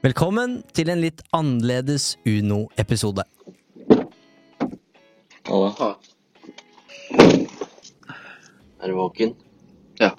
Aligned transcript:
Velkommen 0.00 0.60
til 0.72 0.88
en 0.92 1.02
litt 1.02 1.20
annerledes 1.36 2.14
Uno-episode. 2.28 3.24
Halla. 5.50 5.90
Er 8.80 8.88
du 8.88 8.94
våken? 8.96 9.34
Ja. 10.00 10.12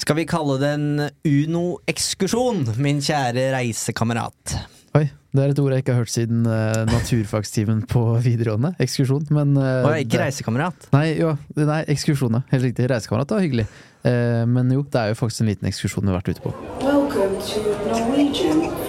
Skal 0.00 0.16
vi 0.22 0.24
kalle 0.28 0.56
det 0.62 0.70
en 0.78 0.88
Uno-ekskursjon, 1.28 2.64
min 2.80 3.02
kjære 3.04 3.50
reisekamerat? 3.58 4.56
Oi, 4.96 5.08
det 5.34 5.42
er 5.42 5.52
et 5.52 5.60
ord 5.60 5.74
jeg 5.74 5.82
ikke 5.84 5.94
har 5.96 6.04
hørt 6.04 6.14
siden 6.14 6.44
uh, 6.48 6.84
naturfagstimen 6.88 7.82
på 7.90 8.06
videregående. 8.24 8.72
Ekskursjon, 8.80 9.26
men 9.34 9.52
uh, 9.58 9.82
Og 9.84 9.98
ikke 10.00 10.14
det- 10.16 10.22
reisekamerat. 10.28 10.88
Nei, 10.94 11.10
jo, 11.20 11.34
nei, 11.60 11.82
ekskursjon, 11.92 12.38
ja. 12.40 12.46
Helt 12.54 12.70
riktig. 12.70 12.88
Reisekamerat 12.94 13.36
var 13.36 13.44
hyggelig. 13.44 13.66
Eh, 14.04 14.42
men 14.44 14.68
jo, 14.68 14.82
det 14.84 15.00
er 15.00 15.12
jo 15.14 15.16
faktisk 15.16 15.40
en 15.40 15.48
liten 15.48 15.68
ekskursjon 15.70 16.04
vi 16.04 16.12
har 16.12 16.18
vært 16.20 16.34
ute 16.36 16.42
på. 16.44 16.50
Welcome 16.84 17.38
to 17.40 17.62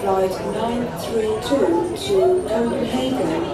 Flight 0.06 0.30
932 0.54 1.96
to 1.98 2.18
Copenhagen. 2.46 3.46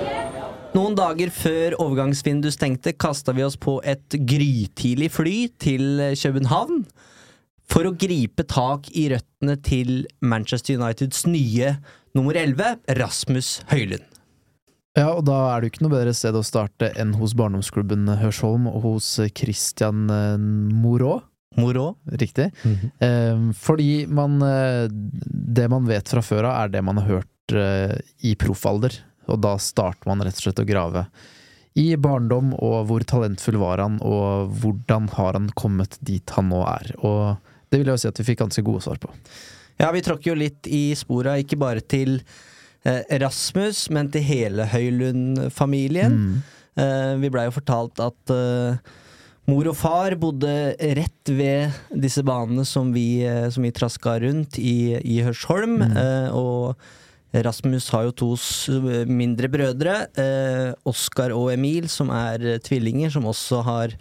Noen 0.77 0.97
dager 0.99 1.31
før 1.33 1.79
overgangsvinduet 1.81 2.53
stengte, 2.53 2.93
kasta 2.93 3.33
vi 3.33 3.47
oss 3.47 3.57
på 3.57 3.79
et 3.89 4.19
grytidlig 4.29 5.09
fly 5.15 5.37
til 5.57 6.03
København 6.13 6.83
for 7.73 7.89
å 7.89 7.95
gripe 7.97 8.45
tak 8.45 8.91
i 8.93 9.07
røttene 9.15 9.57
til 9.65 10.05
Manchester 10.21 10.77
Uniteds 10.77 11.25
nye 11.25 11.73
nummer 12.13 12.37
11, 12.37 12.85
Rasmus 13.01 13.55
Høylund. 13.73 14.05
Ja, 14.93 15.09
og 15.09 15.25
da 15.25 15.39
er 15.55 15.63
det 15.63 15.71
jo 15.71 15.79
ikke 15.79 15.87
noe 15.87 15.97
bedre 15.97 16.13
sted 16.13 16.37
å 16.37 16.45
starte 16.45 16.93
enn 17.01 17.17
hos 17.17 17.33
barndomsklubben 17.33 18.13
Hørsholm 18.21 18.69
og 18.69 18.83
hos 18.91 19.15
Christian 19.41 20.05
eh, 20.13 20.37
Morå. 20.37 21.23
Moro. 21.61 21.97
Riktig. 22.05 22.51
Eh, 22.99 23.43
fordi 23.59 24.07
man 24.09 24.41
eh, 24.43 24.87
Det 24.89 25.69
man 25.69 25.87
vet 25.89 26.09
fra 26.09 26.23
før 26.25 26.49
av, 26.49 26.57
er 26.65 26.73
det 26.73 26.83
man 26.87 27.01
har 27.03 27.19
hørt 27.19 27.57
eh, 27.57 27.97
i 28.25 28.35
proffalder. 28.39 28.97
Og 29.31 29.41
da 29.45 29.57
starter 29.61 30.09
man 30.09 30.25
rett 30.25 30.39
og 30.39 30.49
slett 30.49 30.63
å 30.63 30.69
grave 30.69 31.07
i 31.79 31.95
barndom, 31.97 32.53
og 32.61 32.89
hvor 32.91 33.05
talentfull 33.09 33.57
var 33.63 33.81
han, 33.81 33.97
og 34.05 34.53
hvordan 34.61 35.09
har 35.15 35.39
han 35.39 35.49
kommet 35.57 35.97
dit 36.05 36.35
han 36.37 36.51
nå 36.53 36.61
er. 36.69 36.91
Og 37.01 37.39
det 37.73 37.81
vil 37.81 37.93
jeg 37.93 38.03
si 38.03 38.11
at 38.11 38.21
vi 38.21 38.27
fikk 38.29 38.43
ganske 38.43 38.65
gode 38.67 38.85
svar 38.85 39.01
på. 39.01 39.09
Ja, 39.81 39.89
vi 39.95 40.03
tråkker 40.05 40.33
jo 40.33 40.41
litt 40.43 40.69
i 40.69 40.93
spora, 40.99 41.39
ikke 41.41 41.57
bare 41.61 41.81
til 41.81 42.19
eh, 42.85 43.01
Rasmus, 43.23 43.87
men 43.95 44.11
til 44.13 44.27
hele 44.27 44.69
Høylund-familien. 44.69 46.19
Eh, 46.77 47.15
vi 47.23 47.31
blei 47.33 47.47
jo 47.49 47.57
fortalt 47.57 48.03
at 48.05 48.33
eh, 48.37 48.93
mor 49.51 49.67
og 49.73 49.77
far 49.77 50.15
bodde 50.21 50.53
rett 50.97 51.31
ved 51.35 51.73
disse 52.05 52.23
banene 52.27 52.65
som 52.69 52.93
vi, 52.95 53.23
eh, 53.27 53.49
som 53.51 53.65
vi 53.67 53.73
traska 53.75 54.19
rundt 54.23 54.59
i, 54.63 54.95
i 55.03 55.21
Hørsholm. 55.27 55.81
Eh, 55.83 56.29
og 56.31 56.77
Rasmus 57.33 57.89
har 57.95 58.05
jo 58.07 58.13
to 58.13 58.31
s- 58.37 58.69
mindre 59.09 59.49
brødre, 59.51 59.95
eh, 60.21 60.75
Oskar 60.87 61.33
og 61.35 61.51
Emil, 61.55 61.89
som 61.89 62.11
er 62.15 62.45
eh, 62.55 62.59
tvillinger, 62.63 63.11
som 63.11 63.25
også 63.27 63.63
har 63.67 63.95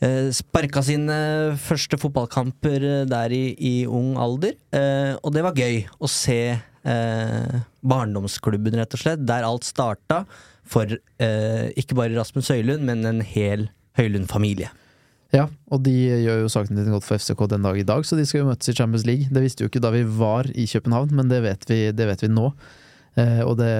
eh, 0.00 0.30
sparka 0.32 0.82
sine 0.86 1.18
første 1.60 1.98
fotballkamper 2.00 2.80
eh, 3.02 3.04
der 3.10 3.34
i, 3.34 3.44
i 3.58 3.74
ung 3.86 4.14
alder. 4.16 4.54
Eh, 4.72 5.16
og 5.22 5.34
det 5.36 5.42
var 5.44 5.58
gøy 5.58 5.82
å 6.00 6.08
se 6.08 6.40
eh, 6.56 7.56
barndomsklubben, 7.82 8.78
rett 8.80 8.94
og 8.96 9.02
slett, 9.04 9.26
der 9.28 9.44
alt 9.46 9.66
starta 9.68 10.22
for 10.66 10.86
eh, 11.22 11.66
ikke 11.78 11.94
bare 11.98 12.16
Rasmus 12.16 12.48
Høylund, 12.54 12.86
men 12.88 13.04
en 13.06 13.20
hel 13.26 13.68
Høylund-familie. 13.96 14.72
Ja, 15.34 15.48
og 15.74 15.82
de 15.84 15.92
gjør 15.92 16.44
jo 16.44 16.50
sakene 16.52 16.84
din 16.84 16.94
godt 16.94 17.06
for 17.06 17.18
FCK 17.18 17.46
den 17.50 17.66
dag 17.66 17.78
i 17.80 17.86
dag, 17.86 18.04
så 18.06 18.16
de 18.18 18.24
skal 18.28 18.44
jo 18.44 18.48
møtes 18.50 18.70
i 18.70 18.76
Champions 18.76 19.06
League. 19.08 19.28
Det 19.32 19.42
visste 19.42 19.64
jo 19.64 19.70
ikke 19.70 19.82
da 19.82 19.90
vi 19.94 20.04
var 20.06 20.48
i 20.54 20.68
København, 20.70 21.14
men 21.18 21.32
det 21.32 21.42
vet 21.44 21.66
vi, 21.70 21.80
det 21.96 22.06
vet 22.08 22.22
vi 22.22 22.30
nå. 22.32 22.52
Eh, 23.16 23.40
og 23.42 23.56
det, 23.56 23.72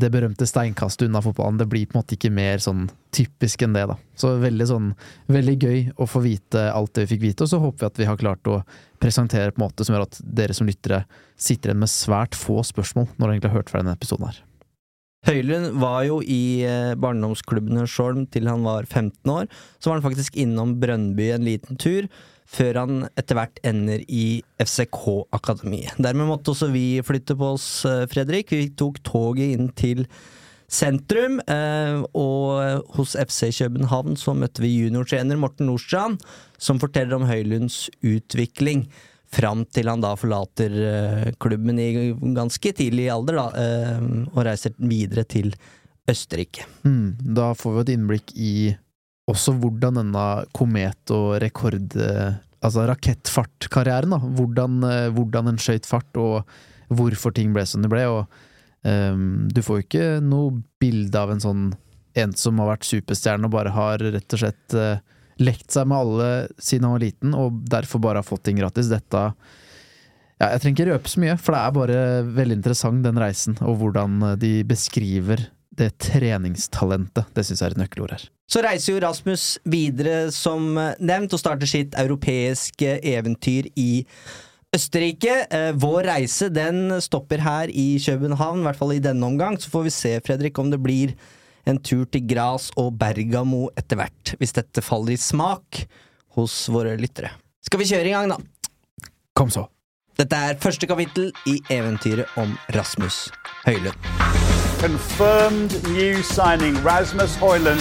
det 0.00 0.10
berømte 0.12 0.46
steinkastet 0.46 1.08
unna 1.08 1.22
fotballen, 1.24 1.58
det 1.60 1.66
blir 1.72 1.88
på 1.88 1.96
en 1.96 2.02
måte 2.02 2.18
ikke 2.18 2.30
mer 2.34 2.60
sånn 2.60 2.86
typisk 3.16 3.64
enn 3.64 3.76
det, 3.76 3.86
da. 3.90 3.96
Så 4.20 4.34
veldig 4.42 4.68
sånn, 4.68 4.90
veldig 5.32 5.56
gøy 5.56 5.84
å 5.96 6.08
få 6.08 6.20
vite 6.24 6.66
alt 6.70 6.94
det 6.94 7.06
vi 7.06 7.14
fikk 7.14 7.24
vite, 7.24 7.46
og 7.46 7.52
så 7.52 7.62
håper 7.62 7.80
vi 7.80 7.90
at 7.90 8.02
vi 8.02 8.08
har 8.10 8.20
klart 8.20 8.52
å 8.52 8.60
presentere 9.02 9.54
på 9.54 9.62
en 9.62 9.66
måte 9.66 9.86
som 9.86 9.96
gjør 9.96 10.06
at 10.06 10.20
dere 10.20 10.56
som 10.56 10.68
lyttere 10.68 11.04
sitter 11.34 11.72
igjen 11.72 11.80
med 11.80 11.92
svært 11.92 12.36
få 12.38 12.60
spørsmål 12.64 13.08
når 13.16 13.24
dere 13.24 13.38
egentlig 13.38 13.54
har 13.54 13.62
hørt 13.62 13.72
fra 13.72 13.80
denne 13.82 13.96
episoden 13.96 14.28
her. 14.28 14.44
Høylund 15.24 15.78
var 15.80 16.02
jo 16.04 16.18
i 16.20 16.64
eh, 16.68 16.92
barndomsklubben 17.00 17.80
Hørsholm 17.80 18.26
til 18.32 18.50
han 18.50 18.66
var 18.66 18.84
15 18.84 19.32
år. 19.32 19.48
Så 19.78 19.90
var 19.90 19.98
han 19.98 20.06
faktisk 20.06 20.36
innom 20.40 20.76
Brønnby 20.82 21.30
en 21.32 21.46
liten 21.46 21.80
tur, 21.80 22.10
før 22.44 22.82
han 22.82 23.06
etter 23.16 23.38
hvert 23.38 23.60
ender 23.64 24.04
i 24.04 24.42
FCK-akademiet. 24.60 25.96
Dermed 25.96 26.28
måtte 26.28 26.52
også 26.52 26.68
vi 26.74 27.00
flytte 27.06 27.38
på 27.40 27.54
oss, 27.56 27.68
eh, 27.88 28.04
Fredrik. 28.12 28.52
Vi 28.52 28.68
tok 28.76 29.00
toget 29.06 29.56
inn 29.56 29.70
til 29.72 30.04
sentrum, 30.68 31.40
eh, 31.48 32.02
og 32.12 32.44
eh, 32.60 32.78
hos 32.98 33.16
FC 33.16 33.48
København 33.58 34.18
så 34.20 34.34
møtte 34.36 34.64
vi 34.64 34.74
juniortrener 34.76 35.40
Morten 35.40 35.68
Nordstrand, 35.70 36.20
som 36.58 36.80
forteller 36.82 37.16
om 37.16 37.28
Høylunds 37.28 37.86
utvikling. 38.04 38.86
Fram 39.34 39.64
til 39.74 39.90
han 39.90 40.02
da 40.04 40.12
forlater 40.18 40.76
eh, 40.88 41.32
klubben 41.42 41.80
i 41.82 42.12
ganske 42.36 42.74
tidlig 42.76 43.08
alder, 43.12 43.40
da, 43.40 43.46
eh, 43.58 44.06
og 44.30 44.44
reiser 44.46 44.76
videre 44.78 45.26
til 45.26 45.52
Østerrike. 46.10 46.66
Mm, 46.84 47.16
da 47.36 47.50
får 47.56 47.74
vi 47.74 47.84
et 47.84 47.94
innblikk 47.96 48.34
i 48.36 48.54
også 49.30 49.56
hvordan 49.60 50.02
denne 50.02 50.26
komet- 50.56 51.14
og 51.14 51.38
rekord... 51.42 51.96
Eh, 51.96 52.40
altså 52.64 52.86
rakettfartkarrieren, 52.88 54.14
da. 54.14 54.18
Hvordan, 54.38 54.78
eh, 54.88 55.08
hvordan 55.12 55.50
en 55.50 55.60
skøyt 55.60 55.88
fart, 55.88 56.16
og 56.16 56.44
hvorfor 56.94 57.34
ting 57.34 57.52
ble 57.52 57.64
som 57.68 57.84
det 57.84 57.90
ble. 57.92 58.04
Og 58.08 58.88
ehm, 58.88 59.48
du 59.52 59.60
får 59.64 59.80
jo 59.80 59.86
ikke 59.86 60.06
noe 60.24 60.62
bilde 60.80 61.20
av 61.20 61.34
en 61.34 61.42
sånn 61.44 61.66
en 62.14 62.34
som 62.38 62.60
har 62.62 62.70
vært 62.76 62.86
superstjerne 62.86 63.48
og 63.48 63.54
bare 63.56 63.72
har 63.74 64.02
rett 64.14 64.36
og 64.36 64.38
slett 64.38 64.76
uh, 64.78 65.00
lekt 65.42 65.74
seg 65.74 65.88
med 65.90 65.98
alle 65.98 66.30
siden 66.58 66.88
han 66.88 66.96
var 66.96 67.04
liten, 67.04 67.34
og 67.38 67.60
derfor 67.70 68.02
bare 68.04 68.22
har 68.22 68.26
fått 68.26 68.44
ting 68.48 68.60
gratis. 68.60 68.90
Dette 68.92 69.24
ja, 70.38 70.50
Jeg 70.50 70.62
trenger 70.62 70.76
ikke 70.76 70.92
røpe 70.92 71.10
så 71.10 71.22
mye, 71.22 71.36
for 71.40 71.54
det 71.54 71.60
er 71.62 71.76
bare 71.78 71.98
veldig 72.36 72.58
interessant, 72.60 73.04
den 73.06 73.20
reisen, 73.20 73.58
og 73.62 73.78
hvordan 73.82 74.22
eh, 74.30 74.38
de 74.40 74.54
beskriver 74.68 75.48
det 75.74 75.90
treningstalentet. 76.02 77.30
Det 77.34 77.44
syns 77.46 77.62
jeg 77.62 77.70
er 77.70 77.76
et 77.76 77.82
nøkkelord 77.82 78.14
her. 78.14 78.26
Så 78.50 78.60
reiser 78.62 78.92
jo 78.92 79.02
Rasmus 79.02 79.44
videre, 79.70 80.28
som 80.34 80.74
eh, 80.78 80.98
nevnt, 81.02 81.34
og 81.34 81.42
starter 81.42 81.70
sitt 81.70 81.96
europeiske 81.98 82.98
eventyr 83.14 83.70
i 83.80 84.04
Østerrike. 84.74 85.38
Eh, 85.54 85.70
vår 85.80 86.10
reise 86.10 86.50
den 86.52 86.98
stopper 87.04 87.42
her 87.44 87.70
i 87.70 87.94
København, 88.02 88.62
i 88.62 88.68
hvert 88.68 88.80
fall 88.80 88.94
i 88.96 89.02
denne 89.02 89.26
omgang. 89.26 89.58
Så 89.60 89.72
får 89.72 89.88
vi 89.88 89.94
se, 89.94 90.14
Fredrik, 90.26 90.58
om 90.58 90.70
det 90.72 90.82
blir 90.82 91.14
en 91.66 91.78
tur 91.82 92.04
til 92.10 92.26
Gras 92.28 92.70
og 92.80 92.94
Bergamo 93.00 93.68
etter 93.78 94.00
hvert, 94.00 94.34
hvis 94.38 94.54
dette 94.56 94.84
faller 94.84 95.14
i 95.14 95.20
smak 95.20 95.84
hos 96.36 96.56
våre 96.72 96.96
lyttere. 97.00 97.30
Skal 97.64 97.80
vi 97.80 97.88
kjøre 97.88 98.10
i 98.10 98.14
gang, 98.14 98.30
da? 98.32 98.36
Kom 99.34 99.50
så. 99.50 99.66
Dette 100.14 100.36
er 100.36 100.58
første 100.62 100.86
kapittel 100.86 101.32
i 101.50 101.56
eventyret 101.74 102.30
om 102.38 102.54
Rasmus 102.76 103.28
Høylund. 103.64 103.98
Confirmed 104.78 105.72
new 105.90 106.22
signing 106.22 106.76
Rasmus 106.84 107.34
Hoyland. 107.40 107.80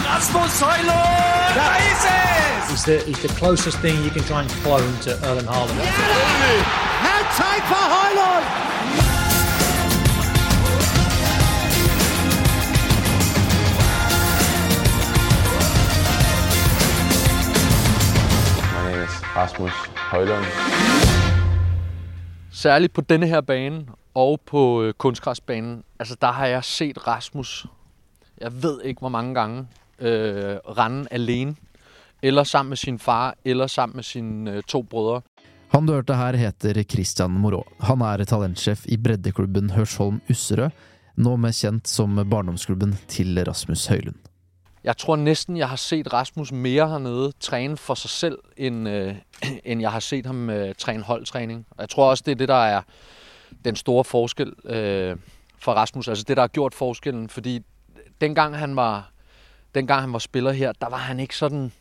He's 2.70 2.86
the, 2.86 3.04
he's 3.06 3.22
the 3.22 3.28
closest 3.38 3.78
thing 3.80 4.02
you 4.04 4.10
can 4.10 4.24
try 4.24 4.42
and 4.42 4.50
clone 4.64 4.94
to 5.02 5.12
Erling 5.28 5.46
Haaland. 5.46 5.78
My 5.78 5.84
name 5.84 6.60
is 6.60 6.84
Rasmus 19.36 19.72
Højlund. 20.12 20.46
Særligt 22.52 22.94
på 22.94 23.02
denne 23.02 23.28
her 23.28 23.42
bane 23.42 23.86
og 24.14 24.42
på 24.46 24.84
øh, 24.84 24.94
kunstgræsbanen, 24.94 25.84
altså 26.00 26.16
der 26.22 26.32
har 26.32 26.46
jeg 26.46 26.64
set 26.64 27.08
Rasmus, 27.08 27.66
jeg 28.42 28.64
ved 28.64 28.82
ikke 28.84 29.00
hvor 29.00 29.10
mange 29.10 29.34
gange, 29.36 29.68
øh, 30.00 30.56
rende 30.78 31.08
alene. 31.12 31.56
Eller 32.22 32.44
sammen 32.44 32.70
med 32.70 32.78
sin 32.78 33.00
far, 33.00 33.36
eller 33.46 33.68
sammen 33.68 33.96
med 33.96 34.04
sine 34.04 34.52
øh, 34.52 34.64
to 34.64 34.82
brødre. 34.82 35.22
Han 35.68 35.88
du 35.88 35.94
hørte 35.94 36.16
her 36.16 36.36
heter 36.38 36.84
Christian 36.84 37.32
Moreau. 37.32 37.64
Han 37.80 38.02
er 38.02 38.24
talentsjef 38.24 38.86
i 38.86 38.98
breddeklubben 38.98 39.70
Hørsholm 39.70 40.22
Usserød, 40.30 40.70
nå 41.18 41.36
med 41.36 41.54
kjent 41.54 41.88
som 41.88 42.30
barndomsklubben 42.30 42.96
til 43.08 43.44
Rasmus 43.48 43.86
Høylund. 43.86 44.33
Jeg 44.84 44.98
tror 44.98 45.16
næsten, 45.16 45.58
jeg 45.58 45.70
har 45.70 45.76
set 45.76 46.14
Rasmus 46.14 46.52
mere 46.52 46.90
hernede 46.90 47.32
træne 47.40 47.78
for 47.78 47.94
sig 47.94 48.10
selv, 48.10 48.40
end, 48.58 48.90
øh, 48.90 49.16
end 49.66 49.82
jeg 49.82 49.92
har 49.92 50.00
set 50.00 50.26
ham 50.26 50.50
øh, 50.50 50.76
træne 50.76 51.04
holdtræning. 51.04 51.66
Og 51.70 51.78
jeg 51.80 51.90
tror 51.90 52.10
også, 52.10 52.24
det 52.26 52.32
er 52.32 52.36
det, 52.36 52.48
der 52.48 52.66
er 52.66 52.82
den 53.66 53.76
store 53.76 54.04
forskel 54.04 54.54
øh, 54.66 55.18
for 55.60 55.74
Rasmus. 55.74 56.08
Altså 56.08 56.24
det, 56.28 56.38
der 56.38 56.44
har 56.44 56.48
gjort 56.48 56.74
forskellen. 56.74 57.30
Fordi 57.30 57.64
dengang 58.22 58.58
han 58.58 58.76
var, 58.76 59.12
dengang 59.76 60.02
han 60.02 60.14
var 60.14 60.20
spiller 60.20 60.52
her, 60.52 60.72
der 60.72 60.90
var 60.90 60.98
han 60.98 61.20
ikke 61.20 61.36
sådan... 61.36 61.72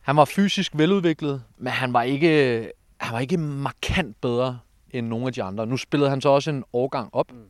Han 0.00 0.16
var 0.16 0.24
fysisk 0.24 0.72
veludviklet, 0.74 1.42
men 1.58 1.72
han 1.72 1.92
var 1.92 2.02
ikke, 2.02 2.72
han 2.96 3.12
var 3.12 3.20
ikke 3.20 3.36
markant 3.36 4.20
bedre, 4.20 4.58
end 4.90 5.06
nogle 5.06 5.26
af 5.26 5.32
de 5.32 5.42
andre. 5.42 5.66
Nu 5.66 5.76
spillede 5.76 6.10
han 6.10 6.20
så 6.20 6.28
også 6.28 6.50
en 6.50 6.64
årgang 6.72 7.14
op, 7.14 7.32
mm. 7.32 7.44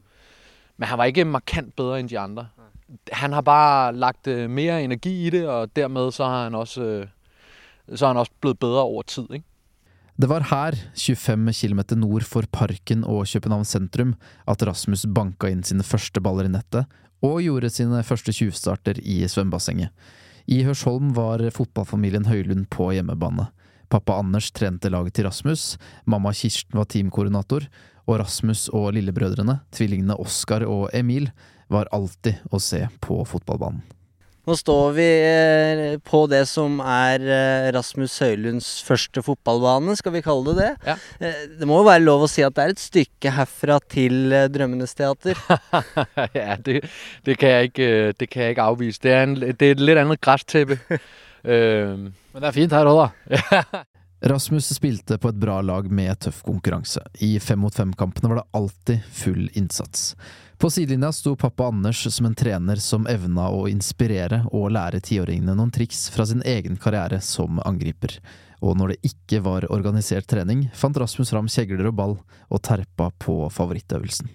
men 0.76 0.88
han 0.88 0.98
var 0.98 1.04
ikke 1.04 1.24
markant 1.24 1.76
bedre 1.76 2.00
end 2.00 2.08
de 2.08 2.18
andre. 2.18 2.48
Han 3.12 3.32
har 3.32 3.42
bare 3.42 3.94
lagt 3.96 4.26
øh, 4.26 4.50
mere 4.50 4.84
energi 4.84 5.26
i 5.26 5.30
det, 5.30 5.48
og 5.48 5.76
dermed 5.76 6.12
så 6.12 6.24
har 6.24 6.44
han 6.44 6.54
også, 6.54 6.82
øh, 6.82 7.06
så 7.94 8.06
er 8.06 8.08
han 8.08 8.22
også 8.22 8.32
blevet 8.40 8.58
bedre 8.58 8.82
over 8.82 9.02
tid. 9.02 9.26
Ikke? 9.30 9.46
Det 10.16 10.28
var 10.28 10.46
her, 10.48 10.72
25 10.96 11.52
km 11.52 11.80
nord 11.98 12.24
for 12.24 12.44
Parken 12.52 13.04
og 13.04 13.26
København 13.32 13.64
sentrum, 13.64 14.14
at 14.48 14.62
Rasmus 14.66 15.04
banka 15.14 15.50
inn 15.52 15.64
sine 15.66 15.84
første 15.84 16.22
baller 16.24 16.48
i 16.48 16.52
nettet, 16.54 16.86
og 17.20 17.42
gjorde 17.42 17.68
sine 17.70 18.00
første 18.02 18.32
tjuvstarter 18.32 18.96
i 19.02 19.26
svømmebassenget. 19.28 19.90
I 20.46 20.62
Hørsholm 20.62 21.10
var 21.16 21.42
fotballfamilien 21.50 22.26
Høylund 22.30 22.68
på 22.70 22.92
hjemmebane. 22.94 23.48
Pappa 23.90 24.16
Anders 24.18 24.48
trente 24.50 24.88
laget 24.88 25.14
til 25.14 25.26
Rasmus, 25.26 25.76
mamma 26.06 26.32
Kirsten 26.32 26.78
var 26.78 26.88
teamkoordinator, 26.88 27.66
og 28.06 28.20
Rasmus 28.22 28.68
og 28.72 28.94
lillebrødrene, 28.94 29.58
tvillingene 29.74 30.16
Oskar 30.22 30.64
og 30.64 30.88
Emil, 30.94 31.28
var 31.72 31.88
alltid 31.94 32.40
å 32.54 32.60
se 32.62 32.84
på 33.02 33.20
fotballbanen. 33.28 33.82
Nå 34.46 34.54
står 34.54 34.92
vi 34.94 35.04
eh, 35.26 35.96
på 36.06 36.20
det 36.30 36.44
som 36.46 36.76
er 36.78 37.18
eh, 37.18 37.64
Rasmus 37.74 38.12
Høylunds 38.22 38.68
første 38.86 39.18
fotballbane, 39.26 39.96
skal 39.98 40.14
vi 40.14 40.22
kalle 40.22 40.52
det 40.54 40.60
det? 40.60 40.68
Ja. 40.86 40.94
Eh, 41.18 41.40
Det 41.58 41.66
må 41.66 41.80
jo 41.80 41.88
være 41.88 42.04
lov 42.04 42.22
å 42.22 42.28
si 42.30 42.44
at 42.46 42.54
det 42.54 42.62
er 42.62 42.74
et 42.76 42.82
stykke 42.84 43.32
herfra 43.40 43.80
til 43.90 44.30
Drømmenes 44.54 44.94
teater. 44.94 45.34
ja, 46.38 46.54
det, 46.62 46.84
det, 47.26 47.34
kan 47.40 47.56
jeg 47.56 47.72
ikke, 47.72 47.90
det 48.22 48.30
kan 48.30 48.46
jeg 48.46 48.54
ikke 48.54 48.68
afvise. 48.70 49.02
Det 49.02 49.16
er, 49.16 49.26
en, 49.26 49.34
det 49.42 49.66
er 49.72 49.74
et 49.74 49.82
lidt 49.82 50.02
andet 50.04 50.22
græstæppe. 50.22 50.78
øhm, 51.42 52.06
Men 52.14 52.46
det 52.46 52.52
er 52.52 52.58
fint 52.60 52.78
her 52.78 52.92
òg, 52.94 53.02
da. 53.02 53.82
Rasmus 54.20 54.74
spilte 54.74 55.18
på 55.18 55.28
et 55.28 55.36
bra 55.36 55.58
lag 55.60 55.90
med 55.92 56.18
tøff 56.24 56.40
konkurranse. 56.46 57.02
I 57.20 57.36
fem 57.40 57.60
mot 57.60 57.74
fem-kampene 57.74 58.30
var 58.30 58.40
det 58.40 58.48
alltid 58.56 59.02
full 59.12 59.50
innsats. 59.52 60.14
På 60.56 60.70
sidelinja 60.72 61.10
sto 61.12 61.34
pappa 61.36 61.66
Anders 61.68 62.00
som 62.14 62.26
en 62.26 62.34
trener 62.34 62.80
som 62.80 63.04
evna 63.06 63.50
å 63.52 63.66
inspirere 63.68 64.40
og 64.56 64.70
lære 64.72 65.02
tiåringene 65.04 65.52
noen 65.58 65.72
triks 65.74 66.06
fra 66.14 66.24
sin 66.24 66.40
egen 66.48 66.80
karriere 66.80 67.20
som 67.20 67.60
angriper. 67.68 68.16
Og 68.64 68.78
når 68.80 68.94
det 68.94 69.12
ikke 69.12 69.42
var 69.44 69.68
organisert 69.68 70.24
trening, 70.32 70.70
fant 70.72 70.96
Rasmus 70.96 71.34
fram 71.34 71.52
kjegler 71.52 71.90
og 71.90 71.96
ball, 72.00 72.16
og 72.48 72.62
terpa 72.64 73.10
på 73.20 73.50
favorittøvelsen. 73.52 74.32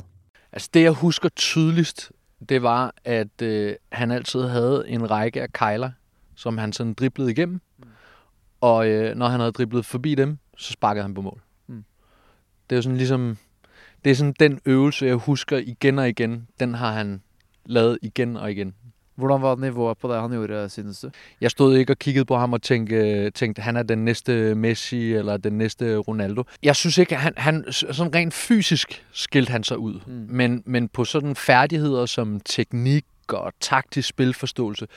Altså 0.54 0.70
det, 0.78 0.86
jeg 0.86 1.00
husker 1.02 1.34
tydeligst, 1.34 2.12
det 2.38 2.62
var, 2.62 2.94
at 3.06 3.42
øh, 3.42 3.76
han 3.92 4.12
alltid 4.12 4.50
hadde 4.54 4.86
en 4.94 5.10
rekke 5.10 5.48
av 5.48 5.58
kejler, 5.58 5.98
som 6.36 6.62
han 6.62 6.74
sådan 6.74 6.94
driblede 6.94 7.34
igennem. 7.34 7.62
Og 8.62 8.88
øh, 8.88 9.16
når 9.16 9.28
han 9.28 9.40
havde 9.40 9.52
driblet 9.52 9.86
forbi 9.86 10.16
dem, 10.16 10.38
så 10.58 10.72
sparkede 10.72 11.04
han 11.04 11.14
på 11.14 11.22
mål. 11.22 11.42
Mm. 11.68 11.84
Det 12.70 12.76
er 12.76 12.78
jo 12.78 12.82
sådan 12.82 12.98
ligesom, 12.98 13.38
det 14.04 14.12
er 14.12 14.16
sådan 14.16 14.36
den 14.40 14.60
øvelse, 14.66 15.06
jeg 15.06 15.16
husker 15.16 15.58
igen 15.58 16.00
og 16.00 16.10
igen. 16.10 16.48
Den 16.60 16.74
har 16.74 16.92
han 16.92 17.22
lavet 17.66 17.98
igen 18.02 18.38
og 18.38 18.52
igen. 18.52 18.74
Hvordan 19.16 19.42
var 19.42 19.56
nivået 19.56 19.98
på 19.98 20.14
det 20.14 20.22
han 20.22 20.30
gjorde, 20.30 20.70
synes 20.70 21.00
du? 21.00 21.10
Jeg 21.42 21.52
stod 21.52 21.76
ikke 21.76 21.94
og 21.94 22.00
kiggede 22.00 22.26
på 22.26 22.38
ham 22.38 22.54
og 22.54 22.62
tænkte, 22.62 23.30
tænkte 23.30 23.62
han 23.62 23.76
er 23.76 23.84
den 23.84 24.06
næste 24.06 24.56
Messi 24.56 25.14
eller 25.14 25.38
den 25.38 25.58
næste 25.58 25.98
Ronaldo. 25.98 26.44
Jeg 26.64 26.76
synes 26.76 26.98
ikke, 26.98 27.16
han, 27.16 27.34
han 27.38 27.66
sådan 27.72 28.16
rent 28.16 28.34
fysisk 28.34 29.06
skilte 29.12 29.52
han 29.52 29.64
sig 29.64 29.78
ud. 29.78 30.00
Mm. 30.08 30.26
Men, 30.30 30.64
men 30.66 30.88
på 30.88 31.06
sådan 31.06 31.36
færdigheder 31.36 32.06
som 32.06 32.40
teknik 32.40 33.06
og 33.28 33.54
taktisk 33.60 34.08
spilforståelse, 34.08 34.88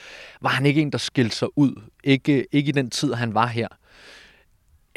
var 0.41 0.49
han 0.49 0.65
ikke 0.65 0.81
en, 0.81 0.91
der 0.91 0.97
skilte 0.97 1.35
sig 1.35 1.57
ud. 1.57 1.81
Ikke, 2.03 2.47
ikke 2.51 2.69
i 2.69 2.71
den 2.71 2.89
tid, 2.89 3.13
han 3.13 3.33
var 3.33 3.47
her. 3.47 3.67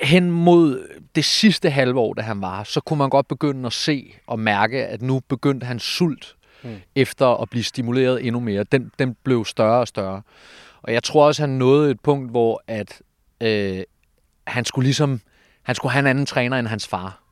Hen 0.03 0.31
mod 0.31 0.89
det 1.15 1.25
sidste 1.25 1.71
halve 1.71 2.01
år, 2.01 2.15
da 2.15 2.23
han 2.23 2.41
var 2.41 2.65
så 2.65 2.81
kunne 2.81 2.99
man 2.99 3.11
godt 3.11 3.29
begynde 3.29 3.67
at 3.67 3.73
se 3.73 4.15
og 4.27 4.39
mærke, 4.39 4.87
at 4.87 5.03
nu 5.03 5.21
begyndte 5.29 5.67
hans 5.67 5.83
sult 5.83 6.37
mm. 6.63 6.77
efter 6.95 7.43
at 7.43 7.51
blive 7.51 7.65
stimuleret 7.65 8.27
endnu 8.27 8.41
mere. 8.41 8.65
Den, 8.65 8.91
den 8.99 9.17
blev 9.25 9.45
større 9.45 9.81
og 9.81 9.89
større. 9.89 10.23
Og 10.83 10.93
jeg 10.93 11.03
tror 11.03 11.27
også, 11.27 11.43
han 11.43 11.51
nåede 11.51 11.91
et 11.91 12.01
punkt, 12.01 12.31
hvor 12.31 12.63
at, 12.67 13.03
øh, 13.41 13.83
han 14.47 14.65
skulle 14.65 14.85
ligesom 14.85 15.21
han 15.69 15.75
skulle 15.75 15.93
have 15.93 16.01
en 16.01 16.07
anden 16.07 16.27
træner 16.27 16.59
end 16.59 16.67
hans 16.67 16.89
far. 16.89 17.23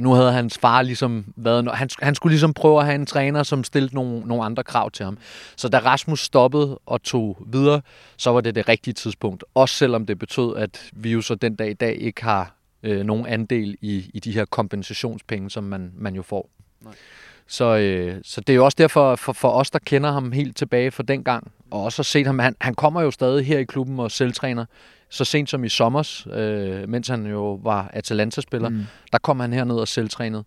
Nu 0.00 0.12
havde 0.12 0.32
hans 0.32 0.58
far 0.58 0.82
ligesom 0.82 1.24
været... 1.36 1.68
Han, 1.74 1.88
han 2.02 2.14
skulle 2.14 2.30
ligesom 2.30 2.54
prøve 2.54 2.80
at 2.80 2.84
have 2.86 2.94
en 2.94 3.06
træner, 3.06 3.42
som 3.42 3.64
stillede 3.64 3.94
nogle, 3.94 4.20
nogle 4.20 4.44
andre 4.44 4.62
krav 4.62 4.90
til 4.90 5.04
ham. 5.04 5.18
Så 5.56 5.68
da 5.68 5.78
Rasmus 5.78 6.20
stoppede 6.20 6.78
og 6.86 7.02
tog 7.02 7.38
videre, 7.46 7.80
så 8.16 8.30
var 8.30 8.40
det 8.40 8.54
det 8.54 8.68
rigtige 8.68 8.94
tidspunkt. 8.94 9.44
Også 9.54 9.74
selvom 9.74 10.06
det 10.06 10.18
betød, 10.18 10.56
at 10.56 10.90
vi 10.92 11.12
jo 11.12 11.22
så 11.22 11.34
den 11.34 11.54
dag 11.54 11.70
i 11.70 11.74
dag 11.74 11.96
ikke 11.96 12.24
har 12.24 12.54
øh, 12.82 13.04
nogen 13.04 13.26
andel 13.26 13.76
i, 13.80 14.10
i 14.14 14.20
de 14.20 14.32
her 14.32 14.44
kompensationspenge, 14.44 15.50
som 15.50 15.64
man, 15.64 15.92
man 15.96 16.14
jo 16.14 16.22
får. 16.22 16.50
Nej. 16.80 16.92
Så, 17.46 17.76
øh, 17.76 18.20
så 18.22 18.40
det 18.40 18.52
er 18.52 18.56
jo 18.56 18.64
også 18.64 18.76
derfor 18.78 19.16
for, 19.16 19.32
for 19.32 19.50
os, 19.50 19.70
der 19.70 19.78
kender 19.78 20.12
ham 20.12 20.32
helt 20.32 20.56
tilbage 20.56 20.90
fra 20.90 21.02
den 21.02 21.24
gang, 21.24 21.52
og 21.70 21.84
også 21.84 21.98
har 21.98 22.04
set 22.04 22.26
ham, 22.26 22.38
han, 22.38 22.56
han 22.60 22.74
kommer 22.74 23.02
jo 23.02 23.10
stadig 23.10 23.46
her 23.46 23.58
i 23.58 23.64
klubben 23.64 24.00
og 24.00 24.10
selvtræner, 24.10 24.64
så 25.10 25.24
sent 25.24 25.50
som 25.50 25.64
i 25.64 25.68
sommers, 25.68 26.26
øh, 26.32 26.88
mens 26.88 27.08
han 27.08 27.26
jo 27.26 27.54
var 27.62 27.90
Atalanta-spiller, 27.92 28.68
mm. 28.68 28.86
der 29.12 29.18
kom 29.18 29.40
han 29.40 29.52
herned 29.52 29.76
og 29.76 29.88
selvtrænede. 29.88 30.44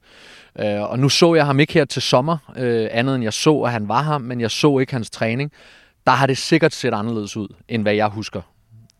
Øh, 0.59 0.81
og 0.81 0.99
nu 0.99 1.09
så 1.09 1.33
jeg 1.35 1.45
ham 1.45 1.59
ikke 1.59 1.73
her 1.73 1.85
til 1.85 2.01
sommer, 2.01 2.37
øh, 2.57 2.87
andet 2.91 3.15
end 3.15 3.23
jeg 3.23 3.33
så, 3.33 3.61
at 3.61 3.71
han 3.71 3.87
var 3.87 4.03
her, 4.03 4.17
men 4.17 4.41
jeg 4.41 4.51
så 4.51 4.79
ikke 4.79 4.93
hans 4.93 5.09
træning. 5.09 5.51
Der 6.07 6.11
har 6.11 6.27
det 6.27 6.37
sikkert 6.37 6.73
set 6.73 6.93
anderledes 6.93 7.37
ud, 7.37 7.47
end 7.67 7.81
hvad 7.81 7.93
jeg 7.93 8.07
husker. 8.07 8.41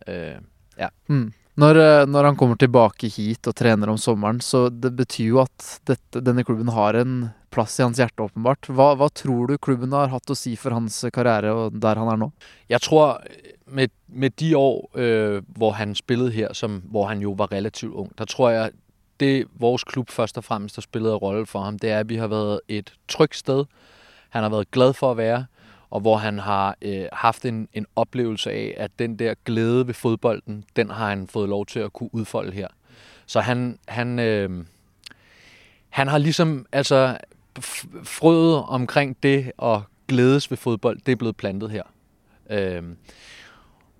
Øh, 0.07 0.35
ja. 0.79 0.87
Mm. 1.07 1.33
Når, 1.55 1.77
eh, 1.77 2.07
når 2.09 2.25
han 2.25 2.35
kommer 2.35 2.55
tilbake 2.55 3.07
hit 3.07 3.47
og 3.47 3.55
trener 3.55 3.87
om 3.87 3.97
sommeren, 3.97 4.41
så 4.41 4.69
det 4.69 4.95
betyr 4.97 5.25
jo 5.25 5.41
at 5.41 5.79
dette, 5.87 6.21
denne 6.21 6.43
klubben 6.43 6.67
har 6.73 6.97
en 6.97 7.29
plass 7.53 7.79
i 7.79 7.85
hans 7.85 8.01
hjerte, 8.01 8.25
åpenbart. 8.25 8.67
Hva, 8.73 8.93
hva 8.97 9.09
tror 9.13 9.49
du 9.49 9.57
klubben 9.61 9.93
har 9.95 10.11
hatt 10.11 10.33
å 10.33 10.37
si 10.37 10.55
for 10.59 10.75
hans 10.75 10.99
karriere 11.13 11.53
og 11.53 11.77
der 11.81 12.01
han 12.01 12.11
er 12.11 12.21
nå? 12.25 12.29
Jeg 12.71 12.81
tror, 12.85 13.21
med, 13.67 13.93
med 14.07 14.35
de 14.41 14.53
år, 14.57 14.79
øh, 14.95 15.41
hvor 15.57 15.77
han 15.77 15.95
spillede 15.95 16.31
her, 16.31 16.53
som, 16.53 16.81
hvor 16.91 17.07
han 17.11 17.21
jo 17.21 17.35
var 17.37 17.51
relativt 17.51 17.93
ung, 17.93 18.11
der 18.17 18.25
tror 18.25 18.49
jeg, 18.49 18.71
det 19.19 19.45
vores 19.59 19.83
klub 19.83 20.09
først 20.09 20.37
og 20.37 20.43
fremmest 20.43 20.75
har 20.75 20.81
spillet 20.81 21.13
en 21.13 21.21
rolle 21.21 21.45
for 21.45 21.61
ham, 21.61 21.79
det 21.79 21.91
er, 21.91 21.99
at 21.99 22.09
vi 22.09 22.15
har 22.15 22.27
været 22.27 22.59
et 22.67 22.93
trygt 23.07 23.35
sted. 23.35 23.65
Han 24.29 24.43
har 24.43 24.49
været 24.49 24.71
glad 24.71 24.93
for 24.93 25.11
at 25.11 25.17
være, 25.17 25.45
og 25.89 26.01
hvor 26.01 26.17
han 26.17 26.39
har 26.39 26.75
øh, 26.81 27.05
haft 27.13 27.45
en, 27.45 27.67
en 27.73 27.85
oplevelse 27.95 28.51
af, 28.51 28.73
at 28.77 28.91
den 28.99 29.19
der 29.19 29.33
glæde 29.45 29.87
ved 29.87 29.93
fodbolden, 29.93 30.63
den 30.75 30.89
har 30.89 31.09
han 31.09 31.27
fået 31.27 31.49
lov 31.49 31.65
til 31.65 31.79
at 31.79 31.93
kunne 31.93 32.09
udfolde 32.13 32.51
her. 32.51 32.67
Så 33.25 33.39
han, 33.39 33.79
han, 33.87 34.19
øh, 34.19 34.65
han 35.89 36.07
har 36.07 36.17
ligesom, 36.17 36.65
altså, 36.71 37.17
frøet 38.03 38.63
omkring 38.63 39.17
det 39.23 39.51
og 39.57 39.83
glædes 40.07 40.51
ved 40.51 40.57
fodbold, 40.57 40.99
det 41.05 41.11
er 41.11 41.15
blevet 41.15 41.37
plantet 41.37 41.71
her. 41.71 41.83
Øhm, 42.49 42.97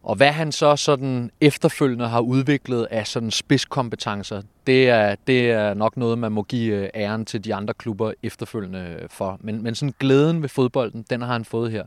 og 0.03 0.15
hvad 0.15 0.31
han 0.31 0.51
så 0.51 0.75
sådan 0.75 1.31
efterfølgende 1.41 2.07
har 2.07 2.19
udviklet 2.19 2.87
af 2.91 3.07
sådan 3.07 3.31
spidskompetencer, 3.31 4.41
det 4.67 4.89
er, 4.89 5.15
det 5.27 5.51
er 5.51 5.73
nok 5.73 5.97
noget, 5.97 6.17
man 6.17 6.31
må 6.31 6.43
give 6.43 6.75
øh, 6.75 6.89
æren 6.95 7.25
til 7.25 7.43
de 7.43 7.55
andre 7.55 7.73
klubber 7.73 8.13
efterfølgende 8.23 8.97
øh, 9.01 9.09
for. 9.09 9.37
Men, 9.41 9.63
men 9.63 9.75
sådan 9.75 9.93
glæden 9.99 10.41
ved 10.41 10.49
fodbolden, 10.49 11.05
den 11.09 11.21
har 11.21 11.33
han 11.33 11.45
fået 11.45 11.71
her. 11.71 11.85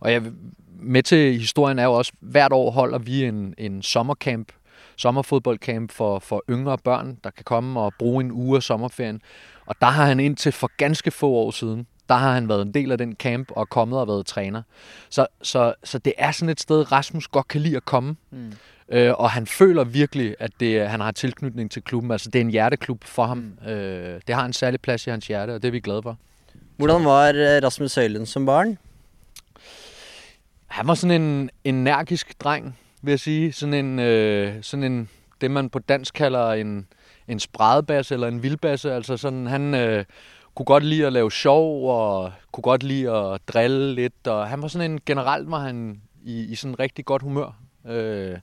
Og 0.00 0.12
jeg, 0.12 0.22
med 0.80 1.02
til 1.02 1.38
historien 1.38 1.78
er 1.78 1.84
jo 1.84 1.92
også, 1.92 2.12
hvert 2.20 2.52
år 2.52 2.70
holder 2.70 2.98
vi 2.98 3.24
en, 3.24 3.54
en 3.58 3.82
sommercamp, 3.82 4.52
sommerfodboldcamp 4.96 5.92
for, 5.92 6.18
for 6.18 6.42
yngre 6.50 6.78
børn, 6.78 7.18
der 7.24 7.30
kan 7.30 7.44
komme 7.44 7.80
og 7.80 7.92
bruge 7.98 8.24
en 8.24 8.32
uge 8.32 8.56
af 8.56 8.62
sommerferien. 8.62 9.22
Og 9.72 9.76
der 9.80 9.86
har 9.86 10.06
han 10.06 10.20
indtil 10.20 10.52
for 10.52 10.70
ganske 10.76 11.10
få 11.10 11.30
år 11.30 11.50
siden, 11.50 11.86
der 12.08 12.14
har 12.14 12.32
han 12.32 12.48
været 12.48 12.62
en 12.62 12.74
del 12.74 12.92
af 12.92 12.98
den 12.98 13.16
camp 13.16 13.50
og 13.50 13.68
kommet 13.68 14.00
og 14.00 14.08
været 14.08 14.26
træner. 14.26 14.62
Så, 15.10 15.26
så, 15.42 15.74
så 15.84 15.98
det 15.98 16.12
er 16.18 16.32
sådan 16.32 16.48
et 16.48 16.60
sted, 16.60 16.92
Rasmus 16.92 17.28
godt 17.28 17.48
kan 17.48 17.60
lide 17.60 17.76
at 17.76 17.84
komme. 17.84 18.16
Mm. 18.30 18.52
Øh, 18.88 19.12
og 19.14 19.30
han 19.30 19.46
føler 19.46 19.84
virkelig, 19.84 20.34
at 20.38 20.50
det, 20.60 20.88
han 20.88 21.00
har 21.00 21.12
tilknytning 21.12 21.70
til 21.70 21.82
klubben. 21.82 22.10
Altså, 22.10 22.30
det 22.30 22.38
er 22.38 22.44
en 22.44 22.50
hjerteklub 22.50 23.04
for 23.04 23.26
ham. 23.26 23.38
Mm. 23.38 23.68
Øh, 23.68 24.20
det 24.26 24.34
har 24.34 24.44
en 24.44 24.52
særlig 24.52 24.80
plads 24.80 25.06
i 25.06 25.10
hans 25.10 25.26
hjerte, 25.26 25.54
og 25.54 25.62
det 25.62 25.68
er 25.68 25.72
vi 25.72 25.80
glade 25.80 26.02
for. 26.02 26.18
Hvordan 26.76 27.04
var 27.04 27.28
eh, 27.28 27.64
Rasmus 27.64 27.94
Høylund 27.94 28.26
som 28.26 28.46
barn? 28.46 28.78
Han 30.66 30.88
var 30.88 30.94
sådan 30.94 31.22
en 31.22 31.50
energisk 31.64 32.40
dreng, 32.40 32.78
vil 33.02 33.12
jeg 33.12 33.20
sige. 33.20 33.52
Sådan 33.52 33.74
en, 33.74 33.98
øh, 33.98 34.54
sådan 34.62 34.84
en 34.84 35.08
det 35.40 35.50
man 35.50 35.70
på 35.70 35.78
dansk 35.78 36.14
kalder 36.14 36.52
en, 36.52 36.86
en 37.28 37.40
spredbasse 37.40 38.14
eller 38.14 38.28
en 38.28 38.42
vildbasse. 38.42 38.92
Altså 38.92 39.16
sådan, 39.16 39.46
han 39.46 39.74
øh, 39.74 40.04
kunne 40.54 40.66
godt 40.66 40.84
lide 40.84 41.06
at 41.06 41.12
lave 41.12 41.30
sjov 41.30 41.90
og 41.90 42.32
kunne 42.52 42.62
godt 42.62 42.82
lide 42.82 43.10
at 43.10 43.40
drille 43.48 43.94
lidt. 43.94 44.26
Og 44.26 44.48
han 44.48 44.62
var 44.62 44.68
sådan 44.68 44.90
en, 44.90 45.00
generelt 45.06 45.50
var 45.50 45.58
han 45.58 46.02
i, 46.24 46.40
i 46.40 46.54
sådan 46.54 46.78
rigtig 46.78 47.04
godt 47.04 47.22
humør. 47.22 47.56
Øh, 47.86 48.38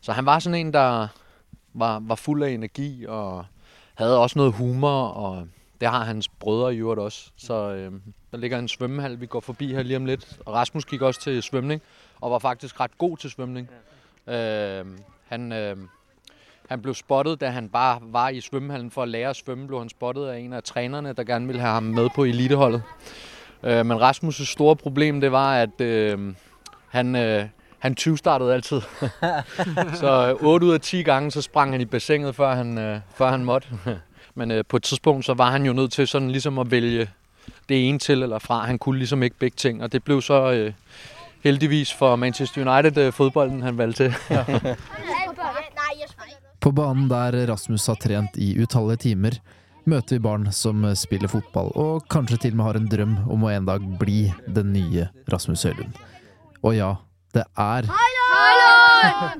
så 0.00 0.12
han 0.12 0.26
var 0.26 0.38
sådan 0.38 0.66
en, 0.66 0.72
der 0.72 1.08
var, 1.74 2.00
var 2.02 2.14
fuld 2.14 2.42
af 2.42 2.50
energi 2.50 3.04
og 3.08 3.44
havde 3.94 4.18
også 4.18 4.38
noget 4.38 4.52
humor, 4.52 5.08
og 5.08 5.48
det 5.80 5.88
har 5.88 6.04
hans 6.04 6.28
brødre 6.28 6.74
i 6.74 6.78
øvrigt 6.78 7.00
også. 7.00 7.30
Så 7.36 7.54
øh, 7.54 7.92
der 8.32 8.38
ligger 8.38 8.58
en 8.58 8.68
svømmehal, 8.68 9.20
vi 9.20 9.26
går 9.26 9.40
forbi 9.40 9.72
her 9.72 9.82
lige 9.82 9.96
om 9.96 10.04
lidt. 10.04 10.38
Og 10.46 10.54
Rasmus 10.54 10.84
gik 10.84 11.02
også 11.02 11.20
til 11.20 11.42
svømning, 11.42 11.82
og 12.20 12.30
var 12.30 12.38
faktisk 12.38 12.80
ret 12.80 12.98
god 12.98 13.16
til 13.16 13.30
svømning. 13.30 13.70
Øh, 14.26 14.86
han, 15.26 15.52
øh, 15.52 15.76
Han 16.68 16.82
blev 16.82 16.94
spottet, 16.94 17.40
da 17.40 17.48
han 17.48 17.68
bare 17.68 17.98
var 18.02 18.28
i 18.28 18.40
svømmehallen 18.40 18.90
for 18.90 19.02
at 19.02 19.08
lære 19.08 19.30
at 19.30 19.36
svømme, 19.36 19.66
blev 19.66 19.78
han 19.78 19.88
spottet 19.88 20.26
af 20.26 20.38
en 20.38 20.52
af 20.52 20.62
trænerne, 20.62 21.12
der 21.12 21.24
gerne 21.24 21.46
ville 21.46 21.60
have 21.60 21.72
ham 21.72 21.82
med 21.82 22.08
på 22.14 22.24
eliteholdet. 22.24 22.82
Øh, 23.62 23.86
men 23.86 23.98
Rasmus' 24.02 24.44
store 24.44 24.76
problem, 24.76 25.20
det 25.20 25.32
var, 25.32 25.54
at 25.54 25.80
øh, 25.80 26.34
han, 26.88 27.16
øh, 27.16 27.44
han 27.78 27.94
20 27.94 28.18
startede 28.18 28.54
altid. 28.54 28.80
så 30.00 30.36
øh, 30.40 30.46
8 30.48 30.66
ud 30.66 30.72
af 30.72 30.80
10 30.80 31.02
gange, 31.02 31.30
så 31.30 31.42
sprang 31.42 31.72
han 31.72 31.80
i 31.80 31.84
bassinet, 31.84 32.34
før 32.34 32.54
han, 32.54 32.78
øh, 32.78 33.00
før 33.14 33.30
han 33.30 33.44
måtte. 33.44 33.68
Men 34.34 34.50
øh, 34.50 34.64
på 34.68 34.76
et 34.76 34.82
tidspunkt, 34.82 35.24
så 35.24 35.34
var 35.34 35.50
han 35.50 35.66
jo 35.66 35.72
nødt 35.72 35.92
til 35.92 36.08
sådan 36.08 36.30
ligesom 36.30 36.58
at 36.58 36.70
vælge 36.70 37.10
det 37.68 37.88
ene 37.88 37.98
til 37.98 38.22
eller 38.22 38.38
fra. 38.38 38.66
Han 38.66 38.78
kunne 38.78 38.98
ligesom 38.98 39.22
ikke 39.22 39.36
begge 39.38 39.54
ting, 39.54 39.82
og 39.82 39.92
det 39.92 40.04
blev 40.04 40.22
så 40.22 40.52
øh, 40.52 40.72
heldigvis 41.44 41.94
for 41.94 42.16
Manchester 42.16 42.74
United 42.74 42.98
øh, 43.06 43.12
fodbolden, 43.12 43.62
han 43.62 43.78
valgte 43.78 44.04
til. 44.04 44.14
På 46.66 46.72
banen 46.72 47.06
der 47.06 47.46
Rasmus 47.46 47.84
har 47.86 47.94
trent 47.94 48.34
i 48.42 48.48
utallige 48.58 48.98
timer, 49.04 49.36
møter 49.86 50.16
vi 50.16 50.22
barn 50.24 50.48
som 50.50 50.80
spiller 50.98 51.30
fotball, 51.30 51.68
og 51.78 52.08
kanskje 52.10 52.40
til 52.42 52.56
og 52.56 52.58
med 52.58 52.66
har 52.66 52.78
en 52.80 52.88
drøm 52.90 53.12
om 53.30 53.44
å 53.46 53.52
en 53.54 53.68
dag 53.68 53.84
bli 54.00 54.32
den 54.50 54.72
nye 54.74 55.04
Rasmus 55.30 55.62
Høylund. 55.62 55.94
Og 56.66 56.74
ja, 56.74 56.88
det 57.38 57.44
er 57.54 57.86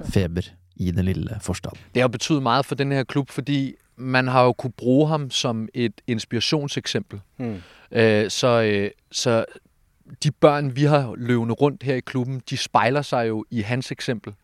feber 0.06 0.52
i 0.78 0.94
den 0.94 1.10
lille 1.10 1.40
forstaden. 1.42 1.82
Det 1.94 2.06
har 2.06 2.14
betydet 2.14 2.46
meget 2.46 2.66
for 2.70 2.78
den 2.78 2.94
her 2.94 3.02
klub, 3.02 3.34
fordi 3.34 3.74
man 3.96 4.28
har 4.28 4.46
jo 4.46 4.52
kunne 4.52 4.78
bruge 4.78 5.08
ham 5.08 5.26
som 5.30 5.66
et 5.74 5.98
inspirationseksempel. 6.06 7.20
Mm. 7.38 7.58
Øh, 7.90 8.30
så, 8.30 8.62
øh, 8.62 8.90
så 9.10 9.44
de 10.22 10.30
børn, 10.30 10.76
vi 10.76 10.84
har 10.84 11.14
løvende 11.16 11.54
rundt 11.54 11.82
her 11.82 11.94
i 11.94 12.06
klubben, 12.06 12.42
de 12.50 12.56
spejler 12.56 13.02
sig 13.02 13.28
jo 13.28 13.44
i 13.50 13.60
hans 13.60 13.90
eksempel. 13.90 14.34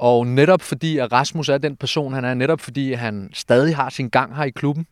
Og 0.00 0.26
netop 0.26 0.62
fordi, 0.62 0.98
at 0.98 1.12
Rasmus 1.12 1.48
er 1.48 1.58
den 1.58 1.76
person, 1.76 2.12
han 2.12 2.24
er, 2.24 2.34
netop 2.34 2.60
fordi 2.60 2.92
han 2.92 3.30
stadig 3.32 3.76
har 3.76 3.90
sin 3.90 4.08
gang 4.08 4.36
her 4.36 4.44
i 4.44 4.50
klubben, 4.50 4.86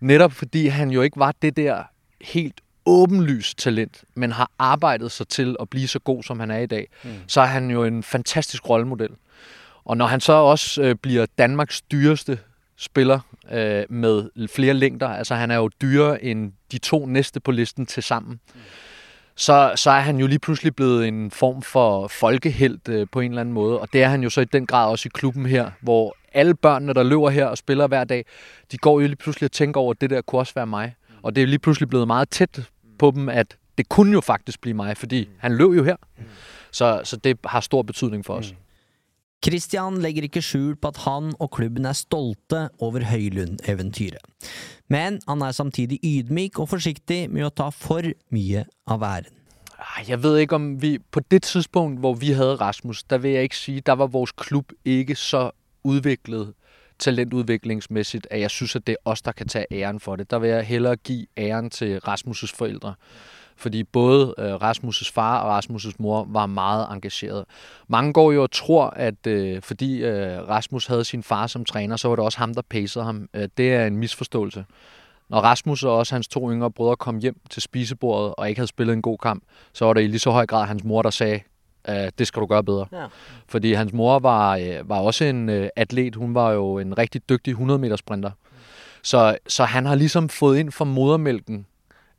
netop 0.00 0.32
fordi 0.32 0.66
han 0.66 0.90
jo 0.90 1.02
ikke 1.02 1.18
var 1.18 1.34
det 1.42 1.56
der 1.56 1.82
helt 2.20 2.60
åbenlyst 2.86 3.58
talent, 3.58 4.04
men 4.14 4.32
har 4.32 4.50
arbejdet 4.58 5.12
sig 5.12 5.28
til 5.28 5.56
at 5.60 5.68
blive 5.68 5.88
så 5.88 5.98
god, 5.98 6.22
som 6.22 6.40
han 6.40 6.50
er 6.50 6.58
i 6.58 6.66
dag, 6.66 6.88
mm. 7.04 7.10
så 7.26 7.40
er 7.40 7.46
han 7.46 7.70
jo 7.70 7.84
en 7.84 8.02
fantastisk 8.02 8.68
rollemodel. 8.68 9.10
Og 9.84 9.96
når 9.96 10.06
han 10.06 10.20
så 10.20 10.32
også 10.32 10.82
øh, 10.82 10.94
bliver 10.94 11.26
Danmarks 11.38 11.80
dyreste 11.80 12.38
spiller 12.76 13.20
øh, 13.52 13.84
med 13.88 14.48
flere 14.48 14.74
længder, 14.74 15.08
altså 15.08 15.34
han 15.34 15.50
er 15.50 15.56
jo 15.56 15.70
dyrere 15.82 16.24
end 16.24 16.52
de 16.72 16.78
to 16.78 17.06
næste 17.06 17.40
på 17.40 17.50
listen 17.50 17.86
til 17.86 18.02
sammen, 18.02 18.40
mm. 18.54 18.60
Så, 19.38 19.72
så 19.76 19.90
er 19.90 20.00
han 20.00 20.18
jo 20.18 20.26
lige 20.26 20.38
pludselig 20.38 20.76
blevet 20.76 21.08
en 21.08 21.30
form 21.30 21.62
for 21.62 22.08
folkehelt 22.08 22.88
øh, 22.88 23.06
på 23.12 23.20
en 23.20 23.30
eller 23.30 23.40
anden 23.40 23.54
måde, 23.54 23.80
og 23.80 23.88
det 23.92 24.02
er 24.02 24.08
han 24.08 24.22
jo 24.22 24.30
så 24.30 24.40
i 24.40 24.44
den 24.44 24.66
grad 24.66 24.90
også 24.90 25.08
i 25.08 25.10
klubben 25.14 25.46
her, 25.46 25.70
hvor 25.80 26.16
alle 26.32 26.54
børnene, 26.54 26.94
der 26.94 27.02
løber 27.02 27.30
her 27.30 27.46
og 27.46 27.58
spiller 27.58 27.86
hver 27.86 28.04
dag, 28.04 28.24
de 28.72 28.78
går 28.78 29.00
jo 29.00 29.06
lige 29.06 29.16
pludselig 29.16 29.46
og 29.46 29.52
tænker 29.52 29.80
over, 29.80 29.90
at 29.90 30.00
det 30.00 30.10
der 30.10 30.20
kunne 30.20 30.40
også 30.40 30.54
være 30.54 30.66
mig. 30.66 30.94
Og 31.22 31.36
det 31.36 31.42
er 31.42 31.46
lige 31.46 31.58
pludselig 31.58 31.88
blevet 31.88 32.06
meget 32.06 32.28
tæt 32.30 32.60
på 32.98 33.12
dem, 33.14 33.28
at 33.28 33.56
det 33.78 33.88
kunne 33.88 34.12
jo 34.12 34.20
faktisk 34.20 34.60
blive 34.60 34.74
mig, 34.74 34.96
fordi 34.96 35.28
han 35.38 35.56
løb 35.56 35.70
jo 35.72 35.84
her. 35.84 35.96
Så, 36.70 37.00
så 37.04 37.16
det 37.16 37.38
har 37.44 37.60
stor 37.60 37.82
betydning 37.82 38.24
for 38.24 38.34
os. 38.34 38.54
Christian 39.44 40.00
legger 40.02 40.26
ikke 40.26 40.42
skjul 40.42 40.74
på 40.76 40.90
at 40.90 41.00
han 41.04 41.30
og 41.38 41.50
klubben 41.54 41.86
er 41.86 41.94
stolte 41.94 42.68
over 42.82 43.04
Høylund-eventyret. 43.06 44.24
Men 44.90 45.20
han 45.28 45.42
er 45.42 45.54
samtidig 45.54 46.00
ydmyk 46.02 46.58
og 46.58 46.72
forsiktig 46.74 47.28
med 47.30 47.46
å 47.46 47.54
ta 47.54 47.68
for 47.70 48.08
mye 48.34 48.64
av 48.90 49.04
æren. 49.06 49.34
Jeg 50.08 50.22
ved 50.22 50.40
ikke 50.42 50.58
om 50.58 50.82
vi, 50.82 50.98
på 50.98 51.20
det 51.30 51.42
tidspunkt, 51.46 52.00
hvor 52.02 52.14
vi 52.18 52.32
hadde 52.34 52.58
Rasmus, 52.58 53.04
der 53.04 53.18
vil 53.18 53.36
jeg 53.36 53.42
ikke 53.42 53.56
si 53.56 53.80
der 53.80 53.92
var 53.92 54.10
vår 54.10 54.32
klubb 54.36 54.72
ikke 54.84 55.14
så 55.14 55.50
utviklet 55.84 56.54
talentudviklingsmæssigt, 56.98 58.26
at 58.30 58.40
jeg 58.40 58.50
synes, 58.50 58.76
at 58.76 58.86
det 58.86 58.92
er 58.92 59.10
os, 59.10 59.22
der 59.22 59.32
kan 59.32 59.48
tage 59.48 59.66
æren 59.72 60.00
for 60.00 60.16
det. 60.16 60.30
Der 60.30 60.38
vil 60.38 60.50
jeg 60.50 60.66
hellere 60.66 60.96
give 60.96 61.26
æren 61.36 61.70
til 61.70 62.00
Rasmus' 62.08 62.56
forældre. 62.56 62.94
Fordi 63.58 63.84
både 63.84 64.34
øh, 64.38 64.54
Rasmus' 64.54 65.12
far 65.12 65.40
og 65.40 65.58
Rasmus' 65.58 65.92
mor 65.98 66.26
var 66.28 66.46
meget 66.46 66.86
engageret. 66.90 67.44
Mange 67.88 68.12
går 68.12 68.32
jo 68.32 68.42
og 68.42 68.50
tror, 68.50 68.86
at 68.86 69.26
øh, 69.26 69.62
fordi 69.62 70.04
øh, 70.04 70.48
Rasmus 70.48 70.86
havde 70.86 71.04
sin 71.04 71.22
far 71.22 71.46
som 71.46 71.64
træner, 71.64 71.96
så 71.96 72.08
var 72.08 72.16
det 72.16 72.24
også 72.24 72.38
ham, 72.38 72.54
der 72.54 72.62
pacede 72.70 73.04
ham. 73.04 73.28
Øh, 73.34 73.48
det 73.56 73.74
er 73.74 73.86
en 73.86 73.96
misforståelse. 73.96 74.64
Når 75.28 75.40
Rasmus 75.40 75.84
og 75.84 75.96
også 75.96 76.14
hans 76.14 76.28
to 76.28 76.52
yngre 76.52 76.70
brødre 76.70 76.96
kom 76.96 77.18
hjem 77.18 77.36
til 77.50 77.62
spisebordet 77.62 78.34
og 78.38 78.48
ikke 78.48 78.58
havde 78.58 78.68
spillet 78.68 78.92
en 78.92 79.02
god 79.02 79.18
kamp, 79.18 79.42
så 79.72 79.84
var 79.84 79.92
det 79.92 80.02
i 80.02 80.06
lige 80.06 80.18
så 80.18 80.30
høj 80.30 80.46
grad 80.46 80.66
hans 80.66 80.84
mor, 80.84 81.02
der 81.02 81.10
sagde, 81.10 81.40
øh, 81.88 82.10
det 82.18 82.26
skal 82.26 82.40
du 82.42 82.46
gøre 82.46 82.64
bedre. 82.64 82.86
Ja. 82.92 83.06
Fordi 83.48 83.72
hans 83.72 83.92
mor 83.92 84.18
var, 84.18 84.56
øh, 84.56 84.88
var 84.88 84.98
også 84.98 85.24
en 85.24 85.48
øh, 85.48 85.68
atlet. 85.76 86.16
Hun 86.16 86.34
var 86.34 86.50
jo 86.50 86.78
en 86.78 86.98
rigtig 86.98 87.28
dygtig 87.28 87.50
100 87.50 87.78
meter 87.78 87.96
sprinter. 87.96 88.30
Så, 89.02 89.38
så 89.46 89.64
han 89.64 89.86
har 89.86 89.94
ligesom 89.94 90.28
fået 90.28 90.58
ind 90.58 90.72
fra 90.72 90.84
modermælken, 90.84 91.66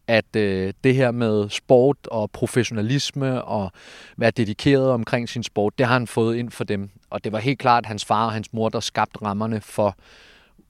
at 0.10 0.36
øh, 0.36 0.74
det 0.84 0.96
her 0.96 1.12
med 1.12 1.50
sport 1.50 1.98
og 2.08 2.32
professionalisme 2.32 3.44
og 3.44 3.72
være 4.18 4.32
dedikeret 4.32 4.90
omkring 4.92 5.30
sin 5.30 5.44
sport, 5.44 5.74
det 5.78 5.86
har 5.86 5.94
han 5.94 6.08
fået 6.08 6.36
ind 6.36 6.52
for 6.52 6.64
dem. 6.64 6.90
Og 7.10 7.24
det 7.24 7.32
var 7.32 7.40
helt 7.40 7.60
klart 7.60 7.86
hans 7.86 8.06
far 8.06 8.26
og 8.26 8.32
hans 8.32 8.54
mor, 8.54 8.70
der 8.70 8.80
skabte 8.80 9.22
rammerne 9.26 9.62
for, 9.62 9.96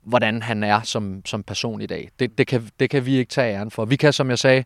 hvordan 0.04 0.42
han 0.42 0.64
er 0.64 0.82
som, 0.82 1.22
som 1.26 1.44
person 1.44 1.82
i 1.82 1.86
dag. 1.86 2.10
Det, 2.20 2.38
det, 2.38 2.48
kan, 2.48 2.70
det 2.80 2.90
kan 2.90 3.06
vi 3.06 3.16
ikke 3.18 3.30
tage 3.30 3.56
æren 3.56 3.72
for. 3.72 3.86
Vi 3.86 3.96
kan, 3.96 4.14
som 4.14 4.30
jeg 4.30 4.40
sagde, 4.40 4.64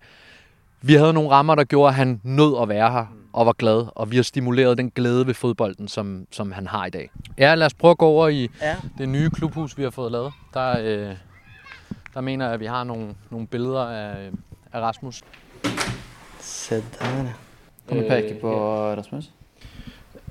vi 0.81 0.93
havde 0.93 1.13
nogle 1.13 1.29
rammer, 1.29 1.55
der 1.55 1.63
gjorde, 1.63 1.87
at 1.89 1.95
han 1.95 2.21
nød 2.23 2.61
at 2.61 2.69
være 2.69 2.91
her 2.91 3.05
og 3.33 3.45
var 3.45 3.53
glad, 3.53 3.85
og 3.95 4.11
vi 4.11 4.15
har 4.15 4.23
stimuleret 4.23 4.77
den 4.77 4.89
glæde 4.95 5.27
ved 5.27 5.33
fodbolden, 5.33 5.87
som, 5.87 6.27
som 6.31 6.51
han 6.51 6.67
har 6.67 6.85
i 6.85 6.89
dag. 6.89 7.09
Ja, 7.37 7.55
lad 7.55 7.65
os 7.65 7.73
prøve 7.73 7.91
at 7.91 7.97
gå 7.97 8.05
over 8.05 8.27
i 8.27 8.49
Ja. 8.61 8.75
det 8.97 9.09
nye 9.09 9.29
klubhus, 9.29 9.77
vi 9.77 9.83
har 9.83 9.89
fået 9.89 10.11
lavet. 10.11 10.33
Der, 10.53 10.79
øh, 10.81 11.15
der 12.13 12.21
mener 12.21 12.45
jeg, 12.45 12.53
at 12.53 12.59
vi 12.59 12.65
har 12.65 12.83
nogle, 12.83 13.15
nogle 13.29 13.47
billeder 13.47 13.81
af, 13.85 14.29
af 14.73 14.81
Rasmus. 14.81 15.21
Se 16.39 16.75
der. 16.75 17.33
Kan 17.87 17.97
du 17.97 18.07
peke 18.09 18.37
på 18.41 18.53
Rasmus? 18.93 19.29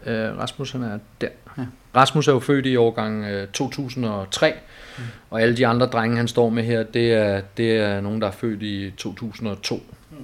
Øh, 0.06 0.38
Rasmus 0.38 0.72
han 0.72 0.82
er 0.82 0.99
der. 1.20 1.28
Ja. 1.58 1.62
Rasmus 1.96 2.28
er 2.28 2.32
jo 2.32 2.40
født 2.40 2.66
i 2.66 2.76
årgang 2.76 3.25
øh, 3.25 3.49
2003, 3.49 4.52
mm. 4.99 5.04
og 5.30 5.42
alle 5.42 5.56
de 5.56 5.66
andre 5.66 5.87
drenge, 5.87 6.16
han 6.16 6.28
står 6.28 6.49
med 6.50 6.62
her, 6.62 6.82
det 6.82 7.12
er, 7.12 7.40
det 7.56 7.76
er 7.76 8.00
nogen, 8.00 8.20
der 8.20 8.26
er 8.26 8.30
født 8.30 8.62
i 8.62 8.90
2002. 8.96 9.80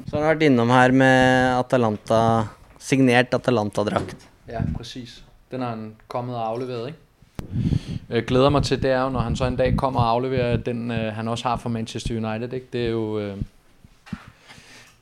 Så 0.06 0.16
han 0.16 0.24
har 0.24 0.34
vært 0.34 0.42
innom 0.42 0.70
her 0.70 0.92
med 0.92 1.58
Atalanta, 1.58 2.42
signert 2.78 3.34
Atalanta-drakt. 3.34 4.16
Ja, 4.48 4.60
præcis. 4.76 5.24
Den 5.50 5.60
har 5.60 5.68
han 5.68 5.94
kommet 6.08 6.36
og 6.36 6.48
afleveret, 6.48 6.86
ikke? 6.86 6.98
Jeg 8.08 8.24
glæder 8.24 8.50
mig 8.50 8.62
til, 8.62 8.82
det 8.82 8.90
er 8.90 9.02
jo, 9.02 9.08
når 9.08 9.20
han 9.20 9.36
så 9.36 9.44
en 9.44 9.56
dag 9.56 9.76
kommer 9.76 10.00
og 10.00 10.10
afleverer 10.10 10.56
den, 10.56 10.90
øh, 10.90 11.12
han 11.14 11.28
også 11.28 11.48
har 11.48 11.56
for 11.56 11.68
Manchester 11.68 12.14
United. 12.14 12.52
Ikke? 12.52 12.66
Det 12.72 12.86
er 12.86 12.90
jo... 12.90 13.18
Øh, 13.18 13.36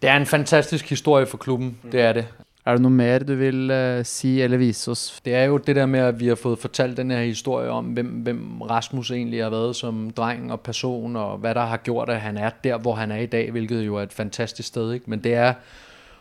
det 0.07 0.13
er 0.13 0.17
en 0.17 0.27
fantastisk 0.27 0.89
historie 0.89 1.27
for 1.27 1.37
klubben, 1.37 1.79
det 1.93 2.01
er 2.01 2.13
det. 2.13 2.27
Er 2.67 2.73
det 2.73 2.83
noe 2.83 2.93
mer 2.95 3.25
du 3.27 3.33
vil 3.35 3.71
eh, 3.71 4.05
si 4.07 4.37
eller 4.43 4.59
vise 4.59 4.91
oss? 4.91 5.21
Det 5.25 5.35
er 5.35 5.45
jo 5.45 5.57
det 5.57 5.77
der 5.77 5.87
med, 5.87 6.01
at 6.01 6.21
vi 6.21 6.29
har 6.29 6.35
fået 6.35 6.59
fortalt 6.59 6.97
den 6.97 7.11
her 7.11 7.23
historie 7.23 7.71
om, 7.71 7.85
hvem, 7.85 8.07
hvem 8.07 8.63
Rasmus 8.63 9.11
egentlig 9.11 9.43
har 9.43 9.51
været 9.51 9.77
som 9.77 10.11
dreng 10.11 10.53
og 10.53 10.61
person, 10.61 11.17
og 11.17 11.39
hvad 11.39 11.55
der 11.55 11.65
har 11.67 11.77
gjort, 11.77 12.09
at 12.09 12.21
han 12.21 12.37
er 12.37 12.51
der, 12.65 12.79
hvor 12.79 12.95
han 12.95 13.11
er 13.11 13.17
i 13.17 13.27
dag, 13.27 13.51
hvilket 13.51 13.87
jo 13.87 13.97
er 13.97 14.03
et 14.03 14.13
fantastisk 14.13 14.69
sted. 14.69 14.93
Ikke? 14.93 15.11
Men 15.11 15.25
det 15.25 15.35
er 15.35 15.55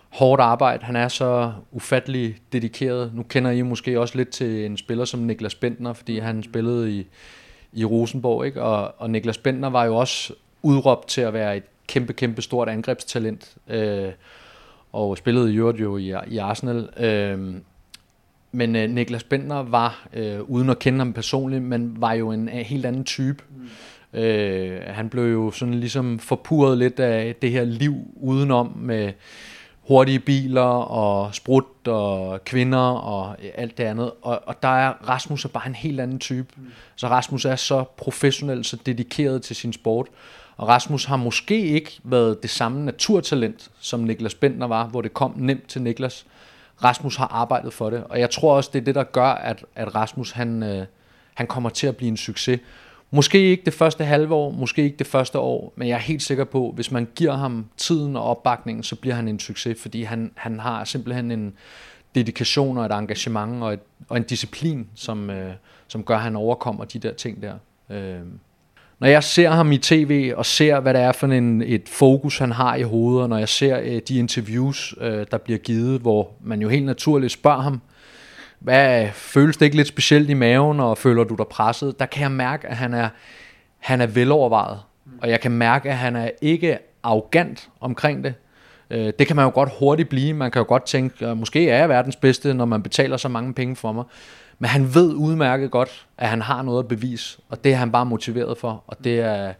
hårdt 0.09 0.41
arbejde. 0.41 0.85
Han 0.85 0.95
er 0.95 1.07
så 1.07 1.51
ufattelig 1.71 2.37
dedikeret. 2.53 3.11
Nu 3.13 3.23
kender 3.23 3.51
I 3.51 3.61
måske 3.61 3.99
også 3.99 4.17
lidt 4.17 4.29
til 4.29 4.65
en 4.65 4.77
spiller 4.77 5.05
som 5.05 5.19
Niklas 5.19 5.55
Bentner, 5.55 5.93
fordi 5.93 6.19
han 6.19 6.43
spillede 6.43 6.91
i, 6.91 7.07
i 7.73 7.85
Rosenborg, 7.85 8.45
ikke? 8.45 8.61
Og, 8.61 8.93
og 8.97 9.09
Niklas 9.09 9.37
Bentner 9.37 9.69
var 9.69 9.85
jo 9.85 9.95
også 9.95 10.33
udråbt 10.63 11.07
til 11.07 11.21
at 11.21 11.33
være 11.33 11.57
et 11.57 11.63
kæmpe, 11.87 12.13
kæmpe 12.13 12.41
stort 12.41 12.69
angrebstalent. 12.69 13.55
Øh, 13.67 14.11
og 14.93 15.17
spillede 15.17 15.53
i 15.53 15.57
øvrigt 15.57 15.81
jo 15.81 15.97
i, 15.97 16.13
i 16.27 16.37
Arsenal. 16.37 16.89
Øh, 16.97 17.55
men 18.51 18.75
øh, 18.75 18.89
Niklas 18.89 19.23
Bentner 19.23 19.63
var, 19.63 20.07
øh, 20.13 20.41
uden 20.41 20.69
at 20.69 20.79
kende 20.79 20.99
ham 20.99 21.13
personligt, 21.13 21.63
men 21.63 22.01
var 22.01 22.13
jo 22.13 22.31
en, 22.31 22.49
en 22.49 22.65
helt 22.65 22.85
anden 22.85 23.03
type. 23.03 23.43
Mm. 23.49 24.19
Øh, 24.19 24.81
han 24.87 25.09
blev 25.09 25.23
jo 25.23 25.51
sådan 25.51 25.73
ligesom 25.73 26.19
forpurret 26.19 26.77
lidt 26.77 26.99
af 26.99 27.35
det 27.41 27.51
her 27.51 27.63
liv 27.63 27.95
udenom 28.15 28.73
med 28.77 29.13
hurtige 29.87 30.19
biler 30.19 30.61
og 30.61 31.35
sprut 31.35 31.87
og 31.87 32.43
kvinder 32.45 32.87
og 32.89 33.35
alt 33.55 33.77
det 33.77 33.83
andet. 33.83 34.11
Og, 34.21 34.41
og 34.45 34.63
der 34.63 34.67
er 34.67 34.93
Rasmus 35.09 35.45
er 35.45 35.49
bare 35.49 35.67
en 35.67 35.75
helt 35.75 35.99
anden 35.99 36.19
type. 36.19 36.47
Mm. 36.57 36.65
Så 36.95 37.07
Rasmus 37.07 37.45
er 37.45 37.55
så 37.55 37.83
professionel, 37.97 38.63
så 38.63 38.77
dedikeret 38.85 39.41
til 39.41 39.55
sin 39.55 39.73
sport. 39.73 40.07
Og 40.57 40.67
Rasmus 40.67 41.05
har 41.05 41.15
måske 41.15 41.61
ikke 41.61 41.99
været 42.03 42.41
det 42.41 42.49
samme 42.49 42.85
naturtalent, 42.85 43.71
som 43.79 43.99
Niklas 43.99 44.35
Bentner 44.35 44.67
var, 44.67 44.87
hvor 44.87 45.01
det 45.01 45.13
kom 45.13 45.33
nemt 45.37 45.67
til 45.67 45.81
Niklas. 45.81 46.25
Rasmus 46.83 47.15
har 47.15 47.27
arbejdet 47.27 47.73
for 47.73 47.89
det, 47.89 48.03
og 48.03 48.19
jeg 48.19 48.29
tror 48.29 48.55
også, 48.55 48.69
det 48.73 48.79
er 48.79 48.83
det, 48.83 48.95
der 48.95 49.03
gør, 49.03 49.27
at, 49.27 49.65
at 49.75 49.95
Rasmus 49.95 50.31
han, 50.31 50.63
øh, 50.63 50.85
han 51.33 51.47
kommer 51.47 51.69
til 51.69 51.87
at 51.87 51.97
blive 51.97 52.07
en 52.07 52.17
succes. 52.17 52.59
Måske 53.11 53.49
ikke 53.49 53.65
det 53.65 53.73
første 53.73 54.05
halve 54.05 54.35
år, 54.35 54.51
måske 54.51 54.83
ikke 54.83 54.97
det 54.97 55.07
første 55.07 55.39
år, 55.39 55.73
men 55.75 55.87
jeg 55.87 55.95
er 55.95 55.99
helt 55.99 56.23
sikker 56.23 56.43
på, 56.43 56.71
hvis 56.75 56.91
man 56.91 57.07
giver 57.15 57.33
ham 57.33 57.65
tiden 57.77 58.15
og 58.15 58.23
opbakningen, 58.23 58.83
så 58.83 58.95
bliver 58.95 59.15
han 59.15 59.27
en 59.27 59.39
succes, 59.39 59.81
fordi 59.81 60.03
han, 60.03 60.31
han 60.35 60.59
har 60.59 60.83
simpelthen 60.83 61.31
en 61.31 61.53
dedikation 62.15 62.77
og 62.77 62.85
et 62.85 62.91
engagement 62.91 63.63
og, 63.63 63.73
et, 63.73 63.79
og 64.09 64.17
en 64.17 64.23
disciplin, 64.23 64.87
som, 64.95 65.29
øh, 65.29 65.53
som 65.87 66.03
gør, 66.03 66.15
at 66.15 66.21
han 66.21 66.35
overkommer 66.35 66.85
de 66.85 66.99
der 66.99 67.13
ting 67.13 67.41
der. 67.41 67.53
Øh, 67.89 68.19
når 68.99 69.07
jeg 69.07 69.23
ser 69.23 69.49
ham 69.49 69.71
i 69.71 69.77
tv 69.77 70.33
og 70.35 70.45
ser, 70.45 70.79
hvad 70.79 70.93
det 70.93 71.01
er 71.01 71.11
for 71.11 71.27
en, 71.27 71.61
et 71.61 71.89
fokus, 71.89 72.37
han 72.37 72.51
har 72.51 72.75
i 72.75 72.81
hovedet, 72.81 73.21
og 73.21 73.29
når 73.29 73.37
jeg 73.37 73.49
ser 73.49 73.79
øh, 73.83 74.01
de 74.07 74.17
interviews, 74.17 74.95
øh, 75.01 75.25
der 75.31 75.37
bliver 75.37 75.59
givet, 75.59 76.01
hvor 76.01 76.31
man 76.43 76.61
jo 76.61 76.69
helt 76.69 76.85
naturligt 76.85 77.31
spørger 77.31 77.61
ham, 77.61 77.81
hvad 78.59 79.07
føles 79.13 79.57
det 79.57 79.65
ikke 79.65 79.77
lidt 79.77 79.87
specielt 79.87 80.29
i 80.29 80.33
maven, 80.33 80.79
og 80.79 80.97
føler 80.97 81.23
du 81.23 81.35
dig 81.35 81.47
presset? 81.47 81.99
Der 81.99 82.05
kan 82.05 82.21
jeg 82.21 82.31
mærke, 82.31 82.67
at 82.67 82.75
han 82.75 82.93
er, 82.93 83.09
han 83.79 84.01
er 84.01 84.07
velovervejet. 84.07 84.79
Og 85.21 85.29
jeg 85.29 85.41
kan 85.41 85.51
mærke, 85.51 85.89
at 85.89 85.97
han 85.97 86.15
er 86.15 86.29
ikke 86.41 86.77
arrogant 87.03 87.69
omkring 87.79 88.23
det. 88.23 88.33
Øh, 88.89 89.13
det 89.19 89.27
kan 89.27 89.35
man 89.35 89.45
jo 89.45 89.51
godt 89.53 89.69
hurtigt 89.79 90.09
blive. 90.09 90.33
Man 90.33 90.51
kan 90.51 90.59
jo 90.59 90.65
godt 90.67 90.85
tænke, 90.85 91.35
måske 91.35 91.69
er 91.69 91.77
jeg 91.77 91.89
verdens 91.89 92.15
bedste, 92.15 92.53
når 92.53 92.65
man 92.65 92.83
betaler 92.83 93.17
så 93.17 93.29
mange 93.29 93.53
penge 93.53 93.75
for 93.75 93.91
mig. 93.91 94.03
Men 94.59 94.69
han 94.69 94.95
ved 94.95 95.13
udmærket 95.13 95.71
godt, 95.71 96.07
at 96.17 96.29
han 96.29 96.41
har 96.41 96.61
noget 96.61 96.83
at 96.83 96.87
bevise, 96.87 97.39
og 97.49 97.63
det 97.63 97.73
er 97.73 97.75
han 97.75 97.91
bare 97.91 98.05
motiveret 98.05 98.57
for, 98.57 98.83
og 98.87 98.97
det 99.03 99.19
er, 99.19 99.53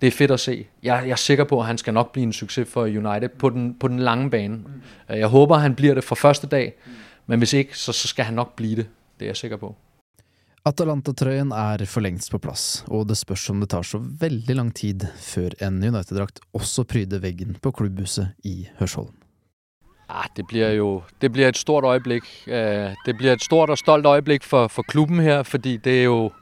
det 0.00 0.06
er 0.06 0.10
fedt 0.10 0.30
at 0.30 0.40
se. 0.40 0.66
Jeg, 0.82 1.02
jeg 1.04 1.12
er 1.12 1.16
sikker 1.16 1.44
på, 1.44 1.60
at 1.60 1.66
han 1.66 1.78
skal 1.78 1.94
nok 1.94 2.12
blive 2.12 2.22
en 2.22 2.32
succes 2.32 2.68
for 2.68 2.82
United 2.82 3.28
på 3.28 3.50
den, 3.50 3.74
på 3.80 3.88
den 3.88 3.98
lange 3.98 4.30
bane. 4.30 4.60
Jeg 5.08 5.26
håber, 5.26 5.56
at 5.56 5.62
han 5.62 5.74
bliver 5.74 5.94
det 5.94 6.04
fra 6.04 6.14
første 6.14 6.46
dag, 6.46 6.74
men 7.26 7.38
hvis 7.38 7.52
ikke, 7.52 7.78
så, 7.78 7.92
så 7.92 8.08
skal 8.08 8.24
han 8.24 8.34
nok 8.34 8.56
blive 8.56 8.76
det. 8.76 8.86
Det 9.18 9.24
er 9.26 9.28
jeg 9.28 9.36
sikker 9.36 9.56
på. 9.56 9.76
Atalanta-trøyen 10.64 11.50
er 11.50 11.84
for 11.90 12.00
lengst 12.00 12.30
på 12.30 12.38
plass, 12.38 12.84
og 12.86 13.08
det 13.08 13.16
spørs 13.18 13.50
om 13.50 13.60
det 13.60 13.70
tar 13.70 13.82
så 13.82 13.98
veldig 13.98 14.56
lang 14.56 14.70
tid 14.74 15.06
før 15.18 15.56
en 15.66 15.82
United-drakt 15.82 16.38
også 16.52 16.84
pryder 16.84 17.18
veggen 17.18 17.56
på 17.62 17.70
klubbhuset 17.70 18.28
i 18.44 18.68
Hørsholm. 18.78 19.21
Ah, 20.14 20.24
det 20.36 20.46
bliver 20.46 20.70
jo 20.70 21.02
det 21.20 21.32
bliver 21.32 21.48
et 21.48 21.58
stort 21.58 21.84
øjeblik. 21.84 22.22
Uh, 22.46 22.52
det 23.06 23.16
bliver 23.16 23.32
et 23.32 23.42
stort 23.42 23.70
og 23.70 23.78
stolt 23.78 24.06
øjeblik 24.06 24.42
for, 24.42 24.68
for 24.68 24.82
klubben 24.82 25.20
her, 25.20 25.42
fordi 25.42 25.76
det 25.76 26.00
er 26.00 26.04
jo 26.04 26.32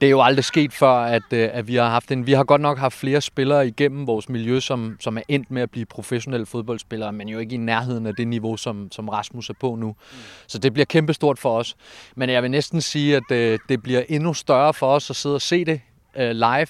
det 0.00 0.06
er 0.06 0.10
jo 0.10 0.22
aldrig 0.22 0.44
sket 0.44 0.72
før, 0.72 0.94
at, 0.94 1.22
uh, 1.32 1.38
at 1.38 1.68
vi 1.68 1.74
har 1.74 1.88
haft 1.88 2.10
en... 2.12 2.26
Vi 2.26 2.32
har 2.32 2.44
godt 2.44 2.60
nok 2.60 2.78
haft 2.78 2.94
flere 2.94 3.20
spillere 3.20 3.68
igennem 3.68 4.06
vores 4.06 4.28
miljø, 4.28 4.60
som, 4.60 4.96
som 5.00 5.18
er 5.18 5.22
endt 5.28 5.50
med 5.50 5.62
at 5.62 5.70
blive 5.70 5.86
professionelle 5.86 6.46
fodboldspillere, 6.46 7.12
men 7.12 7.28
jo 7.28 7.38
ikke 7.38 7.54
i 7.54 7.58
nærheden 7.58 8.06
af 8.06 8.14
det 8.14 8.28
niveau, 8.28 8.56
som, 8.56 8.88
som 8.92 9.08
Rasmus 9.08 9.50
er 9.50 9.54
på 9.60 9.74
nu. 9.74 9.88
Mm. 9.88 10.18
Så 10.46 10.58
det 10.58 10.72
bliver 10.72 10.86
kæmpestort 10.86 11.38
for 11.38 11.58
os. 11.58 11.76
Men 12.16 12.30
jeg 12.30 12.42
vil 12.42 12.50
næsten 12.50 12.80
sige, 12.80 13.16
at 13.16 13.22
uh, 13.30 13.58
det 13.68 13.82
bliver 13.82 14.02
endnu 14.08 14.34
større 14.34 14.74
for 14.74 14.86
os 14.86 15.10
at 15.10 15.16
sidde 15.16 15.34
og 15.34 15.42
se 15.42 15.64
det 15.64 15.80
uh, 16.16 16.22
live 16.22 16.66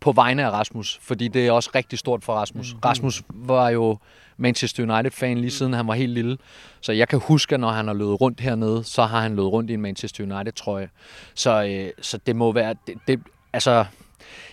på 0.00 0.12
vegne 0.12 0.44
af 0.44 0.50
Rasmus, 0.50 0.98
fordi 1.02 1.28
det 1.28 1.46
er 1.46 1.52
også 1.52 1.70
rigtig 1.74 1.98
stort 1.98 2.24
for 2.24 2.32
Rasmus. 2.32 2.74
Mm. 2.74 2.80
Rasmus 2.84 3.22
var 3.28 3.68
jo 3.68 3.98
Manchester 4.36 4.82
United-fan 4.82 5.38
lige 5.38 5.50
siden 5.50 5.72
han 5.72 5.86
var 5.86 5.94
helt 5.94 6.12
lille. 6.12 6.38
Så 6.80 6.92
jeg 6.92 7.08
kan 7.08 7.20
huske, 7.24 7.54
at 7.54 7.60
når 7.60 7.70
han 7.70 7.86
har 7.86 7.94
løbet 7.94 8.20
rundt 8.20 8.40
hernede, 8.40 8.84
så 8.84 9.02
har 9.02 9.20
han 9.20 9.36
løbet 9.36 9.52
rundt 9.52 9.70
i 9.70 9.74
en 9.74 9.80
Manchester 9.80 10.24
United-trøje. 10.24 10.88
Så, 11.34 11.64
øh, 11.64 11.90
så 12.02 12.18
det 12.26 12.36
må 12.36 12.52
være... 12.52 12.74
Det, 12.86 12.94
det, 13.08 13.20
altså, 13.52 13.84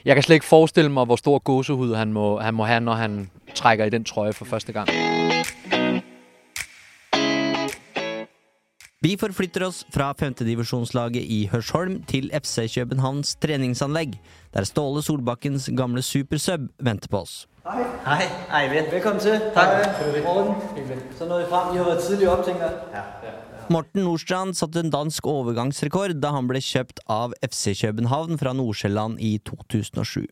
jeg 0.05 0.15
kan 0.15 0.23
slet 0.23 0.33
ikke 0.33 0.45
forestille 0.45 0.91
mig, 0.91 1.05
hvor 1.05 1.15
stor 1.15 1.39
gåsehud 1.39 1.95
han 1.95 2.13
må, 2.13 2.39
han 2.39 2.53
må 2.53 2.63
have, 2.63 2.79
når 2.79 2.93
han 2.93 3.29
trækker 3.55 3.85
i 3.85 3.89
den 3.89 4.03
trøje 4.03 4.33
for 4.33 4.45
første 4.45 4.73
gang. 4.73 4.89
Vi 9.01 9.15
forflytter 9.17 9.63
oss 9.65 9.79
fra 9.89 10.11
femtedivisjonslaget 10.13 11.23
i 11.25 11.47
Hørsholm 11.49 12.03
til 12.05 12.27
FC 12.37 12.67
Københavns 12.75 13.31
treningsanlegg, 13.41 14.11
der 14.53 14.67
Ståle 14.69 15.01
Solbakkens 15.01 15.71
gamle 15.73 16.03
supersub 16.05 16.67
venter 16.77 17.09
på 17.09 17.23
oss. 17.23 17.47
Hej. 17.65 17.81
Hej, 18.05 18.27
Eivind. 18.59 18.91
Velkommen 18.91 19.23
til. 19.23 19.41
Tak. 19.55 19.89
Morten. 20.23 21.01
Så 21.17 21.25
nåede 21.25 21.47
I 21.47 21.49
frem. 21.49 21.73
I 21.73 21.77
har 21.77 21.85
været 21.85 22.03
tidligt 22.03 22.29
op, 22.29 22.45
tænker 22.45 22.61
jeg. 22.61 22.77
Ja. 22.93 23.33
Morten 23.73 24.03
Nordstrand 24.03 24.53
satte 24.53 24.79
en 24.85 24.93
dansk 24.93 25.25
overgangsrekord 25.25 26.13
da 26.21 26.35
han 26.37 26.51
ble 26.51 26.61
kjøpt 26.61 27.01
av 27.09 27.33
FC 27.41 27.73
København 27.81 28.37
fra 28.37 28.53
Nordsjælland 28.53 29.17
i 29.17 29.39
2007. 29.49 30.29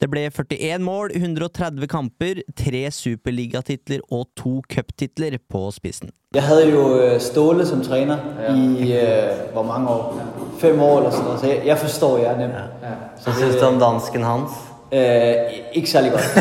Det 0.00 0.08
ble 0.08 0.22
41 0.32 0.78
mål, 0.80 1.10
130 1.12 1.86
kamper, 1.92 2.38
tre 2.56 2.86
superligatitler 2.90 4.00
og 4.08 4.30
to 4.36 4.62
cuptitler 4.72 5.36
på 5.52 5.66
spissen. 5.76 6.08
Jeg 6.34 6.42
havde 6.42 6.70
jo 6.70 6.84
øh, 7.02 7.20
Ståle 7.20 7.66
som 7.66 7.82
træner 7.84 8.16
ja. 8.40 8.54
i 8.54 8.92
øh, 8.96 9.52
hvor 9.52 9.62
mange 9.62 9.88
år? 9.88 10.22
Fem 10.60 10.80
år 10.80 10.98
eller 10.98 11.10
sådan 11.10 11.24
noget, 11.24 11.40
så 11.40 11.46
jeg, 11.46 11.62
jeg 11.66 11.78
forstår 11.78 12.18
jer 12.18 12.38
nemt. 12.38 12.54
Ja. 12.54 12.94
Så 13.24 13.32
synes 13.36 13.56
du 13.56 13.64
om 13.64 13.78
dansken 13.80 14.22
hans? 14.22 14.50
Øh, 14.92 15.34
ikke 15.74 15.90
særlig 15.90 16.12
godt. 16.12 16.24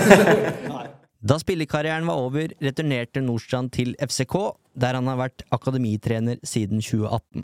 Da 1.30 1.36
spillekarrieren 1.36 2.06
var 2.08 2.16
over, 2.16 2.48
returnerte 2.64 3.20
Nordstrand 3.22 3.74
til 3.76 3.92
FCK, 4.00 4.36
der 4.80 4.96
han 4.96 5.08
har 5.12 5.18
vært 5.20 5.44
akademitrener 5.52 6.40
siden 6.48 6.80
2018. 6.80 7.44